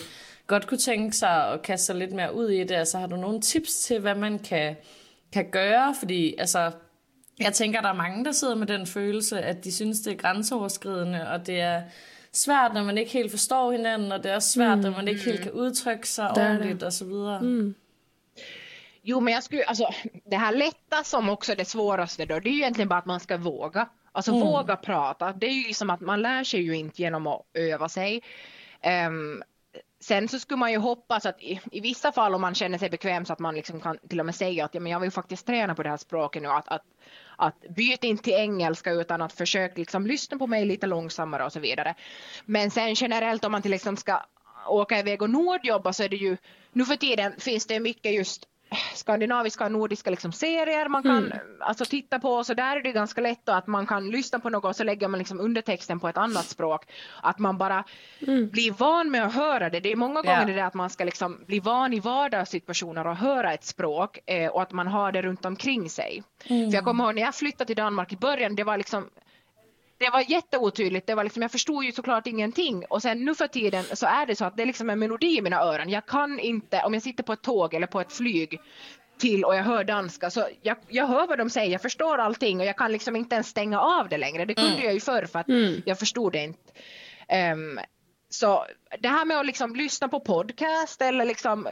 godt 0.48 0.68
kunne 0.68 0.78
tænke 0.78 1.16
sig 1.16 1.54
at 1.54 1.62
kaste 1.62 1.86
sig 1.86 1.96
lidt 1.96 2.12
mere 2.12 2.36
ud 2.36 2.50
i 2.50 2.60
det? 2.60 2.72
Altså 2.72 2.98
har 2.98 3.08
du 3.08 3.16
nogle 3.16 3.42
tips 3.42 3.74
til, 3.74 4.00
hvad 4.00 4.16
man 4.16 4.40
kan, 4.40 4.76
kan 5.34 5.46
gøre? 5.52 5.96
Fordi 6.00 6.36
altså, 6.38 6.72
jeg 7.40 7.54
tænker, 7.54 7.82
der 7.82 7.90
er 7.90 7.94
mange, 7.94 8.26
der 8.26 8.32
sidder 8.32 8.56
med 8.56 8.68
den 8.68 8.88
følelse, 8.88 9.42
at 9.42 9.64
de 9.64 9.72
synes, 9.72 10.00
det 10.00 10.14
er 10.14 10.18
grænseoverskridende, 10.18 11.30
og 11.30 11.48
det 11.48 11.60
er 11.60 11.82
svært, 12.38 12.74
når 12.74 12.84
man 12.84 12.98
ikke 12.98 13.12
helt 13.12 13.32
forstår 13.32 13.72
hinanden, 13.72 14.12
og 14.12 14.24
det 14.24 14.32
er 14.32 14.36
også 14.36 14.50
svært, 14.52 14.78
når 14.78 14.92
man 14.92 15.08
ikke 15.08 15.22
helt 15.22 15.42
kan 15.42 15.52
udtrykke 15.52 16.08
sig 16.10 16.30
Det 16.36 16.44
er 16.44 16.48
det. 16.48 16.56
ordentligt, 16.58 16.84
og 16.84 16.94
så 16.94 17.06
videre. 17.06 17.74
Jo, 19.04 19.20
men 19.20 19.34
jag 19.34 19.44
skulle, 19.44 19.64
alltså, 19.64 19.88
det 20.32 20.38
här 20.38 20.52
lätta 20.52 21.04
som 21.04 21.30
också 21.30 21.52
är 21.52 21.56
det 21.56 21.66
svåraste 21.66 22.26
då, 22.26 22.40
det 22.40 22.50
är 22.50 22.52
ju 22.54 22.58
egentligen 22.58 22.88
bara 22.90 23.00
att 23.00 23.06
man 23.06 23.20
ska 23.20 23.38
våga. 23.38 23.88
Alltså 24.12 24.32
våga 24.32 24.76
prata. 24.76 25.34
Det 25.34 25.48
är 25.48 25.52
ju 25.52 25.68
liksom 25.68 25.90
att 25.90 26.02
man 26.02 26.22
lär 26.22 26.44
sig 26.44 26.62
ju 26.62 26.76
inte 26.76 27.02
genom 27.02 27.28
att 27.28 27.42
öva 27.54 27.90
sig. 27.90 28.22
Ehm, 28.82 29.44
sen 30.00 30.28
så 30.28 30.40
skulle 30.40 30.58
man 30.58 30.72
ju 30.72 30.78
hoppas 30.78 31.26
att 31.26 31.42
i, 31.42 31.62
i 31.72 31.80
vissa 31.80 32.12
fall 32.12 32.36
om 32.36 32.42
man 32.42 32.56
känner 32.56 32.78
sig 32.78 32.90
bekväm 32.90 33.26
så 33.26 33.34
att 33.34 33.40
man 33.40 33.56
liksom 33.56 33.82
kan 33.82 33.98
till 34.10 34.20
och 34.20 34.26
med 34.26 34.36
säga 34.36 34.66
att 34.66 34.74
ja, 34.74 34.80
men 34.82 34.92
jag 34.92 35.00
vill 35.00 35.12
faktiskt 35.12 35.46
träna 35.48 35.76
på 35.76 35.84
det 35.84 35.90
här 35.90 35.98
språket 35.98 36.42
nu. 36.42 36.50
Att, 36.50 36.68
att, 36.68 36.82
att 37.38 37.62
byt 37.76 38.04
inte 38.04 38.24
till 38.24 38.34
engelska 38.34 38.92
utan 38.92 39.22
att 39.22 39.34
försök 39.34 39.78
liksom 39.78 40.08
lyssna 40.08 40.38
på 40.38 40.48
mig 40.48 40.66
lite 40.66 40.88
långsammare 40.88 41.46
och 41.46 41.54
så 41.54 41.60
vidare. 41.60 41.96
Men 42.46 42.72
sen 42.72 42.94
generellt 42.94 43.46
om 43.46 43.52
man 43.52 43.62
till 43.62 43.74
exempel 43.74 44.02
ska 44.02 44.22
åka 44.68 45.00
iväg 45.00 45.22
och 45.22 45.30
nordjobba 45.30 45.94
så 45.94 46.04
är 46.04 46.10
det 46.10 46.16
ju 46.16 46.38
nu 46.74 46.86
för 46.86 46.96
tiden 46.96 47.34
finns 47.40 47.66
det 47.66 47.80
mycket 47.80 48.14
just 48.14 48.48
skandinaviska 48.94 49.66
och 49.66 49.72
nordiska 49.72 50.10
liksom 50.10 50.32
serier 50.32 50.90
man 50.90 51.04
kan 51.04 51.34
alltså 51.60 51.86
titta 51.86 52.20
på 52.20 52.44
så 52.44 52.54
där 52.54 52.78
är 52.78 52.84
det 52.84 52.92
ganska 52.92 53.22
lätt 53.22 53.50
att 53.50 53.68
man 53.68 53.88
kan 53.88 54.10
lyssna 54.10 54.40
på 54.40 54.50
något 54.50 54.66
och 54.66 54.76
så 54.76 54.84
lägger 54.84 55.08
man 55.08 55.18
liksom 55.18 55.40
undertexten 55.40 56.00
på 56.00 56.08
ett 56.08 56.18
annat 56.18 56.46
språk. 56.46 56.86
Att 57.22 57.40
man 57.40 57.58
bara 57.58 57.84
blir 58.52 58.72
van 58.72 59.12
med 59.12 59.26
att 59.26 59.34
höra 59.34 59.70
det. 59.70 59.80
Det 59.80 59.92
är 59.92 59.96
många 59.96 60.22
gånger 60.22 60.40
Ja. 60.40 60.46
det 60.46 60.54
där 60.54 60.64
att 60.64 60.74
man 60.74 60.90
ska 60.90 61.04
liksom 61.04 61.40
bli 61.48 61.60
van 61.60 61.94
i 61.94 62.00
vardagssituationer 62.00 63.08
och 63.08 63.16
höra 63.16 63.54
ett 63.54 63.64
språk 63.66 64.20
eh, 64.26 64.50
och 64.50 64.62
att 64.62 64.72
man 64.72 64.88
har 64.88 65.12
det 65.12 65.22
runt 65.22 65.46
omkring 65.46 65.90
sig. 65.90 66.24
För 66.48 66.74
jag 66.74 66.84
kommer 66.84 67.04
ihåg 67.04 67.16
när 67.16 67.22
jag 67.22 67.36
flyttade 67.36 67.66
till 67.66 67.76
Danmark 67.76 68.14
i 68.14 68.18
början, 68.18 68.56
det 68.56 68.64
var 68.64 68.78
liksom 68.78 69.10
det 69.98 70.10
var 70.10 70.32
jätteotydligt. 70.32 71.08
Det 71.08 71.16
var 71.16 71.24
liksom, 71.24 71.42
jag 71.42 71.52
förstod 71.52 71.84
ju 71.84 71.92
såklart 71.92 72.28
ingenting. 72.28 72.86
Och 72.90 73.02
sen 73.02 73.26
nu 73.26 73.36
för 73.36 73.48
tiden 73.48 73.84
så 73.94 74.06
är 74.06 74.26
det 74.26 74.36
så 74.36 74.46
att 74.46 74.58
det 74.58 74.64
är 74.64 74.68
liksom 74.68 74.90
en 74.90 75.00
melodi 75.00 75.38
i 75.38 75.42
mina 75.42 75.62
öron. 75.62 75.90
Jag 75.90 76.06
kan 76.06 76.40
inte, 76.40 76.82
om 76.82 76.94
jag 76.94 77.04
sitter 77.04 77.24
på 77.24 77.34
ett 77.34 77.42
tåg 77.42 77.74
eller 77.74 77.88
på 77.88 78.02
ett 78.02 78.14
flyg 78.14 78.60
till 79.18 79.46
och 79.46 79.56
jag 79.56 79.64
hör 79.64 79.84
danska 79.84 80.30
så 80.30 80.48
jag, 80.62 80.78
jag 80.88 81.08
hör 81.08 81.28
vad 81.28 81.38
de 81.38 81.50
säger, 81.50 81.72
jag 81.72 81.82
förstår 81.82 82.18
allting 82.18 82.60
och 82.60 82.66
jag 82.66 82.78
kan 82.78 82.92
liksom 82.92 83.16
inte 83.16 83.36
ens 83.36 83.48
stänga 83.48 83.80
av 83.80 84.10
det 84.10 84.18
längre. 84.18 84.46
Det 84.46 84.54
kunde 84.54 84.84
jag 84.84 84.94
ju 84.94 85.00
förr 85.00 85.26
för 85.26 85.40
att 85.40 85.48
jag 85.86 86.00
förstod 86.00 86.32
det 86.32 86.44
inte. 86.44 86.72
Ehm, 87.28 87.80
så 88.30 88.66
det 89.00 89.08
här 89.08 89.26
med 89.26 89.40
att 89.40 89.46
liksom 89.46 89.76
lyssna 89.76 90.08
på 90.08 90.20
podcast 90.20 91.02
eller 91.02 91.26
liksom 91.26 91.68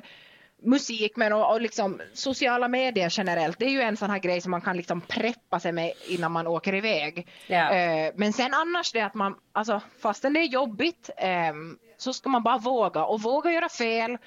musik 0.63 1.15
men 1.15 1.33
och, 1.33 1.51
och 1.51 1.61
liksom 1.61 2.01
sociala 2.13 2.67
medier 2.67 3.13
generellt 3.17 3.59
det 3.59 3.65
är 3.65 3.69
ju 3.69 3.81
en 3.81 3.97
sån 3.97 4.09
här 4.09 4.19
grej 4.19 4.41
som 4.41 4.51
man 4.51 4.61
kan 4.61 4.77
liksom 4.77 5.01
preppa 5.01 5.59
sig 5.59 5.71
med 5.71 5.93
innan 6.07 6.31
man 6.31 6.47
åker 6.47 6.75
iväg. 6.75 7.27
Eh, 7.71 8.13
men 8.15 8.33
sen 8.33 8.53
annars 8.53 8.91
det 8.91 9.01
att 9.01 9.13
man, 9.13 9.35
alltså 9.51 9.81
fastän 10.01 10.33
det 10.33 10.39
är 10.39 10.47
jobbigt 10.47 11.09
ehm, 11.17 11.77
så 11.97 12.13
ska 12.13 12.29
man 12.29 12.43
bara 12.43 12.57
våga 12.57 13.05
och 13.05 13.21
våga 13.21 13.51
göra 13.51 13.69
fel. 13.69 14.17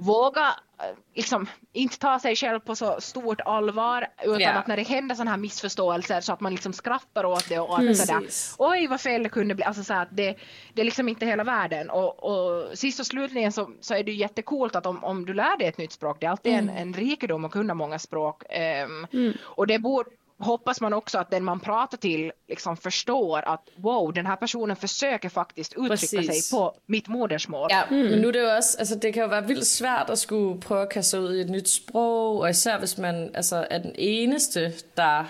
Våga 0.00 0.46
eh, 0.80 0.84
liksom 1.14 1.46
inte 1.72 1.98
ta 1.98 2.18
sig 2.18 2.36
själv 2.36 2.60
på 2.60 2.74
så 2.74 3.00
stort 3.00 3.40
allvar 3.40 4.06
utan 4.22 4.40
Ja. 4.40 4.50
att 4.52 4.66
när 4.66 4.76
det 4.76 4.82
händer 4.82 5.14
sådana 5.14 5.30
här 5.30 5.38
missförståelser 5.38 6.20
så 6.20 6.32
att 6.32 6.40
man 6.40 6.52
liksom 6.52 6.72
skrattar 6.72 7.24
åt 7.24 7.48
det 7.48 7.58
och 7.58 7.78
att 7.78 7.96
sådär, 7.96 8.20
oj 8.58 8.86
vad 8.86 9.00
fel 9.00 9.22
det 9.22 9.28
kunde 9.28 9.54
bli. 9.54 9.64
Alltså 9.64 9.84
så 9.84 9.94
att 9.94 10.08
det, 10.10 10.36
det 10.74 10.80
är 10.80 10.84
liksom 10.84 11.08
inte 11.08 11.26
hela 11.26 11.44
världen. 11.44 11.90
Och, 11.90 12.24
och 12.24 12.78
sist 12.78 13.00
och 13.00 13.06
slutligen 13.06 13.52
så, 13.52 13.70
så 13.80 13.94
är 13.94 14.04
det 14.04 14.10
ju 14.12 14.18
jättekult 14.18 14.76
att 14.76 14.86
om, 14.86 15.04
om 15.04 15.26
du 15.26 15.34
lär 15.34 15.56
dig 15.58 15.68
ett 15.68 15.78
nytt 15.78 15.92
språk, 15.92 16.16
det 16.20 16.26
är 16.26 16.30
alltid 16.30 16.52
en, 16.54 16.68
en 16.68 16.94
rikedom 16.94 17.44
att 17.44 17.52
kunna 17.52 17.74
många 17.74 17.98
språk. 17.98 18.42
Ehm, 18.50 19.06
Och 19.42 19.66
det 19.66 19.78
borde 19.78 20.10
hoppas 20.38 20.80
man 20.80 20.92
också 20.92 21.18
att 21.18 21.30
den 21.30 21.44
man 21.44 21.60
pratar 21.60 21.98
till 21.98 22.32
liksom 22.48 22.76
förstår 22.76 23.38
att 23.48 23.68
wow, 23.76 24.12
den 24.12 24.26
här 24.26 24.36
personen 24.36 24.76
försöker 24.76 25.28
faktiskt 25.28 25.72
uttrycka 25.72 25.88
Precis. 25.96 26.48
sig 26.48 26.58
på 26.58 26.74
mitt 26.86 27.08
modersmål. 27.08 27.68
Ja, 27.70 27.82
mm. 27.90 28.06
men 28.06 28.20
nu 28.20 28.32
det 28.32 28.40
jo 28.40 28.56
også, 28.56 28.78
altså 28.78 28.94
det 28.94 29.12
kan 29.12 29.22
jo 29.22 29.28
være 29.28 29.46
vildt 29.46 29.66
svært 29.66 30.10
at 30.10 30.18
skulle 30.18 30.60
prøve 30.60 30.82
at 30.82 30.88
kaste 30.88 31.10
sig 31.10 31.20
ud 31.20 31.36
i 31.36 31.40
et 31.40 31.50
nyt 31.50 31.68
sprog, 31.68 32.40
og 32.40 32.50
især 32.50 32.78
hvis 32.78 32.98
man 32.98 33.30
altså, 33.34 33.66
er 33.70 33.78
den 33.78 33.92
eneste, 33.98 34.72
der 34.96 35.24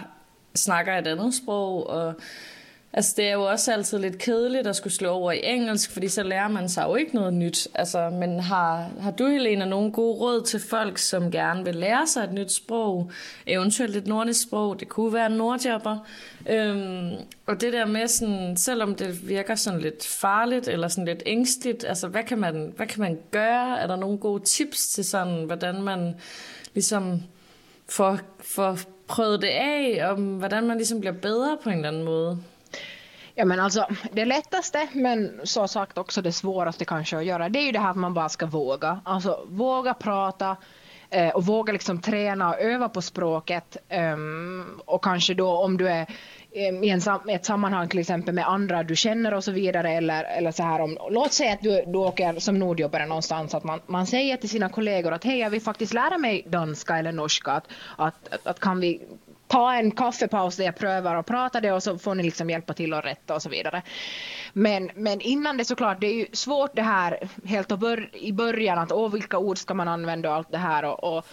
snakker 0.55 0.99
et 0.99 1.07
andet 1.07 1.35
sprog, 1.35 1.87
og 1.87 2.14
altså 2.92 3.14
det 3.16 3.29
er 3.29 3.33
jo 3.33 3.42
også 3.42 3.72
altid 3.72 3.98
lidt 3.98 4.18
kedeligt 4.18 4.66
at 4.66 4.77
skulle 4.77 4.92
slå 4.92 5.09
over 5.09 5.33
i 5.33 5.40
engelsk, 5.44 5.90
fordi 5.90 6.09
så 6.09 6.22
lærer 6.22 6.48
man 6.48 6.68
sig 6.68 6.85
jo 6.88 6.94
ikke 6.94 7.14
noget 7.14 7.33
nyt. 7.33 7.68
Altså, 7.74 8.11
men 8.11 8.40
har, 8.40 8.90
har 9.01 9.11
du, 9.11 9.27
Helena, 9.27 9.64
nogle 9.64 9.92
gode 9.92 10.18
råd 10.18 10.42
til 10.42 10.61
folk, 10.61 10.98
som 10.98 11.31
gerne 11.31 11.64
vil 11.64 11.74
lære 11.74 12.07
sig 12.07 12.24
et 12.24 12.33
nyt 12.33 12.53
sprog, 12.53 13.11
eventuelt 13.46 13.96
et 13.96 14.07
nordisk 14.07 14.42
sprog, 14.42 14.81
det 14.81 14.88
kunne 14.88 15.12
være 15.12 15.31
nordjobber, 15.31 15.98
øhm, 16.48 17.11
og 17.46 17.61
det 17.61 17.72
der 17.72 17.87
med 17.87 18.07
sådan, 18.07 18.57
selvom 18.57 18.94
det 18.94 19.29
virker 19.29 19.55
sådan 19.55 19.81
lidt 19.81 20.07
farligt, 20.07 20.68
eller 20.68 20.88
sådan 20.88 21.05
lidt 21.05 21.22
ængstligt, 21.27 21.85
altså 21.85 22.09
hvad 22.09 22.22
kan 22.22 22.38
man, 22.38 22.72
hvad 22.77 22.87
kan 22.87 23.01
man 23.01 23.18
gøre? 23.31 23.81
Er 23.81 23.87
der 23.87 23.96
nogle 23.96 24.18
gode 24.18 24.44
tips 24.44 24.88
til 24.88 25.05
sådan, 25.05 25.44
hvordan 25.44 25.83
man 25.83 26.14
ligesom 26.74 27.22
får, 27.88 28.18
får 28.40 28.79
prøvet 29.07 29.42
det 29.42 29.48
af, 29.48 30.09
og 30.11 30.16
hvordan 30.16 30.66
man 30.66 30.77
ligesom 30.77 31.01
bliver 31.01 31.12
bedre 31.12 31.59
på 31.62 31.70
en 31.70 31.77
eller 31.77 31.88
anden 31.88 32.05
måde? 32.05 32.38
Ja 33.38 33.44
men 33.44 33.61
alltså 33.61 33.87
det 34.12 34.24
lättaste 34.24 34.88
men 34.92 35.40
så 35.44 35.68
sagt 35.68 35.98
också 35.98 36.22
det 36.22 36.33
svåraste 36.33 36.85
kanske 36.85 37.16
att 37.16 37.24
göra 37.24 37.48
det 37.48 37.59
är 37.59 37.66
ju 37.66 37.72
det 37.72 37.79
här 37.79 37.90
att 37.90 37.96
man 37.96 38.14
bara 38.14 38.29
ska 38.29 38.46
våga. 38.46 39.01
Alltså 39.05 39.46
våga 39.48 39.94
prata 39.94 40.57
eh, 41.11 41.29
och 41.29 41.46
våga 41.46 41.72
liksom 41.72 42.01
träna 42.01 42.48
och 42.48 42.61
öva 42.61 42.88
på 42.88 43.03
språket. 43.03 43.77
Um, 44.14 44.81
och 44.85 45.05
kanske 45.05 45.35
då 45.35 45.51
om 45.51 45.77
du 45.77 45.88
är 45.88 46.07
ehm, 46.55 46.85
i 46.85 46.90
en 46.90 47.01
ett 47.29 47.44
sammanhang 47.44 47.88
till 47.88 47.98
exempel 47.98 48.35
med 48.35 48.48
andra 48.48 48.83
du 48.83 48.96
känner 48.96 49.35
och 49.35 49.44
så 49.44 49.53
vidare 49.53 49.90
eller, 49.90 50.24
eller 50.24 50.53
så 50.53 50.62
här 50.62 50.81
om 50.81 50.98
låt 51.11 51.33
säga 51.33 51.53
att 51.53 51.62
du, 51.62 51.85
du 51.87 51.98
åker 51.98 52.38
som 52.38 52.59
nordjobbare 52.59 53.07
någonstans 53.07 53.55
att 53.55 53.64
man, 53.64 53.81
man 53.87 54.07
säger 54.07 54.37
till 54.37 54.48
sina 54.51 54.68
kollegor 54.68 55.12
att 55.12 55.24
hej 55.24 55.38
jag 55.38 55.51
vill 55.51 55.62
faktiskt 55.62 55.94
lära 55.94 56.18
mig 56.18 56.44
danska 56.46 56.98
eller 56.98 57.12
norska 57.12 57.53
att, 57.53 57.68
att, 57.96 58.35
att, 58.35 58.46
att 58.46 58.61
kan 58.61 58.81
vi 58.81 59.01
ta 59.49 59.75
en 59.75 59.91
kaffepaus 59.91 60.57
där 60.57 60.65
jag 60.65 60.77
prövar 60.77 61.17
och 61.17 61.27
prata 61.27 61.61
det 61.61 61.73
och 61.73 61.83
så 61.83 61.99
får 61.99 62.15
ni 62.15 62.23
liksom 62.23 62.51
hjälpa 62.51 62.75
till 62.75 62.95
att 62.95 63.05
rätta 63.05 63.35
och 63.35 63.43
så 63.43 63.49
vidare. 63.49 63.83
Men, 64.53 64.91
men 64.95 65.21
innan 65.21 65.57
det 65.57 65.65
såklart, 65.65 66.01
det 66.01 66.07
är 66.07 66.15
ju 66.15 66.27
svårt 66.33 66.77
det 66.77 66.83
här 66.83 67.29
helt 67.45 67.73
i 68.13 68.33
början 68.33 68.79
att 68.79 68.93
åh 68.93 69.13
vilka 69.13 69.39
ord 69.39 69.59
ska 69.59 69.75
man 69.75 69.89
använda 69.89 70.29
och 70.31 70.35
allt 70.35 70.51
det 70.51 70.59
här 70.59 70.85
och, 70.85 71.17
och 71.17 71.27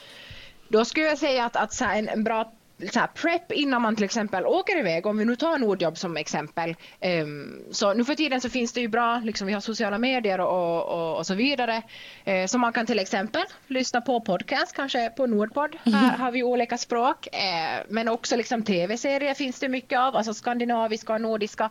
då 0.67 0.85
skulle 0.85 1.05
jag 1.05 1.17
säga 1.17 1.45
att, 1.45 1.55
att 1.55 1.73
så 1.73 1.85
en, 1.85 2.09
en 2.09 2.23
bra 2.23 2.51
så 2.91 2.99
här, 2.99 3.07
prep 3.07 3.51
innan 3.51 3.81
man 3.81 3.95
till 3.95 4.05
exempel 4.05 4.45
åker 4.45 4.79
iväg, 4.79 5.05
om 5.05 5.17
vi 5.17 5.25
nu 5.25 5.35
tar 5.35 5.59
Nordjobb 5.59 5.97
som 5.97 6.17
exempel. 6.17 6.75
Um, 7.23 7.63
så 7.71 7.93
nu 7.93 8.05
för 8.05 8.15
tiden 8.15 8.41
så 8.41 8.49
finns 8.49 8.73
det 8.73 8.81
ju 8.81 8.87
bra, 8.87 9.21
liksom, 9.23 9.47
vi 9.47 9.53
har 9.53 9.61
sociala 9.61 9.97
medier 9.97 10.39
och, 10.39 10.85
och, 10.85 11.17
och 11.17 11.25
så 11.25 11.33
vidare. 11.33 11.81
Uh, 12.27 12.45
så 12.45 12.57
man 12.57 12.73
kan 12.73 12.85
till 12.85 12.99
exempel 12.99 13.43
lyssna 13.67 14.01
på 14.01 14.21
podcast, 14.21 14.75
kanske 14.75 15.09
på 15.09 15.27
Nordpod. 15.27 15.75
Mm. 15.85 15.99
Här 15.99 16.17
har 16.17 16.31
vi 16.31 16.43
olika 16.43 16.77
språk. 16.77 17.27
Uh, 17.33 17.85
men 17.89 18.07
också 18.07 18.35
liksom 18.35 18.63
tv-serier 18.63 19.33
finns 19.33 19.59
det 19.59 19.69
mycket 19.69 19.99
av, 19.99 20.15
alltså 20.15 20.33
skandinaviska 20.33 21.13
och 21.13 21.21
nordiska. 21.21 21.65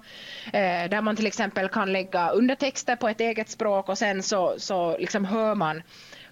Uh, 0.47 0.91
där 0.91 1.01
man 1.01 1.17
till 1.17 1.27
exempel 1.27 1.69
kan 1.69 1.93
lägga 1.93 2.31
undertexter 2.31 2.97
på 2.97 3.09
ett 3.09 3.21
eget 3.21 3.51
språk 3.51 3.89
och 3.89 3.99
sen 3.99 4.23
så, 4.23 4.55
så 4.59 4.99
liksom 4.99 5.25
hör 5.25 5.55
man 5.55 5.83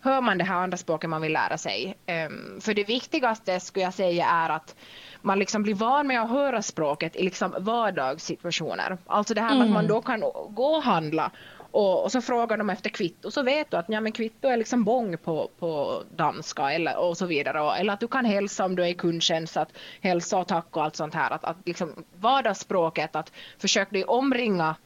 hör 0.02 0.20
man 0.20 0.38
det 0.38 0.44
här 0.44 0.56
andra 0.56 0.76
språket 0.76 1.10
man 1.10 1.22
vill 1.22 1.32
lära 1.32 1.58
sig. 1.58 1.96
Um, 2.26 2.60
för 2.60 2.74
det 2.74 2.84
viktigaste 2.84 3.60
skulle 3.60 3.84
jag 3.84 3.94
säga 3.94 4.26
är 4.26 4.48
att 4.48 4.76
man 5.20 5.38
liksom 5.38 5.62
blir 5.62 5.74
van 5.74 6.06
med 6.06 6.22
att 6.22 6.30
höra 6.30 6.62
språket 6.62 7.16
i 7.16 7.22
liksom 7.22 7.54
vardagssituationer. 7.58 8.98
Alltså 9.06 9.34
det 9.34 9.40
här 9.40 9.48
med 9.48 9.56
mm. 9.56 9.68
att 9.68 9.74
man 9.74 9.84
mm. 9.84 9.94
då 9.94 10.02
kan 10.02 10.20
gå 10.54 10.66
och 10.66 10.82
handla 10.82 11.30
och, 11.72 12.04
och, 12.04 12.12
så 12.12 12.20
frågar 12.20 12.56
de 12.56 12.70
efter 12.70 12.90
kvitto 12.90 13.30
så 13.30 13.42
vet 13.42 13.70
du 13.70 13.76
att 13.76 13.86
ja, 13.88 14.00
men 14.00 14.12
kvitto 14.12 14.48
är 14.48 14.56
liksom 14.56 14.84
bång 14.84 15.16
på, 15.18 15.50
på 15.58 16.02
danska 16.16 16.72
eller, 16.72 16.98
och 16.98 17.16
så 17.16 17.26
vidare. 17.26 17.76
Eller 17.76 17.92
att 17.92 18.00
du 18.00 18.08
kan 18.08 18.24
hälsa 18.24 18.64
om 18.64 18.76
du 18.76 18.82
är 18.82 18.86
i 18.86 18.94
kundtjänst, 18.94 19.56
att 19.56 19.72
hälsa 20.00 20.38
och 20.38 20.48
tack 20.48 20.76
och 20.76 20.84
allt 20.84 20.96
sånt 20.96 21.14
här. 21.14 21.30
Att, 21.30 21.44
att 21.44 21.56
liksom 21.64 22.04
vardagsspråket, 22.20 23.16
att 23.16 23.32
försöka 23.58 23.90
dig 23.90 24.04
omringa 24.04 24.76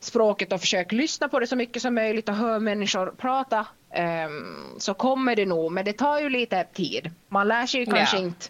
språket 0.00 0.52
och 0.52 0.60
försök 0.60 0.92
lyssna 0.92 1.28
på 1.28 1.40
det 1.40 1.46
så 1.46 1.56
mycket 1.56 1.82
som 1.82 1.94
möjligt 1.94 2.28
och 2.28 2.34
hör 2.34 2.58
människor 2.58 3.14
prata 3.16 3.66
så 4.78 4.94
kommer 4.94 5.36
det 5.36 5.46
nog, 5.46 5.72
men 5.72 5.84
det 5.84 5.92
tar 5.92 6.20
ju 6.20 6.28
lite 6.28 6.64
tid. 6.64 7.10
Man 7.28 7.48
lär 7.48 7.66
sig 7.66 7.80
ju 7.80 7.86
kanske 7.86 8.16
ja. 8.16 8.22
inte 8.22 8.46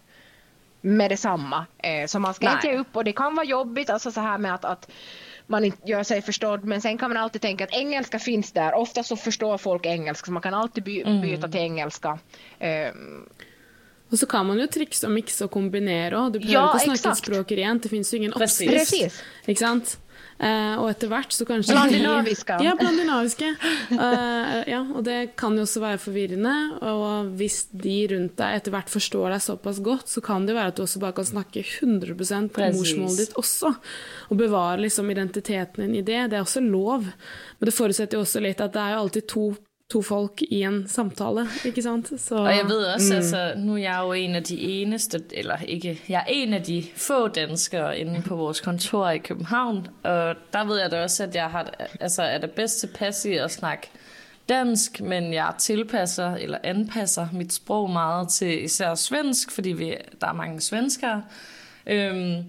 med 0.81 1.11
detsamma. 1.11 1.67
Uh, 1.87 2.07
så 2.07 2.19
man 2.19 2.35
ska 2.35 2.47
Nej. 2.47 2.55
inte 2.55 2.67
ge 2.67 2.77
upp 2.77 2.97
och 2.97 3.05
det 3.05 3.13
kan 3.13 3.35
vara 3.35 3.47
jobbigt, 3.47 3.91
alltså 3.91 4.13
så 4.13 4.21
här 4.21 4.39
med 4.39 4.55
att, 4.55 4.65
att 4.65 4.91
man 5.47 5.65
inte 5.65 5.91
gör 5.91 6.03
sig 6.03 6.23
förstådd 6.23 6.65
men 6.65 6.81
sen 6.81 6.99
kan 6.99 7.11
man 7.11 7.17
alltid 7.17 7.43
tänka 7.43 7.65
att 7.65 7.73
engelska 7.75 8.19
finns 8.19 8.53
där. 8.53 8.75
Ofta 8.75 9.03
så 9.03 9.17
förstår 9.17 9.59
folk 9.59 9.87
engelska 9.87 10.27
så 10.27 10.33
man 10.33 10.43
kan 10.43 10.55
alltid 10.55 10.85
by 10.85 11.03
mm. 11.03 11.21
byta 11.21 11.49
till 11.49 11.61
engelska. 11.61 12.19
Um, 12.61 13.29
och 14.11 14.19
så 14.19 14.27
kan 14.27 14.47
man 14.47 14.59
ju 14.59 14.67
trixa 14.67 15.07
och 15.07 15.13
mixa 15.13 15.45
och 15.45 15.51
kombinera. 15.51 16.31
Du 16.31 16.39
behöver 16.39 16.55
ja, 16.55 16.81
inte 16.83 16.99
snacka 16.99 17.15
språk 17.15 17.53
rent. 17.53 17.83
Det 17.83 17.89
finns 17.89 18.15
ju 18.15 18.19
ingen 18.19 18.33
uppskrift. 18.33 18.73
Precis. 18.73 19.23
Ikke 19.47 19.81
Uh, 20.41 20.81
og 20.81 20.87
etter 20.89 21.11
hvert 21.13 21.35
så 21.37 21.45
kanskje 21.45 21.75
Blandinaviska. 21.77 22.57
Ja, 22.65 22.73
blandinaviske. 22.79 23.51
Uh, 23.93 24.61
ja, 24.65 24.81
og 24.97 25.05
det 25.05 25.35
kan 25.41 25.59
jo 25.59 25.67
også 25.67 25.83
være 25.83 26.01
forvirrende. 26.01 26.55
Og 26.81 27.35
hvis 27.37 27.67
de 27.73 27.97
rundt 28.15 28.39
deg 28.41 28.57
etter 28.57 28.73
hvert 28.73 28.93
forstår 28.93 29.35
deg 29.35 29.45
såpass 29.45 29.83
godt, 29.85 30.09
så 30.09 30.25
kan 30.25 30.49
det 30.49 30.57
være 30.57 30.73
at 30.73 30.81
du 30.81 30.87
også 30.87 31.03
bare 31.03 31.19
kan 31.19 31.29
snakke 31.29 31.65
100% 31.67 32.53
på 32.57 32.71
morsmålet 32.79 33.21
ditt 33.21 33.37
også. 33.41 33.75
Og 34.31 34.41
bevare 34.41 34.81
liksom 34.87 35.13
identiteten 35.13 35.85
din 35.85 35.99
i 36.01 36.07
det. 36.07 36.23
Det 36.33 36.41
er 36.41 36.47
også 36.47 36.65
lov. 36.65 37.05
Men 37.05 37.69
det 37.69 37.77
forutsetter 37.77 38.17
jo 38.17 38.25
også 38.25 38.41
litt 38.41 38.65
at 38.65 38.73
det 38.73 38.87
er 38.87 38.97
jo 38.97 39.03
alltid 39.05 39.29
to 39.29 39.51
to 39.91 40.03
folk 40.03 40.43
i 40.43 40.63
en 40.63 40.89
samtale, 40.89 41.49
ikke 41.65 41.83
sant? 41.83 42.13
Så, 42.21 42.35
og 42.35 42.57
jeg 42.57 42.65
ved 42.69 42.85
også, 42.85 43.13
mm. 43.13 43.17
altså, 43.17 43.53
nu 43.57 43.75
er 43.75 43.79
jeg 43.79 44.01
jo 44.03 44.13
en 44.13 44.35
af 44.35 44.43
de 44.43 44.61
eneste, 44.61 45.23
eller 45.31 45.57
ikke, 45.69 46.01
jeg 46.09 46.19
er 46.19 46.33
en 46.33 46.55
af 46.55 46.63
de 46.63 46.85
få 46.97 47.29
danskere 47.29 47.99
inde 47.99 48.23
på 48.27 48.37
vores 48.37 48.61
kontor 48.61 49.11
i 49.11 49.19
København, 49.19 49.87
og 50.03 50.35
der 50.53 50.65
ved 50.65 50.81
jeg 50.81 50.91
da 50.91 51.03
også, 51.03 51.23
at 51.23 51.35
jeg 51.35 51.51
har, 51.51 51.71
altså, 52.01 52.23
er 52.23 52.39
det 52.39 52.51
bedst 52.51 52.81
tilpas 52.81 53.25
i 53.25 53.33
at 53.33 53.51
snakke 53.51 53.91
dansk, 54.49 55.01
men 55.01 55.35
jeg 55.35 55.53
tilpasser 55.59 56.35
eller 56.35 56.59
anpasser 56.63 57.29
mit 57.33 57.53
sprog 57.53 57.91
meget 57.91 58.29
til 58.29 58.65
især 58.65 58.95
svensk, 58.95 59.51
fordi 59.51 59.69
vi, 59.69 59.95
der 60.21 60.27
er 60.27 60.33
mange 60.33 60.61
svenskere. 60.61 61.23
Øhm, 61.87 62.45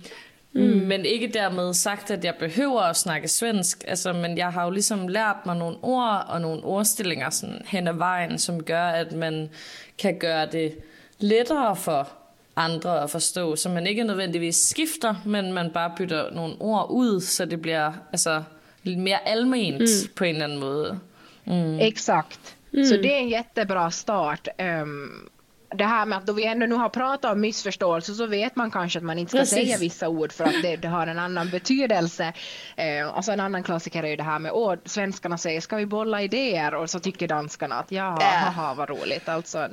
Mm. 0.53 0.61
Men 0.61 1.05
ikke 1.05 1.27
dermed 1.27 1.73
sagt, 1.73 2.11
at 2.11 2.25
jeg 2.25 2.35
behøver 2.39 2.81
at 2.81 2.95
snakke 2.95 3.27
svensk. 3.27 3.83
Altså, 3.87 4.13
men 4.13 4.37
jeg 4.37 4.53
har 4.53 4.63
jo 4.65 4.71
ligesom 4.71 5.07
lært 5.07 5.45
mig 5.45 5.55
nogle 5.55 5.77
ord 5.81 6.25
og 6.27 6.41
nogle 6.41 6.63
ordstillinger 6.63 7.29
sådan 7.29 7.61
hen 7.65 7.87
ad 7.87 7.93
vejen, 7.93 8.39
som 8.39 8.63
gør, 8.63 8.83
at 8.83 9.11
man 9.11 9.49
kan 9.97 10.19
gøre 10.19 10.45
det 10.45 10.75
lettere 11.19 11.75
for 11.75 12.09
andre 12.55 13.03
at 13.03 13.09
forstå. 13.09 13.55
Så 13.55 13.69
man 13.69 13.87
ikke 13.87 14.03
nødvendigvis 14.03 14.55
skifter, 14.55 15.15
men 15.25 15.53
man 15.53 15.71
bare 15.73 15.91
bytter 15.97 16.31
nogle 16.31 16.55
ord 16.59 16.87
ud, 16.89 17.21
så 17.21 17.45
det 17.45 17.61
bliver 17.61 17.91
altså, 18.11 18.43
lidt 18.83 18.99
mere 18.99 19.27
alment 19.27 19.81
mm. 19.81 20.13
på 20.15 20.23
en 20.23 20.35
eller 20.35 20.45
anden 20.45 20.59
måde. 20.59 20.99
Mm. 21.45 21.79
Exakt. 21.79 22.57
Mm. 22.73 22.83
Så 22.83 22.95
det 22.95 23.13
är 23.13 23.17
en 23.17 23.29
jättebra 23.29 23.91
start. 23.91 24.49
Um, 24.59 25.29
det 25.73 25.85
här 25.85 26.05
med 26.05 26.17
att 26.17 26.25
då 26.25 26.33
vi 26.33 26.45
ändå 26.45 26.65
nu 26.65 26.75
har 26.75 26.89
pratat 26.89 27.31
om 27.31 27.41
missförståelse 27.41 28.13
så 28.13 28.25
vet 28.25 28.55
man 28.55 28.71
kanske 28.71 28.99
att 28.99 29.05
man 29.05 29.19
inte 29.19 29.29
ska 29.29 29.39
Precis. 29.39 29.67
säga 29.67 29.77
vissa 29.77 30.09
ord 30.09 30.31
för 30.31 30.43
att 30.43 30.61
det, 30.61 30.75
det 30.75 30.87
har 30.87 31.07
en 31.07 31.19
annan 31.19 31.49
betydelse. 31.49 32.33
Eh, 32.75 33.07
alltså 33.15 33.31
en 33.31 33.39
annan 33.39 33.63
klassiker 33.63 34.03
är 34.03 34.07
ju 34.07 34.15
det 34.15 34.23
här 34.23 34.39
med 34.39 34.51
ord. 34.51 34.79
Svenskarna 34.85 35.37
säger 35.37 35.61
ska 35.61 35.75
vi 35.75 35.85
bolla 35.85 36.21
idéer 36.21 36.73
och 36.75 36.89
så 36.89 36.99
tycker 36.99 37.27
danskarna 37.27 37.75
att 37.75 37.91
ja, 37.91 38.21
äh. 38.21 38.27
haha 38.27 38.73
vad 38.73 38.89
roligt. 38.89 39.29
Alltså, 39.29 39.69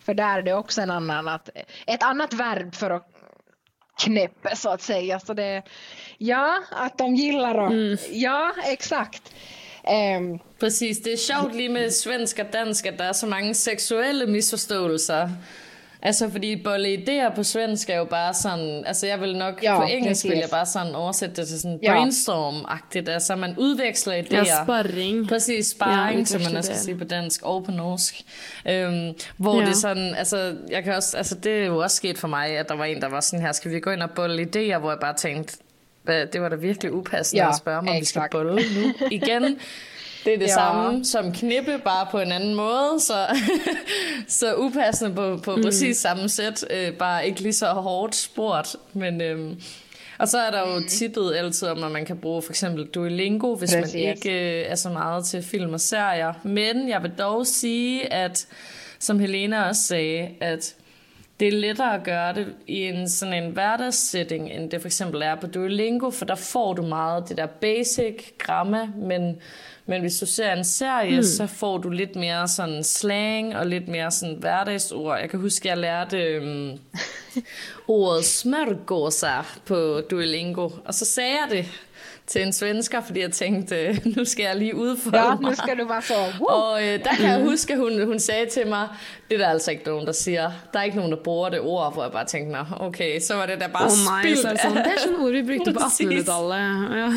för 0.00 0.14
där 0.14 0.38
är 0.38 0.42
det 0.42 0.54
också 0.54 0.80
en 0.80 0.90
annan, 0.90 1.28
att, 1.28 1.48
ett 1.86 2.02
annat 2.02 2.32
verb 2.32 2.74
för 2.74 2.90
att 2.90 3.06
knäppa 4.04 4.56
så 4.56 4.70
att 4.70 4.82
säga. 4.82 5.20
Så 5.20 5.34
det, 5.34 5.62
ja, 6.18 6.62
att 6.70 6.98
de 6.98 7.14
gillar 7.14 7.58
att, 7.58 7.70
mm. 7.70 7.98
ja 8.10 8.54
exakt. 8.64 9.34
Um, 9.88 10.40
Præcis, 10.60 10.98
det 10.98 11.12
er 11.12 11.16
sjovt 11.16 11.56
lige 11.56 11.68
med 11.68 11.90
svensk 11.90 12.38
og 12.38 12.52
dansk, 12.52 12.86
at 12.86 12.98
der 12.98 13.04
er 13.04 13.12
så 13.12 13.26
mange 13.26 13.54
seksuelle 13.54 14.26
misforståelser. 14.26 15.28
Altså, 16.02 16.30
fordi 16.30 16.62
bolle 16.62 16.94
idéer 16.94 17.34
på 17.34 17.42
svensk 17.42 17.90
er 17.90 17.96
jo 17.96 18.04
bare 18.04 18.34
sådan, 18.34 18.84
altså 18.86 19.06
jeg 19.06 19.20
vil 19.20 19.36
nok, 19.36 19.62
ja, 19.62 19.78
på 19.78 19.82
engelsk 19.82 20.24
vil 20.24 20.38
jeg 20.38 20.48
bare 20.50 20.66
sådan 20.66 20.94
oversætte 20.94 21.36
det 21.36 21.48
til 21.48 21.60
sådan 21.60 21.78
ja. 21.82 21.94
brainstorm-agtigt, 21.94 23.10
altså 23.10 23.36
man 23.36 23.54
udveksler 23.58 24.14
idéer. 24.14 24.34
Ja, 24.36 24.64
sparring. 24.64 25.28
Præcis, 25.28 25.66
sparring, 25.66 26.18
ja, 26.18 26.24
som 26.24 26.42
man 26.42 26.56
også 26.56 26.72
skal 26.72 26.80
sige 26.84 26.96
på 26.96 27.04
dansk 27.04 27.42
og 27.42 27.64
på 27.64 27.70
norsk. 27.70 28.14
Øhm, 28.68 29.12
hvor 29.36 29.60
ja. 29.60 29.66
det 29.66 29.76
sådan, 29.76 30.14
altså 30.14 30.56
jeg 30.70 30.84
kan 30.84 30.94
også, 30.94 31.16
altså 31.16 31.34
det 31.34 31.52
er 31.52 31.66
jo 31.66 31.78
også 31.78 31.96
sket 31.96 32.18
for 32.18 32.28
mig, 32.28 32.48
at 32.48 32.68
der 32.68 32.74
var 32.74 32.84
en, 32.84 33.00
der 33.00 33.08
var 33.08 33.20
sådan 33.20 33.44
her, 33.44 33.52
skal 33.52 33.70
vi 33.70 33.80
gå 33.80 33.90
ind 33.90 34.02
og 34.02 34.10
bolle 34.10 34.42
idéer, 34.42 34.78
hvor 34.78 34.90
jeg 34.90 34.98
bare 35.00 35.14
tænkte, 35.14 35.56
det 36.12 36.40
var 36.40 36.48
da 36.48 36.56
virkelig 36.56 36.92
upassende 36.92 37.42
ja, 37.42 37.48
at 37.48 37.56
spørge 37.56 37.82
mig, 37.82 37.94
om 37.94 38.00
vi 38.00 38.04
skal 38.04 38.22
bolle 38.30 38.54
nu 38.54 38.92
igen. 39.10 39.58
Det 40.24 40.34
er 40.34 40.38
det 40.38 40.46
ja. 40.46 40.54
samme 40.54 41.04
som 41.04 41.32
knippe, 41.32 41.78
bare 41.84 42.06
på 42.10 42.18
en 42.18 42.32
anden 42.32 42.54
måde, 42.54 43.00
så, 43.00 43.26
så 44.38 44.54
upassende 44.54 45.14
på, 45.14 45.36
på 45.44 45.56
mm. 45.56 45.62
præcis 45.62 45.96
samme 45.96 46.28
sæt, 46.28 46.64
øh, 46.70 46.92
bare 46.92 47.26
ikke 47.26 47.40
lige 47.40 47.52
så 47.52 47.66
hårdt 47.66 48.14
spurgt. 48.14 48.76
Men, 48.92 49.20
øh, 49.20 49.56
og 50.18 50.28
så 50.28 50.38
er 50.38 50.50
der 50.50 50.70
jo 50.70 50.78
mm. 50.78 50.86
tippet 50.88 51.34
altid 51.34 51.68
om, 51.68 51.84
at 51.84 51.90
man 51.90 52.04
kan 52.04 52.18
bruge 52.18 52.42
for 52.42 52.52
eksempel 52.52 52.86
Duolingo, 52.86 53.54
hvis 53.54 53.74
præcis. 53.74 53.94
man 53.94 54.02
ikke 54.02 54.60
øh, 54.60 54.70
er 54.70 54.74
så 54.74 54.88
meget 54.88 55.24
til 55.24 55.42
film 55.42 55.72
og 55.72 55.80
serier. 55.80 56.32
Men 56.42 56.88
jeg 56.88 57.02
vil 57.02 57.12
dog 57.18 57.46
sige, 57.46 58.12
at 58.12 58.46
som 58.98 59.18
Helena 59.18 59.68
også 59.68 59.82
sagde, 59.82 60.28
at 60.40 60.74
det 61.40 61.48
er 61.48 61.52
lettere 61.52 61.94
at 61.94 62.04
gøre 62.04 62.34
det 62.34 62.54
i 62.66 62.82
en 62.82 63.08
sådan 63.08 63.42
en 63.42 63.50
hverdagssætning, 63.50 64.50
end 64.50 64.70
det 64.70 64.80
for 64.80 64.88
eksempel 64.88 65.22
er 65.22 65.34
på 65.34 65.46
Duolingo, 65.46 66.10
for 66.10 66.24
der 66.24 66.34
får 66.34 66.72
du 66.72 66.82
meget 66.82 67.28
det 67.28 67.36
der 67.36 67.46
basic 67.46 68.14
gramme, 68.38 68.92
men, 68.96 69.36
men 69.86 70.00
hvis 70.00 70.18
du 70.18 70.26
ser 70.26 70.52
en 70.52 70.64
serie, 70.64 71.16
mm. 71.16 71.22
så 71.22 71.46
får 71.46 71.78
du 71.78 71.90
lidt 71.90 72.16
mere 72.16 72.48
sådan 72.48 72.84
slang 72.84 73.56
og 73.56 73.66
lidt 73.66 73.88
mere 73.88 74.10
sådan 74.10 74.36
hverdagsord. 74.36 75.18
Jeg 75.18 75.30
kan 75.30 75.40
huske, 75.40 75.68
jeg 75.68 75.78
lærte 75.78 76.40
um, 76.42 76.78
ordet 77.96 78.24
smørgåsa 78.24 79.40
på 79.66 80.00
Duolingo, 80.10 80.70
og 80.84 80.94
så 80.94 81.04
sagde 81.04 81.30
jeg 81.30 81.46
det 81.50 81.66
til 82.28 82.42
en 82.42 82.52
svensker, 82.52 83.00
fordi 83.00 83.20
jeg 83.20 83.32
tænkte, 83.32 84.00
nu 84.16 84.24
skal 84.24 84.42
jeg 84.42 84.56
lige 84.56 84.74
udfolde 84.76 85.18
Ja, 85.18 85.34
mig. 85.34 85.40
nu 85.50 85.54
ska 85.54 85.74
du 85.74 85.86
vara 85.86 86.00
så, 86.00 86.14
woo! 86.40 86.46
Og 86.48 86.82
øh, 86.82 87.04
der 87.04 87.14
kan 87.16 87.24
jeg 87.30 87.40
huske, 87.42 87.72
at 87.72 87.78
hun, 87.78 88.06
hun 88.06 88.18
sagde 88.20 88.46
til 88.50 88.66
mig, 88.66 88.88
det 89.28 89.34
er 89.34 89.38
der 89.38 89.48
altså 89.48 89.70
ikke 89.70 89.84
nogen, 89.86 90.06
der 90.06 90.12
siger. 90.12 90.50
Der 90.72 90.78
er 90.78 90.82
ikke 90.82 90.96
nogen, 90.96 91.12
der 91.12 91.18
bruger 91.24 91.48
det 91.48 91.60
ord, 91.60 91.92
hvor 91.92 92.02
jeg 92.02 92.12
bare 92.12 92.24
tænkte, 92.26 92.52
nå, 92.52 92.64
okay, 92.86 93.20
så 93.20 93.34
var 93.34 93.46
det 93.46 93.60
der 93.60 93.68
bare 93.68 93.84
Å 93.84 93.94
nei, 94.10 94.22
spildt. 94.22 94.40
så 94.42 94.48
er 94.48 94.52
det 94.52 94.60
sånn. 94.60 94.76
Det 94.76 94.92
er 94.94 95.02
sånn 95.06 95.20
ord 95.24 95.32
vi 95.32 95.42
brukte 95.42 95.72
på 95.72 95.80
Precis. 95.80 96.06
1800-tallet. 96.06 96.96
Ja. 96.98 97.08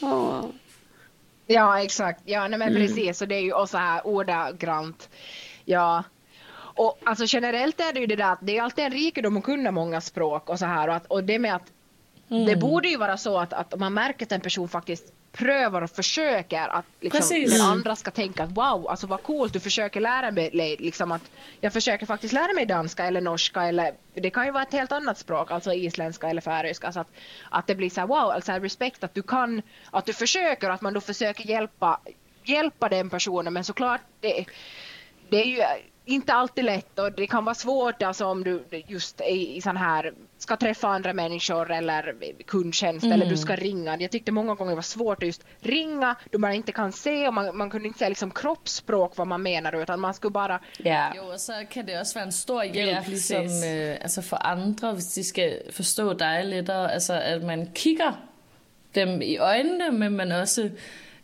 Åh. 0.12 0.44
Ja, 1.46 1.80
exakt. 1.82 2.20
Ja, 2.24 2.48
nej, 2.48 2.58
men 2.58 2.68
Mm. 2.68 2.82
precis. 2.82 3.22
Och 3.22 3.28
det 3.28 3.34
är 3.34 3.40
ju 3.42 3.52
också 3.52 3.76
här 3.76 4.06
ordagrant. 4.06 5.08
Ja. 5.64 6.02
Och 6.78 6.98
alltså 7.04 7.24
generellt 7.28 7.80
är 7.80 7.92
det 7.92 8.00
ju 8.00 8.06
det 8.06 8.16
där 8.16 8.32
att 8.32 8.38
det 8.42 8.58
är 8.58 8.62
alltid 8.62 8.84
en 8.84 8.90
rikedom 8.92 9.36
att 9.36 9.44
kunna 9.44 9.70
många 9.70 10.00
språk 10.00 10.50
och 10.50 10.58
så 10.58 10.66
här 10.66 10.88
och, 10.88 10.94
att, 10.96 11.06
och 11.06 11.24
det 11.24 11.38
med 11.38 11.54
att 11.54 11.72
Mm. 12.30 12.46
det 12.46 12.56
borde 12.56 12.88
ju 12.88 12.96
vara 12.96 13.16
så 13.16 13.38
att, 13.38 13.52
att 13.52 13.78
man 13.78 13.94
märker 13.94 14.26
att 14.26 14.32
en 14.32 14.40
person 14.40 14.68
faktiskt 14.68 15.12
prövar 15.32 15.82
och 15.82 15.90
försöker 15.90 16.68
att 16.68 16.84
liksom, 17.00 17.18
Precis. 17.20 17.50
den 17.52 17.60
Mm. 17.60 17.72
andra 17.72 17.96
ska 17.96 18.10
tänka 18.10 18.42
att 18.42 18.50
wow, 18.50 18.88
alltså 18.88 19.06
vad 19.06 19.22
coolt 19.22 19.52
du 19.52 19.60
försöker 19.60 20.00
lära 20.00 20.30
mig 20.30 20.76
liksom 20.78 21.12
att 21.12 21.22
jag 21.60 21.72
försöker 21.72 22.06
faktiskt 22.06 22.32
lära 22.32 22.52
mig 22.52 22.66
danska 22.66 23.06
eller 23.06 23.20
norska 23.20 23.62
eller 23.62 23.94
det 24.14 24.30
kan 24.30 24.44
ju 24.46 24.50
vara 24.50 24.62
ett 24.62 24.72
helt 24.72 24.92
annat 24.92 25.18
språk, 25.18 25.50
alltså 25.50 25.72
isländska 25.72 26.28
eller 26.28 26.40
färöiska 26.40 26.92
så 26.92 27.00
att, 27.00 27.08
att 27.50 27.66
det 27.66 27.74
blir 27.74 27.90
så 27.90 28.00
här 28.00 28.06
wow, 28.08 28.18
alltså 28.30 28.52
respekt 28.52 29.04
att 29.04 29.14
du 29.14 29.22
kan, 29.22 29.62
att 29.90 30.06
du 30.06 30.12
försöker 30.12 30.68
och 30.68 30.74
att 30.74 30.82
man 30.82 30.94
då 30.94 31.00
försöker 31.00 31.44
hjälpa, 31.48 32.00
hjälpa 32.44 32.88
den 32.88 33.10
personen 33.10 33.52
men 33.52 33.64
såklart 33.64 34.00
det, 34.20 34.44
det 35.30 35.36
är 35.42 35.46
ju 35.46 35.62
inte 36.08 36.32
alltid 36.32 36.64
lätt 36.64 36.98
och 36.98 37.12
det 37.12 37.26
kan 37.26 37.44
vara 37.44 37.54
svårt 37.54 38.02
alltså 38.02 38.24
om 38.26 38.44
du 38.44 38.64
just 38.88 39.20
i, 39.20 39.56
i 39.56 39.60
sån 39.60 39.76
här 39.76 40.12
ska 40.38 40.56
träffa 40.56 40.88
andra 40.88 41.12
människor 41.12 41.70
eller 41.70 42.14
kundtjänst 42.46 43.06
eller 43.06 43.26
du 43.26 43.36
ska 43.36 43.56
ringa. 43.56 43.96
Jag 44.00 44.10
tyckte 44.10 44.32
många 44.32 44.54
gånger 44.54 44.70
det 44.70 44.74
var 44.74 44.82
svårt 44.82 45.22
att 45.22 45.26
just 45.26 45.44
ringa 45.60 46.16
då 46.32 46.38
man 46.38 46.52
inte 46.52 46.72
kan 46.72 46.92
se 46.92 47.28
och 47.28 47.34
man, 47.34 47.56
man 47.56 47.70
kunde 47.70 47.86
inte 47.88 47.98
säga 47.98 48.08
liksom 48.08 48.30
kroppsspråk 48.30 49.16
vad 49.16 49.26
man 49.26 49.42
menar 49.42 49.82
utan 49.82 50.00
man 50.00 50.14
skulle 50.14 50.30
bara 50.32 50.60
Ja. 50.78 51.12
Jo, 51.16 51.22
og 51.32 51.40
så 51.40 51.52
kan 51.70 51.86
det 51.86 52.00
også 52.00 52.14
være 52.14 52.24
en 52.26 52.32
stor 52.32 52.62
hjælp, 52.64 52.76
Ja, 52.90 52.96
ja, 52.96 53.02
præcis. 53.04 53.26
som, 53.26 53.64
øh, 53.70 53.96
altså 54.00 54.22
for 54.22 54.36
andre, 54.36 54.92
hvis 54.92 55.06
de 55.14 55.24
skal 55.24 55.62
forstå 55.72 56.12
dig 56.12 56.44
lidt, 56.44 56.70
og, 56.70 56.92
altså 56.94 57.12
at 57.14 57.42
man 57.42 57.70
kigger 57.74 58.12
dem 58.94 59.22
i 59.22 59.36
øjnene, 59.38 59.90
men 59.90 60.12
man 60.16 60.32
også 60.32 60.70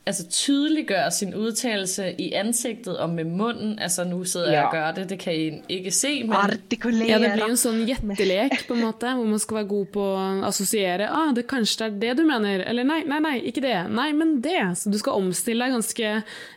altså 0.06 0.24
tydeliggør 0.28 1.08
sin 1.10 1.34
udtalelse 1.34 2.14
i 2.18 2.32
ansigtet 2.32 2.98
og 2.98 3.10
med 3.10 3.24
munden. 3.24 3.78
Altså 3.78 4.04
nu 4.04 4.24
sidder 4.24 4.46
jeg 4.50 4.54
Ja. 4.60 4.66
og 4.66 4.72
gør 4.72 4.92
det, 4.92 5.08
det 5.10 5.18
kan 5.18 5.34
I 5.34 5.62
ikke 5.68 5.90
se, 5.90 6.24
men 6.24 6.32
artikulera. 6.32 7.06
Ja, 7.08 7.18
det 7.18 7.32
blir 7.36 7.50
en 7.50 7.56
sånn 7.56 7.84
gjettelek, 7.86 8.66
på 8.68 8.74
en 8.74 8.80
måte, 8.82 9.12
hvor 9.14 9.24
man 9.30 9.38
skal 9.38 9.56
være 9.60 9.68
god 9.70 9.86
på 9.94 10.06
å 10.16 10.24
assosiere. 10.48 11.06
Ah, 11.10 11.30
det 11.34 11.46
kanskje 11.46 11.86
det 11.90 12.08
er 12.10 12.14
det 12.14 12.16
du 12.22 12.26
mener. 12.26 12.64
Eller 12.66 12.84
nei, 12.84 13.02
nei, 13.06 13.20
nei, 13.20 13.36
ikke 13.52 13.62
det. 13.62 13.76
Nei, 13.90 14.10
men 14.12 14.40
det. 14.42 14.58
Så 14.78 14.90
du 14.90 14.98
skal 14.98 15.12
omstille 15.22 15.64
deg 15.64 15.72
ganske 15.78 16.12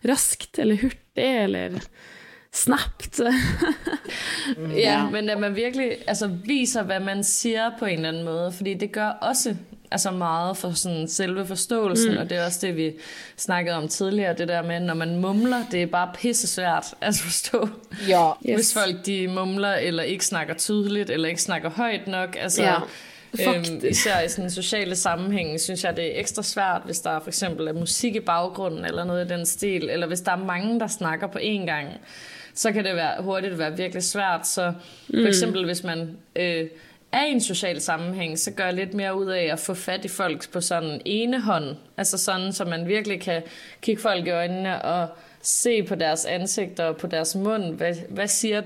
raskt, 0.09 0.59
eller 0.59 0.75
hurtig, 0.81 1.29
eller 1.45 1.77
snapt. 2.55 3.19
Ja, 4.77 5.09
men 5.09 5.29
at 5.29 5.39
man 5.39 5.55
virkelig 5.55 5.97
altså, 6.07 6.27
viser, 6.27 6.83
hvad 6.83 6.99
man 6.99 7.23
siger 7.23 7.71
på 7.79 7.85
en 7.85 7.95
eller 7.97 8.09
anden 8.09 8.23
måde, 8.25 8.51
fordi 8.51 8.73
det 8.73 8.91
gør 8.91 9.09
også 9.21 9.55
altså 9.95 10.11
meget 10.11 10.57
for 10.57 10.71
sådan 10.71 11.07
selve 11.07 11.45
forståelsen, 11.45 12.11
mm. 12.11 12.17
og 12.17 12.29
det 12.29 12.37
er 12.37 12.45
også 12.45 12.59
det, 12.67 12.77
vi 12.77 12.93
snakkede 13.37 13.75
om 13.75 13.87
tidligere, 13.87 14.33
det 14.33 14.47
der 14.47 14.61
med, 14.61 14.79
når 14.79 14.93
man 14.93 15.19
mumler, 15.19 15.63
det 15.71 15.81
er 15.81 15.85
bare 15.85 16.11
pisse 16.15 16.47
svært 16.47 16.85
at 17.01 17.15
forstå. 17.23 17.69
Ja, 18.07 18.31
Yes. 18.49 18.55
Hvis 18.55 18.73
folk 18.73 19.05
de 19.05 19.27
mumler, 19.27 19.73
eller 19.73 20.03
ikke 20.03 20.25
snakker 20.25 20.53
tydeligt, 20.53 21.09
eller 21.09 21.29
ikke 21.29 21.41
snakker 21.41 21.69
højt 21.69 22.07
nok, 22.07 22.37
altså... 22.39 22.63
Ja, 22.63 22.75
Øhm, 23.47 23.81
især 23.89 24.21
i 24.21 24.29
sådan 24.29 24.51
sociale 24.51 24.95
sammenhæng, 24.95 25.59
synes 25.59 25.83
jeg, 25.83 25.95
det 25.97 26.15
er 26.15 26.19
ekstra 26.19 26.43
svært, 26.43 26.81
hvis 26.85 26.99
der 26.99 27.19
for 27.19 27.27
eksempel 27.27 27.67
er 27.67 27.73
musik 27.73 28.15
i 28.15 28.19
baggrunden, 28.19 28.85
eller 28.85 29.03
noget 29.03 29.25
i 29.25 29.27
den 29.33 29.45
stil, 29.45 29.89
eller 29.89 30.07
hvis 30.07 30.21
der 30.21 30.31
er 30.31 30.45
mange, 30.45 30.79
der 30.79 30.87
snakker 30.87 31.27
på 31.27 31.39
én 31.39 31.65
gang, 31.65 31.87
så 32.53 32.71
kan 32.71 32.85
det 32.85 32.95
være, 32.95 33.23
hurtigt 33.23 33.57
være 33.57 33.77
virkelig 33.77 34.03
svært. 34.03 34.47
Så 34.47 34.73
for 35.09 35.27
eksempel, 35.27 35.65
hvis 35.65 35.83
man 35.83 36.17
øh, 36.35 36.67
er 37.15 37.25
i 37.25 37.31
en 37.31 37.41
social 37.41 37.81
sammenhæng, 37.81 38.39
så 38.39 38.51
gør 38.51 38.65
jeg 38.65 38.73
lidt 38.73 38.93
mere 38.93 39.17
ud 39.17 39.25
af 39.25 39.43
at 39.51 39.59
få 39.59 39.73
fat 39.73 40.05
i 40.05 40.07
folk 40.07 40.51
på 40.51 40.61
sådan 40.61 41.01
ene 41.05 41.41
hånd. 41.41 41.75
Altså 41.97 42.17
sådan, 42.17 42.53
så 42.53 42.65
man 42.65 42.87
virkelig 42.87 43.21
kan 43.21 43.43
kigge 43.81 44.01
folk 44.01 44.27
i 44.27 44.29
øjnene 44.29 44.81
og 44.81 45.07
se 45.41 45.83
på 45.83 45.95
deres 45.95 46.25
ansigter 46.25 46.83
og 46.83 46.97
på 46.97 47.07
deres 47.07 47.35
mund, 47.35 47.75
hvad, 47.75 47.95
hvad 48.09 48.27
siger 48.27 48.61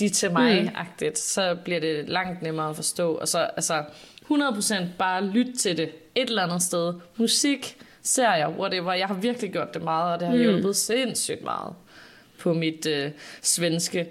de 0.00 0.08
til 0.08 0.32
mig-agtigt, 0.32 1.18
så 1.18 1.56
bliver 1.64 1.80
det 1.80 2.08
langt 2.08 2.42
nemmere 2.42 2.70
at 2.70 2.76
forstå. 2.76 3.14
Og 3.14 3.28
så 3.28 3.38
altså 3.38 3.84
100% 4.30 4.74
bare 4.98 5.24
lyt 5.24 5.54
til 5.58 5.76
det 5.76 5.90
et 6.14 6.28
eller 6.28 6.42
andet 6.42 6.62
sted. 6.62 6.94
Musik, 7.16 7.76
serier, 8.02 8.48
whatever. 8.48 8.92
Jeg 8.92 9.06
har 9.06 9.14
virkelig 9.14 9.52
gjort 9.52 9.74
det 9.74 9.82
meget, 9.82 10.14
og 10.14 10.20
det 10.20 10.28
har 10.28 10.36
hjulpet 10.36 10.76
sindssygt 10.76 11.42
meget 11.44 11.74
på 12.38 12.52
mit 12.52 12.86
øh, 12.86 13.10
svenske 13.42 14.06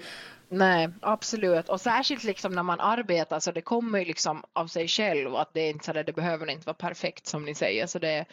nej, 0.49 0.89
absolut. 1.01 1.69
Och 1.69 1.81
särskilt 1.81 2.23
liksom 2.23 2.51
när 2.51 2.63
man 2.63 2.79
arbetar 2.79 3.39
så 3.39 3.51
det 3.51 3.61
kommer 3.61 3.99
ju 3.99 4.05
liksom 4.05 4.43
av 4.53 4.67
sig 4.67 4.87
själv 4.87 5.35
att 5.35 5.53
det 5.53 5.61
är 5.61 5.69
inte 5.69 5.85
så 5.85 5.93
där, 5.93 6.03
det 6.03 6.13
behöver 6.13 6.49
inte 6.49 6.65
vara 6.65 6.73
perfekt 6.73 7.27
som 7.27 7.45
ni 7.45 7.55
säger. 7.55 7.87
Så 7.87 7.99
det, 7.99 8.25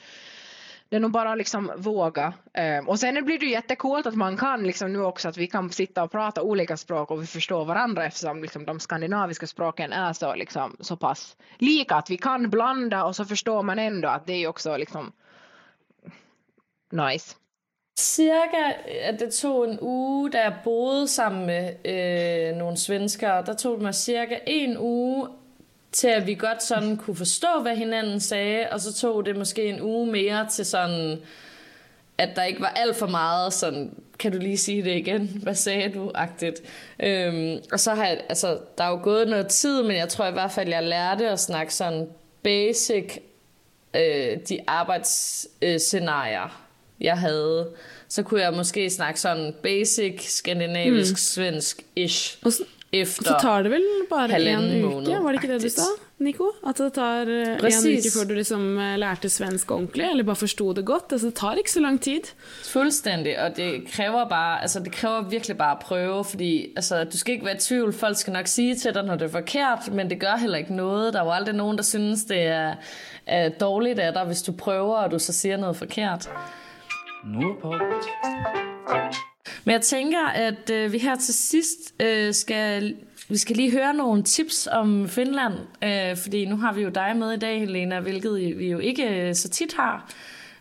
det 0.89 0.97
är 0.97 1.01
nog 1.01 1.11
bara 1.11 1.35
liksom 1.35 1.73
våga. 1.77 2.33
Ehm, 2.55 2.89
och 2.89 3.01
sen 3.01 3.25
blir 3.25 3.39
det 3.39 3.47
ju 3.47 3.53
jättecoolt 3.53 4.07
att 4.07 4.14
man 4.14 4.37
kan 4.37 4.62
liksom 4.62 4.93
nu 4.93 5.03
också 5.03 5.29
att 5.29 5.37
vi 5.37 5.47
kan 5.47 5.71
sitta 5.71 6.03
och 6.03 6.11
prata 6.11 6.43
olika 6.43 6.77
språk 6.77 7.11
och 7.11 7.23
vi 7.23 7.27
förstår 7.27 7.64
varandra 7.64 8.05
eftersom 8.05 8.43
liksom 8.43 8.64
de 8.64 8.81
skandinaviska 8.81 9.47
språken 9.47 9.93
är 9.93 10.12
så, 10.12 10.35
liksom, 10.35 10.77
så 10.81 10.97
pass 10.97 11.37
lika 11.59 11.97
att 11.97 12.11
vi 12.11 12.17
kan 12.17 12.51
blanda 12.51 13.05
och 13.05 13.17
så 13.17 13.25
förstår 13.25 13.62
man 13.62 13.79
ändå 13.79 14.09
att 14.09 14.27
det 14.27 14.33
är 14.33 14.49
också 14.49 14.77
liksom 14.77 15.12
nice. 16.93 17.37
Cirka, 17.99 18.72
at 19.03 19.20
det 19.20 19.34
tog 19.34 19.64
en 19.64 19.78
uge, 19.80 20.30
da 20.30 20.42
jeg 20.42 20.55
boede 20.64 21.09
sammen 21.09 21.47
med 21.47 21.72
øh, 21.84 22.57
nogle 22.57 22.76
svenskere, 22.76 23.44
der 23.47 23.55
tog 23.55 23.74
det 23.74 23.82
mig 23.82 23.94
cirka 23.94 24.38
en 24.47 24.78
uge, 24.78 25.28
til 25.92 26.09
at 26.09 26.26
vi 26.26 26.34
godt 26.34 26.62
sådan 26.62 26.97
kunne 26.97 27.16
forstå, 27.16 27.49
hvad 27.62 27.76
hinanden 27.76 28.20
sagde, 28.20 28.68
og 28.72 28.80
så 28.80 28.94
tog 28.94 29.26
det 29.26 29.36
måske 29.36 29.64
en 29.64 29.80
uge 29.80 30.07
mere 30.07 30.49
til 30.49 30.66
sådan, 30.66 31.18
at 32.18 32.28
der 32.36 32.42
ikke 32.44 32.61
var 32.61 32.72
alt 32.76 32.97
for 32.97 33.07
meget 33.07 33.53
sådan, 33.53 33.94
kan 34.18 34.32
du 34.32 34.38
lige 34.38 34.59
sige 34.59 34.84
det 34.84 34.97
igen, 34.97 35.40
hvad 35.42 35.55
sagde 35.55 35.88
du, 35.88 36.11
agtigt. 36.14 36.62
Øhm, 37.01 37.59
og 37.72 37.80
så 37.80 37.94
har 37.94 38.07
jeg, 38.07 38.20
altså, 38.28 38.59
der 38.78 38.84
er 38.84 38.88
jo 38.88 39.01
gået 39.03 39.28
noget 39.28 39.47
tid, 39.47 39.82
men 39.82 39.97
jeg 39.97 40.09
tror 40.09 40.26
i 40.26 40.32
hvert 40.32 40.53
fald, 40.53 40.68
jeg 40.68 40.82
lærte 40.82 41.28
at 41.28 41.40
snakke 41.40 41.74
sådan 41.74 42.09
basic, 42.42 43.18
øh, 43.94 44.38
de 44.49 44.59
arbejdsscenarier, 44.66 46.44
øh, 46.44 46.66
jeg 47.01 47.18
havde. 47.18 47.68
Så 48.09 48.22
kunne 48.22 48.40
jeg 48.40 48.53
måske 48.53 48.90
snakke 48.90 49.20
sådan 49.20 49.55
basic, 49.62 50.36
skandinavisk, 50.38 51.14
svensk-ish. 51.18 52.38
Og 52.44 52.53
så, 52.53 52.62
efter. 52.92 53.24
så 53.24 53.36
tar 53.40 53.62
det 53.62 53.70
vel 53.70 53.82
bare 54.11 54.40
en 54.40 54.84
uke, 54.84 55.11
var 55.11 55.32
det 55.32 55.42
ikke 55.42 55.55
det 55.55 55.62
du 55.62 55.68
sa, 55.68 55.82
Nico? 56.18 56.51
At 56.66 56.78
det 56.78 56.92
tar 56.92 57.20
eh, 57.20 57.53
en 57.53 57.59
Precis. 57.59 58.07
uke 58.07 58.18
før 58.18 58.28
du 58.28 58.34
liksom 58.34 58.78
eh, 58.78 58.99
lærte 58.99 59.28
svensk 59.28 59.70
ordentlig, 59.70 60.11
eller 60.11 60.24
bare 60.24 60.36
forsto 60.36 60.72
det 60.72 60.84
godt? 60.84 61.05
Altså, 61.11 61.26
det 61.26 61.34
tar 61.34 61.55
ikke 61.55 61.72
så 61.72 61.80
lang 61.80 62.01
tid. 62.01 62.20
Fuldstændig, 62.64 63.42
og 63.42 63.57
det 63.57 63.88
kræver 63.92 64.28
bare, 64.28 64.62
altså 64.62 64.80
det 64.80 64.92
kræver 64.92 65.22
virkelig 65.22 65.57
bare 65.59 65.72
at 65.72 65.78
prøve, 65.78 66.24
fordi 66.24 66.72
altså, 66.76 67.05
du 67.05 67.18
skal 67.18 67.32
ikke 67.34 67.44
være 67.44 67.55
i 67.55 67.59
tvivl, 67.59 67.92
folk 67.92 68.16
skal 68.16 68.32
nok 68.32 68.47
sige 68.47 68.76
til 68.76 68.94
dig, 68.94 69.03
når 69.03 69.16
det 69.16 69.24
er 69.24 69.32
forkert, 69.32 69.92
men 69.92 70.11
det 70.11 70.20
gør 70.20 70.36
heller 70.36 70.59
ikke 70.59 70.74
noget. 70.74 71.12
Der 71.14 71.20
er 71.20 71.24
jo 71.24 71.30
aldrig 71.30 71.55
nogen, 71.55 71.76
der 71.76 71.84
synes, 71.84 72.24
det 72.24 72.42
er, 72.42 72.74
er 73.26 73.49
dårligt 73.49 73.99
af 73.99 74.12
dig, 74.12 74.24
hvis 74.24 74.42
du 74.42 74.53
prøver, 74.53 74.97
og 74.97 75.11
du 75.11 75.18
så 75.18 75.32
siger 75.32 75.57
noget 75.57 75.76
forkert. 75.76 76.30
Nordport. 77.27 77.81
Men 79.64 79.72
jeg 79.72 79.83
tænker, 79.83 80.27
at 80.27 80.70
øh, 80.70 80.93
vi 80.93 80.99
her 80.99 81.16
til 81.16 81.35
sidst 81.35 81.95
øh, 82.03 82.35
skal, 82.35 82.97
vi 83.29 83.37
skal 83.37 83.57
lige 83.57 83.70
høre 83.70 83.95
nogle 83.95 84.22
tips 84.22 84.68
om 84.72 85.09
Finland, 85.09 85.55
øh, 85.85 86.16
fordi 86.16 86.45
nu 86.45 86.57
har 86.57 86.72
vi 86.72 86.83
jo 86.83 86.89
dig 86.89 87.16
med 87.16 87.33
i 87.33 87.37
dag, 87.37 87.61
Helena, 87.61 88.01
hvilket 88.01 88.59
vi 88.59 88.70
jo 88.70 88.79
ikke 88.79 89.09
øh, 89.09 89.35
så 89.35 89.49
tit 89.49 89.74
har. 89.74 90.12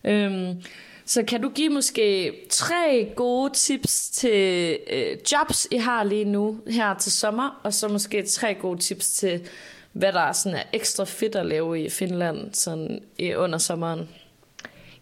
Øhm, 0.03 0.61
så 1.05 1.23
kan 1.23 1.41
du 1.41 1.49
give 1.49 1.69
måske 1.69 2.33
tre 2.49 3.11
gode 3.15 3.53
tips 3.53 4.09
til 4.09 4.77
øh, 4.89 5.17
jobs, 5.31 5.67
I 5.71 5.77
har 5.77 6.03
lige 6.03 6.25
nu 6.25 6.59
her 6.67 6.93
til 6.93 7.11
sommer, 7.11 7.61
og 7.63 7.73
så 7.73 7.87
måske 7.87 8.23
tre 8.23 8.53
gode 8.53 8.79
tips 8.79 9.09
til, 9.09 9.47
hvad 9.91 10.13
der 10.13 10.31
sådan 10.31 10.57
er 10.57 10.63
ekstra 10.73 11.03
fedt 11.03 11.35
at 11.35 11.45
lave 11.45 11.81
i 11.81 11.89
Finland 11.89 12.53
sådan, 12.53 12.99
under 13.37 13.57
sommeren. 13.57 14.09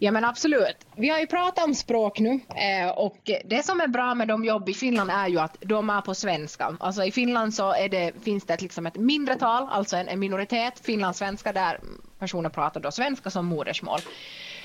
Ja 0.04 0.12
men 0.12 0.26
absolut. 0.26 0.88
Vi 0.96 1.10
har 1.10 1.20
ju 1.20 1.28
pratat 1.28 1.66
om 1.66 1.76
språk 1.76 2.20
nu 2.20 2.40
eh, 2.56 2.90
och 2.90 3.32
det 3.46 3.66
som 3.66 3.82
är 3.82 3.88
bra 3.88 4.16
med 4.16 4.28
de 4.28 4.46
jobb 4.46 4.70
i 4.70 4.74
Finland 4.74 5.12
är 5.12 5.28
ju 5.28 5.40
att 5.40 5.58
de 5.60 5.90
är 5.90 6.02
på 6.02 6.16
svenska. 6.16 6.78
Alltså 6.80 7.04
i 7.04 7.12
Finland 7.12 7.54
så 7.54 7.74
är 7.74 7.90
det, 7.90 8.12
finns 8.24 8.46
det 8.46 8.62
liksom 8.62 8.86
ett 8.86 8.96
mindretal, 8.96 9.68
alltså 9.72 9.96
en, 9.96 10.08
en 10.08 10.20
minoritet 10.20 10.80
finlandssvenska 10.80 11.54
där 11.54 11.80
personer 12.20 12.50
pratar 12.50 12.82
då 12.82 12.92
svenska 12.92 13.30
som 13.30 13.46
modersmål. 13.46 14.00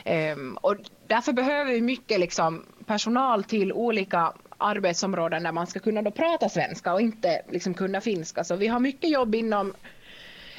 Ehm, 0.05 0.57
och 0.57 0.77
därför 1.07 1.33
behöver 1.33 1.73
vi 1.73 1.81
mycket 1.81 2.21
liksom 2.21 2.67
personal 2.87 3.45
till 3.45 3.73
olika 3.73 4.33
arbetsområden 4.59 5.43
där 5.43 5.53
man 5.53 5.67
ska 5.67 5.81
kunna 5.81 6.03
då 6.03 6.11
prata 6.11 6.49
svenska 6.49 6.93
och 6.93 7.01
inte 7.01 7.43
liksom 7.51 7.75
kunna 7.75 8.01
finska. 8.01 8.45
Så 8.45 8.57
vi 8.57 8.67
har 8.67 8.81
mycket 8.81 9.11
jobb 9.11 9.35
inom 9.35 9.75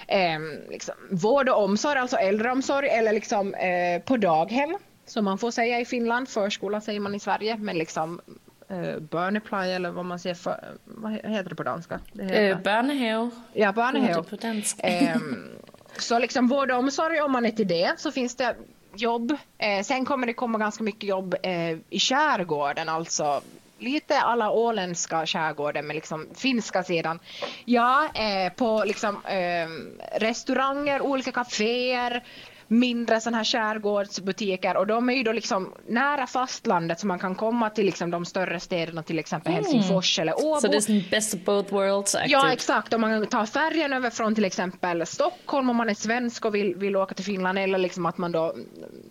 eh, 0.09 0.39
liksom, 0.69 0.95
vård 1.11 1.49
och 1.49 1.63
omsorg, 1.63 1.99
alltså 1.99 2.17
äldreomsorg 2.17 2.89
eller 2.89 3.13
liksom 3.13 3.53
eh, 3.53 4.01
på 4.01 4.17
daghem 4.17 4.77
som 5.05 5.25
man 5.25 5.37
får 5.37 5.51
säga 5.51 5.79
i 5.79 5.85
Finland. 5.85 6.29
Förskola 6.29 6.81
säger 6.81 6.99
man 6.99 7.15
i 7.15 7.19
Sverige, 7.19 7.57
men 7.57 7.77
liksom 7.77 8.21
eh, 8.69 8.99
børnepleje 8.99 9.75
eller 9.75 9.91
vad 9.91 10.05
man 10.05 10.19
säger, 10.19 10.35
för, 10.35 10.77
vad 10.85 11.11
heter 11.11 11.49
det 11.49 11.55
på 11.55 11.63
danska? 11.63 11.99
Det 12.13 12.23
heter, 12.23 12.55
børnehave. 12.55 13.29
ja, 13.53 14.37
dansk. 14.37 14.79
Ehm, 14.83 15.49
så 15.97 16.19
liksom 16.19 16.47
vård 16.47 16.71
och 16.71 16.77
omsorg 16.77 17.21
om 17.21 17.31
man 17.31 17.45
är 17.45 17.51
till 17.51 17.67
det 17.67 17.93
så 17.97 18.11
finns 18.11 18.35
det 18.35 18.55
jobb. 18.95 19.31
Eh, 19.57 19.83
sen 19.83 20.05
kommer 20.05 20.27
det 20.27 20.33
komma 20.33 20.57
ganska 20.57 20.83
mycket 20.83 21.09
jobb 21.09 21.35
eh, 21.43 21.77
i 21.89 21.99
skärgården, 21.99 22.89
alltså 22.89 23.41
lite 23.79 24.19
alla 24.19 24.51
åländska 24.51 25.25
skärgården 25.25 25.87
med 25.87 25.95
liksom 25.95 26.27
finska 26.35 26.83
sidan. 26.83 27.19
Ja, 27.65 28.07
eh, 28.15 28.53
på 28.53 28.83
liksom 28.85 29.15
eh, 29.25 29.69
restauranger, 30.19 31.01
olika 31.01 31.31
kaféer, 31.31 32.23
mindre 32.71 33.21
sådana 33.21 33.37
här 33.37 33.43
skärgårdsbutiker 33.43 34.77
och 34.77 34.87
de 34.87 35.09
är 35.09 35.13
ju 35.13 35.23
då 35.23 35.31
liksom 35.31 35.73
nära 35.87 36.27
fastlandet 36.27 36.99
så 36.99 37.07
man 37.07 37.19
kan 37.19 37.35
komma 37.35 37.69
till 37.69 37.85
liksom 37.85 38.11
de 38.11 38.25
större 38.25 38.59
städerna, 38.59 39.03
till 39.03 39.19
exempel 39.19 39.53
Helsingfors 39.53 40.19
eller 40.19 40.45
Åbo. 40.45 40.61
Så 40.61 40.67
det 40.67 40.77
är 40.77 41.09
best 41.11 41.33
of 41.33 41.39
both 41.39 41.73
worlds 41.73 42.15
Ja 42.27 42.53
exakt, 42.53 42.93
om 42.93 43.01
man 43.01 43.27
tar 43.27 43.45
färjan 43.45 43.93
över 43.93 44.09
från 44.09 44.35
till 44.35 44.45
exempel 44.45 45.05
Stockholm 45.05 45.69
om 45.69 45.75
man 45.75 45.89
är 45.89 45.93
svensk 45.93 46.45
och 46.45 46.55
vill, 46.55 46.75
vill 46.75 46.95
åka 46.95 47.15
till 47.15 47.25
Finland 47.25 47.59
eller 47.59 47.77
liksom 47.77 48.05
att 48.05 48.17
man 48.17 48.31
då 48.31 48.55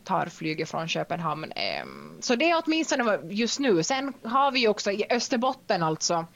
tar 0.04 0.26
flyget 0.26 0.70
från 0.70 0.88
Köpenhamn. 0.88 1.52
Ehm, 1.52 2.18
Så 2.20 2.34
det 2.34 2.50
är 2.50 2.62
åtminstone 2.66 3.18
just 3.30 3.60
nu. 3.60 3.82
Sen 3.82 4.12
har 4.22 4.50
vi 4.52 4.60
ju 4.60 4.68
också 4.68 4.90
i 4.90 5.04
Österbotten 5.10 5.82
alltså 5.82 6.26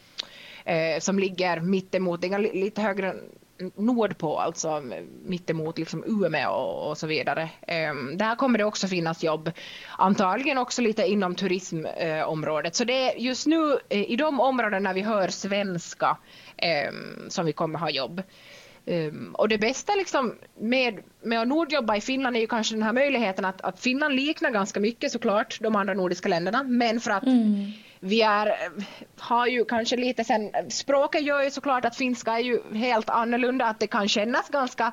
eh, 0.64 1.00
som 1.00 1.18
ligger 1.18 1.60
mittemot, 1.60 2.20
lite 2.54 2.82
högre 2.82 3.14
nordpå, 3.76 4.38
alltså 4.38 4.82
mittemot 5.24 5.78
liksom 5.78 6.04
Umeå 6.06 6.50
och, 6.50 6.90
och 6.90 6.98
så 6.98 7.06
vidare. 7.06 7.50
Ehm, 7.66 8.18
där 8.18 8.34
kommer 8.34 8.58
det 8.58 8.64
också 8.64 8.86
finnas 8.86 9.22
jobb, 9.24 9.50
antagligen 9.98 10.58
också 10.58 10.82
lite 10.82 11.06
inom 11.06 11.34
turismområdet. 11.34 12.74
Så 12.74 12.84
det 12.84 13.08
är 13.08 13.18
just 13.18 13.46
nu 13.46 13.78
eh, 13.88 14.10
i 14.10 14.16
de 14.16 14.40
områdena 14.40 14.92
vi 14.92 15.00
hör 15.00 15.28
svenska 15.28 16.16
ehm, 16.56 16.94
som 17.28 17.46
vi 17.46 17.52
kommer 17.52 17.78
ha 17.78 17.90
jobb. 17.90 18.22
Um, 18.86 19.34
och 19.34 19.48
det 19.48 19.58
bästa 19.58 19.94
liksom 19.94 20.34
med, 20.58 21.02
med 21.22 21.40
att 21.40 21.48
nordjobba 21.48 21.96
i 21.96 22.00
Finland 22.00 22.36
är 22.36 22.40
ju 22.40 22.46
kanske 22.46 22.74
den 22.74 22.82
här 22.82 22.92
möjligheten 22.92 23.44
att, 23.44 23.60
att 23.60 23.80
Finland 23.80 24.14
liknar 24.14 24.50
ganska 24.50 24.80
mycket 24.80 25.12
såklart 25.12 25.58
de 25.60 25.76
andra 25.76 25.94
nordiska 25.94 26.28
länderna 26.28 26.62
men 26.62 27.00
för 27.00 27.10
att 27.10 27.26
mm 27.26 27.72
vi 28.04 28.22
är, 28.22 28.56
har 29.18 29.46
ju 29.46 29.64
kanske 29.64 29.96
lite 29.96 30.24
sen, 30.24 30.50
språket 30.68 31.22
gör 31.22 31.42
ju 31.42 31.50
såklart 31.50 31.84
att 31.84 31.96
finska 31.96 32.32
är 32.32 32.42
ju 32.42 32.74
helt 32.74 33.10
annorlunda 33.10 33.64
att 33.66 33.80
det 33.80 33.86
kan 33.86 34.08
kännas 34.08 34.48
ganska 34.48 34.92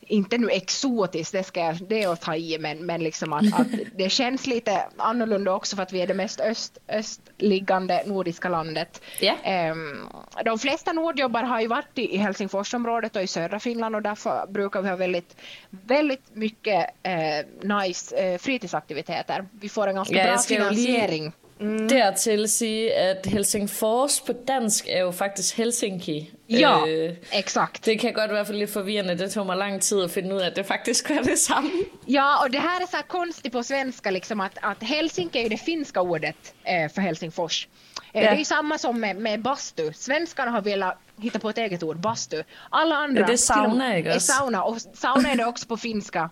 inte 0.00 0.38
nu 0.38 0.48
exotiskt, 0.50 1.32
det, 1.32 1.42
ska 1.42 1.60
jag, 1.60 1.76
det 1.88 2.02
är 2.02 2.12
att 2.12 2.20
ta 2.20 2.36
i, 2.36 2.58
men, 2.58 2.86
men 2.86 3.02
liksom 3.02 3.32
att, 3.32 3.60
att 3.60 3.66
det 3.96 4.10
känns 4.10 4.46
lite 4.46 4.84
annorlunda 4.96 5.52
också 5.52 5.76
för 5.76 5.82
att 5.82 5.92
vi 5.92 6.00
är 6.00 6.06
det 6.06 6.14
mest 6.14 6.40
öst, 6.40 6.78
östliggande 6.88 8.02
nordiska 8.06 8.48
landet. 8.48 9.02
Ja. 9.20 9.34
Ehm, 9.42 10.08
de 10.44 10.58
flesta 10.58 10.92
nordjobbar 10.92 11.42
har 11.42 11.60
ju 11.60 11.66
varit 11.66 11.98
i 11.98 12.16
Helsingforsområdet 12.16 13.16
och 13.16 13.22
i 13.22 13.26
södra 13.26 13.60
Finland 13.60 13.96
och 13.96 14.02
därför 14.02 14.46
brukar 14.48 14.82
vi 14.82 14.88
ha 14.88 14.96
väldigt, 14.96 15.36
väldigt 15.70 16.34
mycket 16.34 16.90
eh, 17.02 17.78
nice 17.78 18.16
eh, 18.16 18.38
fritidsaktiviteter. 18.38 19.46
Vi 19.52 19.68
får 19.68 19.86
en 19.86 19.94
ganska 19.94 20.14
Ja, 20.14 20.24
bra 20.24 20.32
jag 20.32 21.32
finansiering. 21.58 21.88
Dertil 21.88 22.48
sige, 22.48 22.94
at 22.94 23.26
Helsingfors 23.26 24.20
på 24.20 24.32
dansk 24.48 24.84
er 24.88 25.00
jo 25.00 25.10
faktisk 25.10 25.56
Helsinki. 25.56 26.30
Ja, 26.48 26.86
Øh, 26.86 27.14
exakt. 27.32 27.84
det 27.86 28.00
kan 28.00 28.12
godt 28.12 28.30
være 28.32 28.52
lidt 28.52 28.70
forvirrende. 28.70 29.18
Det 29.18 29.30
tog 29.32 29.46
mig 29.46 29.56
lang 29.56 29.82
tid 29.82 30.02
at 30.02 30.10
finde 30.10 30.34
ud 30.34 30.40
af, 30.40 30.46
at 30.46 30.56
det 30.56 30.66
faktisk 30.66 31.10
var 31.10 31.22
det 31.22 31.38
samme. 31.38 31.70
Ja, 32.08 32.42
och 32.44 32.50
det 32.50 32.58
här 32.60 32.80
är 32.80 32.86
så 32.86 32.96
här 32.96 33.02
konstigt 33.08 33.52
på 33.52 33.62
svenska, 33.62 34.10
liksom 34.10 34.40
att, 34.40 34.58
att 34.62 34.82
Helsinki 34.82 35.38
är 35.44 35.48
det 35.48 35.56
finska 35.56 36.00
ordet 36.00 36.54
eh, 36.64 36.92
för 36.92 37.00
Helsingfors. 37.00 37.66
Eh, 37.66 37.72
Ja. 38.12 38.20
Det 38.20 38.26
är 38.28 38.38
ju 38.38 38.44
samma 38.44 38.78
som 38.78 39.00
med, 39.00 39.16
med 39.16 39.42
bastu. 39.42 39.92
Svenskarna 39.92 40.50
har 40.50 40.62
velat 40.62 40.98
hitta 41.20 41.38
på 41.38 41.48
ett 41.50 41.58
eget 41.58 41.82
ord, 41.82 42.00
bastu. 42.00 42.42
Alla 42.70 42.94
andra... 42.94 43.20
Ja, 43.20 43.26
det 43.26 43.32
är 43.32 43.36
sauna, 43.36 43.94
till 43.94 44.06
är 44.06 44.18
sauna, 44.18 44.62
och 44.64 44.76
sauna 44.94 45.30
är 45.32 45.36
det 45.36 45.44
också 45.44 45.66
på 45.66 45.76
finska. 45.76 46.30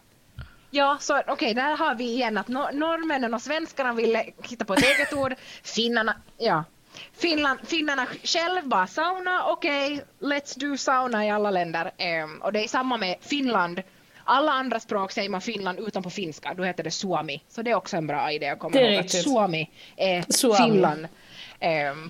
Ja, 0.76 0.96
så 1.00 1.22
okej, 1.26 1.54
där 1.54 1.76
har 1.76 1.94
vi 1.94 2.04
igen 2.04 2.38
att 2.38 2.48
nor- 2.48 2.72
norrmännen 2.72 3.34
och 3.34 3.42
svenskarna 3.42 3.92
ville 3.92 4.24
hitta 4.42 4.64
på 4.64 4.74
ett 4.74 4.82
eget 4.82 5.12
ord. 5.12 5.34
Finnarna, 5.62 6.16
ja. 6.38 6.64
Finland, 7.12 7.58
finnarna 7.66 8.06
själv 8.22 8.68
bara 8.68 8.86
sauna, 8.86 9.46
okej, 9.46 10.04
let's 10.18 10.58
do 10.58 10.76
sauna 10.76 11.26
i 11.26 11.30
alla 11.30 11.50
länder. 11.50 11.90
Ehm, 11.98 12.42
och 12.42 12.52
det 12.52 12.64
är 12.64 12.68
samma 12.68 12.96
med 12.96 13.16
Finland. 13.20 13.82
Alla 14.24 14.52
andra 14.52 14.80
språk 14.80 15.12
säger 15.12 15.28
man 15.28 15.40
Finland 15.40 15.78
utom 15.78 16.02
på 16.02 16.10
finska, 16.10 16.54
då 16.54 16.64
heter 16.64 16.84
det 16.84 16.90
suomi. 16.90 17.42
Så 17.48 17.62
det 17.62 17.70
är 17.70 17.74
också 17.74 17.96
en 17.96 18.06
bra 18.06 18.32
idé 18.32 18.48
att 18.48 18.58
komma 18.58 18.80
ihåg 18.80 19.00
att 19.04 19.10
suomi 19.10 19.70
är 19.96 20.24
Suomi. 20.32 20.56
Finland 20.56 21.08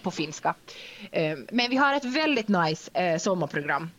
på 0.02 0.10
finska. 0.10 0.54
Men 1.50 1.70
vi 1.70 1.76
har 1.76 1.94
ett 1.94 2.04
väldigt 2.04 2.48
nice 2.48 2.90
eh, 2.94 3.18
sommarprogram. 3.18 3.90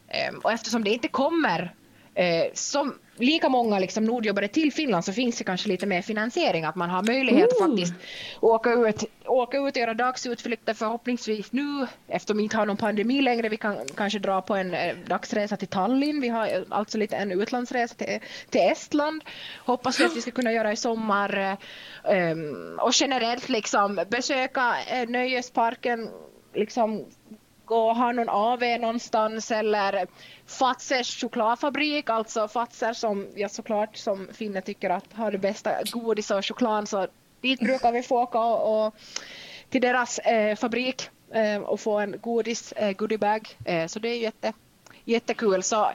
Och 0.44 0.52
eftersom 0.52 0.84
det 0.84 0.90
inte 0.90 1.08
kommer 1.08 1.74
eh, 2.16 2.46
som 2.54 2.96
lika 3.18 3.50
många 3.50 3.80
liksom 3.80 4.06
nordjobbare 4.06 4.48
till 4.48 4.74
Finland 4.74 5.06
så 5.06 5.14
finns 5.14 5.38
det 5.38 5.44
kanske 5.44 5.70
lite 5.70 5.86
mer 5.86 6.02
finansiering 6.02 6.64
att 6.64 6.76
man 6.76 6.90
har 6.90 7.04
möjlighet 7.04 7.50
att 7.52 7.68
faktiskt 7.68 7.94
åka 8.42 8.74
ut, 8.74 9.04
åka 9.26 9.58
ut 9.58 9.76
och 9.76 9.78
göra 9.78 9.94
dagsutflykter 9.94 10.74
förhoppningsvis 10.74 11.52
nu 11.52 11.88
eftersom 12.08 12.38
vi 12.38 12.44
inte 12.44 12.58
har 12.58 12.66
någon 12.66 12.78
pandemi 12.78 13.22
längre. 13.22 13.50
Vi 13.50 13.58
kan 13.58 13.78
kanske 13.96 14.20
dra 14.20 14.42
på 14.42 14.56
en 14.56 14.74
eh, 14.74 14.96
dagsresa 15.08 15.58
till 15.58 15.68
Tallinn. 15.68 16.22
Vi 16.22 16.28
har 16.28 16.48
eh, 16.48 16.62
alltså 16.70 16.98
lite 16.98 17.16
en 17.16 17.32
utlandsresa 17.32 17.96
till, 17.96 18.20
till 18.50 18.62
Estland. 18.62 19.24
Hoppas 19.58 20.00
vi 20.00 20.06
att 20.06 20.16
vi 20.16 20.22
ska 20.22 20.32
kunna 20.32 20.52
göra 20.52 20.72
i 20.72 20.76
sommar. 20.76 21.38
eh, 21.38 22.16
ehm, 22.16 22.80
och 22.80 22.92
generellt 22.94 23.50
liksom 23.50 24.00
besöka 24.10 24.76
nöjesparken 25.08 26.10
liksom 26.54 27.06
och 27.72 27.96
ha 27.96 28.12
någon 28.12 28.30
AV 28.30 28.64
någonstans 28.80 29.52
eller 29.52 30.08
Fazers 30.46 31.22
chokladfabrik, 31.22 32.10
alltså 32.10 32.48
Fazer 32.48 32.94
som 32.94 33.28
jag 33.36 33.52
såklart 33.52 33.98
som 33.98 34.28
finne 34.34 34.62
tycker 34.62 34.90
att 34.90 35.14
har 35.14 35.32
det 35.32 35.38
bästa 35.38 35.72
godis 35.92 36.32
och 36.32 36.46
choklad 36.46 36.90
så 36.90 37.08
dit 37.42 37.60
brukar 37.60 37.92
vi 37.92 38.04
få 38.04 38.22
åka 38.22 38.40
och, 38.40 38.86
och 38.86 38.96
till 39.70 39.82
deras 39.82 40.20
eh, 40.20 40.56
fabrik 40.56 41.10
eh, 41.32 41.62
och 41.62 41.80
få 41.80 42.00
en 42.00 42.16
godis 42.22 42.72
eh, 42.72 42.92
goodiebag. 42.92 43.58
Eh, 43.66 43.88
så 43.88 44.00
det 44.00 44.10
är 44.10 44.18
jätte, 44.18 44.54
jättekul. 45.04 45.64
Så 45.64 45.92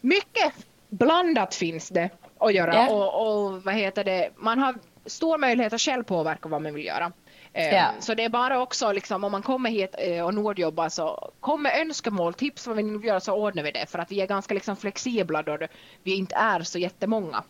mycket 0.00 0.52
blandat 0.88 1.54
finns 1.54 1.88
det 1.88 2.10
att 2.38 2.54
göra 2.54 2.74
Ja. 2.74 2.90
och, 2.90 3.44
och 3.44 3.62
vad 3.62 3.74
heter 3.74 4.04
det, 4.04 4.30
man 4.36 4.58
har 4.58 4.74
stor 5.06 5.38
möjlighet 5.38 5.72
att 5.72 5.80
själv 5.80 6.02
påverka 6.04 6.48
vad 6.48 6.62
man 6.62 6.74
vill 6.74 6.84
göra. 6.84 7.12
Eh, 7.52 7.74
Ja. 7.74 7.92
Så 8.00 8.14
det 8.14 8.24
är 8.24 8.28
bara 8.28 8.62
också 8.62 8.92
liksom, 8.92 9.24
om 9.24 9.32
man 9.32 9.42
kommer 9.42 9.70
hit 9.70 9.94
eh, 9.98 10.24
och 10.24 10.34
nordjobbar 10.34 10.88
så 10.88 11.32
kom 11.40 11.62
med 11.62 11.80
önskemål, 11.80 12.34
tips 12.34 12.66
vad 12.66 12.76
vi 12.76 12.82
vill 12.82 13.04
göra 13.04 13.20
så 13.20 13.32
ordnar 13.32 13.62
vi 13.62 13.70
det 13.70 13.86
för 13.86 13.98
att 13.98 14.12
vi 14.12 14.20
är 14.20 14.26
ganska 14.26 14.54
liksom 14.54 14.76
flexibla 14.76 15.42
då 15.42 15.58
vi 16.02 16.14
inte 16.14 16.34
är 16.34 16.60
så 16.60 16.78
jättemånga. 16.78 17.42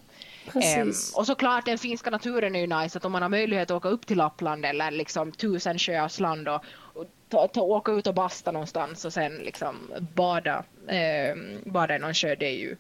Precis. 0.53 0.77
Ehm, 1.15 1.21
och 1.21 1.27
såklart 1.27 1.65
den 1.65 1.79
finska 1.79 2.11
naturen 2.11 2.57
är 2.57 2.61
ju 2.61 2.67
nice 2.67 2.99
att 2.99 3.05
om 3.05 3.13
man 3.13 3.23
har 3.23 3.29
möjlighet 3.29 3.71
att 3.71 3.77
åka 3.77 3.89
upp 3.89 4.07
till 4.07 4.17
Lappland 4.17 4.65
eller 4.67 4.91
liksom 4.91 5.33
tusen 5.33 5.79
sjöars 5.79 6.21
land 6.21 6.49
och, 6.49 6.65
och 6.95 7.05
ta, 7.29 7.49
ta, 7.49 7.61
åka 7.61 7.93
ut 7.93 8.07
och 8.07 8.15
basta 8.15 8.53
någonstans 8.53 9.05
och 9.05 9.13
sen 9.13 9.37
liksom 9.37 9.77
bada, 10.15 10.65
ehm, 10.89 11.59
bada 11.65 11.97
i 11.97 11.99
någon 11.99 12.15
sjö 12.15 12.35
det 12.35 12.47
är 12.47 12.57
ju 12.59 12.77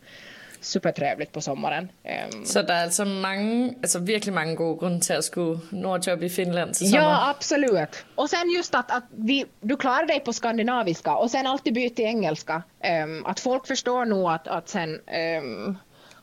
supertrevligt 0.62 1.32
på 1.32 1.40
sommaren. 1.40 1.90
Ehm, 2.04 2.44
Så 2.44 2.62
der 2.62 2.74
er 2.74 2.82
altså 2.82 3.04
mange, 3.04 3.74
altså 3.82 3.98
virkelig 3.98 4.34
mange 4.34 4.56
gode 4.56 4.76
grunde 4.78 5.00
til 5.00 5.12
at 5.12 5.24
skulle 5.24 5.60
nordjob 5.70 6.22
i 6.22 6.28
Finland 6.28 6.74
til 6.74 6.90
sommer. 6.90 7.08
Ja, 7.08 7.30
absolut. 7.30 8.04
Och 8.16 8.28
sen 8.30 8.50
just 8.56 8.74
att, 8.74 8.90
att 8.90 9.02
vi, 9.10 9.44
du 9.60 9.76
klarar 9.76 10.06
dig 10.06 10.20
på 10.24 10.32
skandinaviska 10.32 11.14
och 11.14 11.30
sen 11.30 11.46
alltid 11.46 11.74
byt 11.74 11.96
till 11.96 12.04
engelska. 12.04 12.62
Ehm, 12.84 13.26
att 13.26 13.40
folk 13.40 13.66
förstår 13.66 14.04
nog 14.04 14.30
att, 14.30 14.48
att 14.48 14.68
sen 14.68 15.00
ehm, 15.06 15.76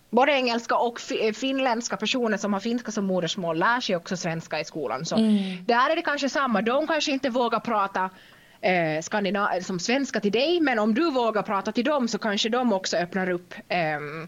både 0.10 0.32
engelska 0.32 0.76
och 0.76 1.00
fi- 1.00 1.34
finländska 1.34 1.98
personer 1.98 2.38
som 2.38 2.54
har 2.54 2.60
finska 2.60 2.92
som 2.92 3.06
modersmål 3.06 3.60
lär 3.60 3.82
sig 3.82 3.96
också 3.96 4.18
svenska 4.18 4.60
i 4.60 4.66
skolan. 4.66 5.06
Så 5.06 5.16
där 5.66 5.90
är 5.92 5.96
det 5.96 6.02
kanske 6.02 6.30
samma. 6.30 6.62
De 6.62 6.88
kanske 6.88 7.12
inte 7.12 7.30
vågar 7.30 7.60
prata 7.60 8.10
eh, 8.62 9.62
som 9.62 9.80
svenska 9.80 10.20
till 10.20 10.32
dig 10.32 10.60
men 10.62 10.80
om 10.80 10.93
du 10.93 11.12
vågar 11.12 11.41
prata 11.43 11.72
till 11.72 11.86
dem 11.86 12.08
så 12.08 12.18
kanske 12.18 12.49
de 12.49 12.74
också 12.74 12.97
öppnar 12.97 13.30
upp. 13.30 13.53
Ehm, 13.70 14.28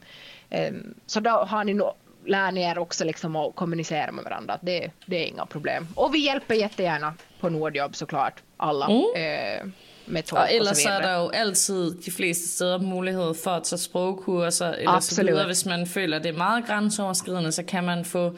ehm, 0.50 0.94
så 1.06 1.20
då 1.20 1.30
har 1.30 1.64
ni 1.64 1.74
nog 1.74 1.94
lär 2.26 2.52
ni 2.52 2.62
er 2.62 2.78
också 2.78 3.04
liksom 3.04 3.36
att 3.36 3.56
kommunicera 3.56 4.12
med 4.12 4.24
varandra. 4.24 4.60
Det, 4.62 4.92
det 5.06 5.24
är 5.24 5.28
inga 5.28 5.46
problem. 5.46 5.88
Och 5.96 6.16
vi 6.16 6.20
hjälper 6.20 6.56
jättegärna 6.56 7.14
på 7.40 7.50
Nordjobb 7.50 7.96
såklart, 7.96 8.44
alla. 8.58 8.90
Eh, 9.16 9.66
med 10.06 10.26
tolk 10.26 10.40
Og 10.40 10.44
och 10.44 10.52
ellers 10.52 10.78
så 10.78 10.84
så 10.84 10.90
er 10.90 11.02
der 11.02 11.18
jo 11.18 11.30
altid 11.30 12.02
de 12.06 12.12
fleste 12.12 12.48
steder 12.48 12.80
mulighed 12.80 13.36
for 13.44 13.52
at 13.52 13.64
tage 13.64 13.80
sprogkurser 13.80 14.74
eller 14.74 14.92
så 14.92 14.98
Absolut. 14.98 15.32
videre. 15.32 15.46
Hvis 15.46 15.66
man 15.66 15.88
føler, 15.88 16.20
det 16.20 16.30
er 16.30 16.38
meget 16.38 16.66
grænseoverskridende, 16.68 17.52
så 17.52 17.64
kan 17.64 17.84
man 17.84 18.06
få 18.06 18.38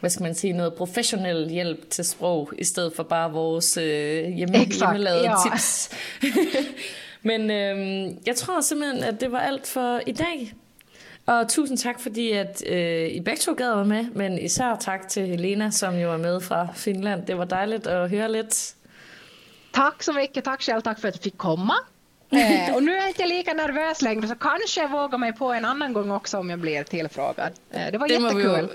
hvad 0.00 0.10
skal 0.10 0.22
man 0.22 0.34
sige, 0.34 0.52
noget 0.52 0.74
professionel 0.74 1.50
hjælp 1.50 1.90
til 1.90 2.04
sprog, 2.04 2.52
i 2.58 2.64
stedet 2.64 2.92
for 2.96 3.02
bare 3.02 3.32
vores 3.32 3.76
øh, 3.76 4.28
hjemme, 4.28 4.56
hjemmelavede 4.58 5.30
ja. 5.30 5.34
tips. 5.50 5.90
Men 7.22 7.50
øhm, 7.50 8.18
jeg 8.26 8.36
tror 8.36 8.60
simpelthen, 8.60 9.04
at 9.04 9.20
det 9.20 9.32
var 9.32 9.40
alt 9.40 9.66
for 9.66 10.00
i 10.06 10.12
dag. 10.12 10.54
Og 11.26 11.48
tusind 11.48 11.78
tak, 11.78 12.00
fordi 12.00 12.30
at 12.30 12.62
øh, 12.66 13.08
I 13.08 13.20
begge 13.20 13.40
to 13.40 13.54
gad 13.54 13.74
være 13.74 13.84
med, 13.84 14.04
men 14.14 14.38
især 14.38 14.76
tak 14.80 15.08
til 15.08 15.26
Helena, 15.26 15.70
som 15.70 15.98
jo 15.98 16.12
er 16.12 16.16
med 16.16 16.40
fra 16.40 16.68
Finland. 16.74 17.26
Det 17.26 17.38
var 17.38 17.44
dejligt 17.44 17.86
at 17.86 18.10
høre 18.10 18.32
lidt. 18.32 18.74
Tack 19.74 20.02
så 20.02 20.12
mycket, 20.12 20.44
tack 20.44 20.62
själv, 20.62 20.82
tack 20.82 21.00
för 21.00 21.08
att 21.08 21.14
jag 21.14 21.22
fick 21.22 21.38
komma. 21.38 21.74
Eh, 22.30 22.74
och 22.74 22.82
nu 22.82 22.92
är 22.92 22.96
jag 22.96 23.08
inte 23.08 23.26
lika 23.26 23.54
nervös 23.54 24.02
längre 24.02 24.28
så 24.28 24.34
kanske 24.34 24.80
jag 24.80 24.88
vågar 24.90 25.18
mig 25.18 25.32
på 25.32 25.52
en 25.52 25.64
annan 25.64 25.92
gång 25.92 26.10
också 26.10 26.38
om 26.38 26.50
jag 26.50 26.58
blir 26.58 26.84
tillfrågad. 26.84 27.52
Eh, 27.70 27.92
det 27.92 27.98
var 27.98 28.08
Det 28.08 28.18
vi, 28.18 28.22
jättekul. 28.24 28.68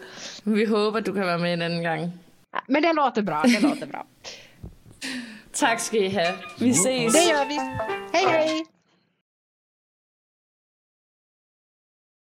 jo, 0.43 0.53
vi 0.53 0.65
håber, 0.65 1.01
du 1.01 1.13
kan 1.13 1.25
være 1.25 1.37
med 1.37 1.61
en 1.61 1.83
gang. 1.83 2.11
Men 2.67 2.81
det 2.81 2.93
låter 2.93 3.21
bra, 3.21 3.43
det 3.43 3.59
låter 3.59 3.85
bra. 3.85 4.05
Tak 5.53 5.79
skal 5.79 5.99
I 5.99 6.09
have. 6.09 6.33
Vi 6.59 6.69
ses. 6.69 7.13
Det 7.13 7.23
gör 7.23 7.45
vi. 7.45 7.55
Hej 8.13 8.25
hej! 8.29 8.65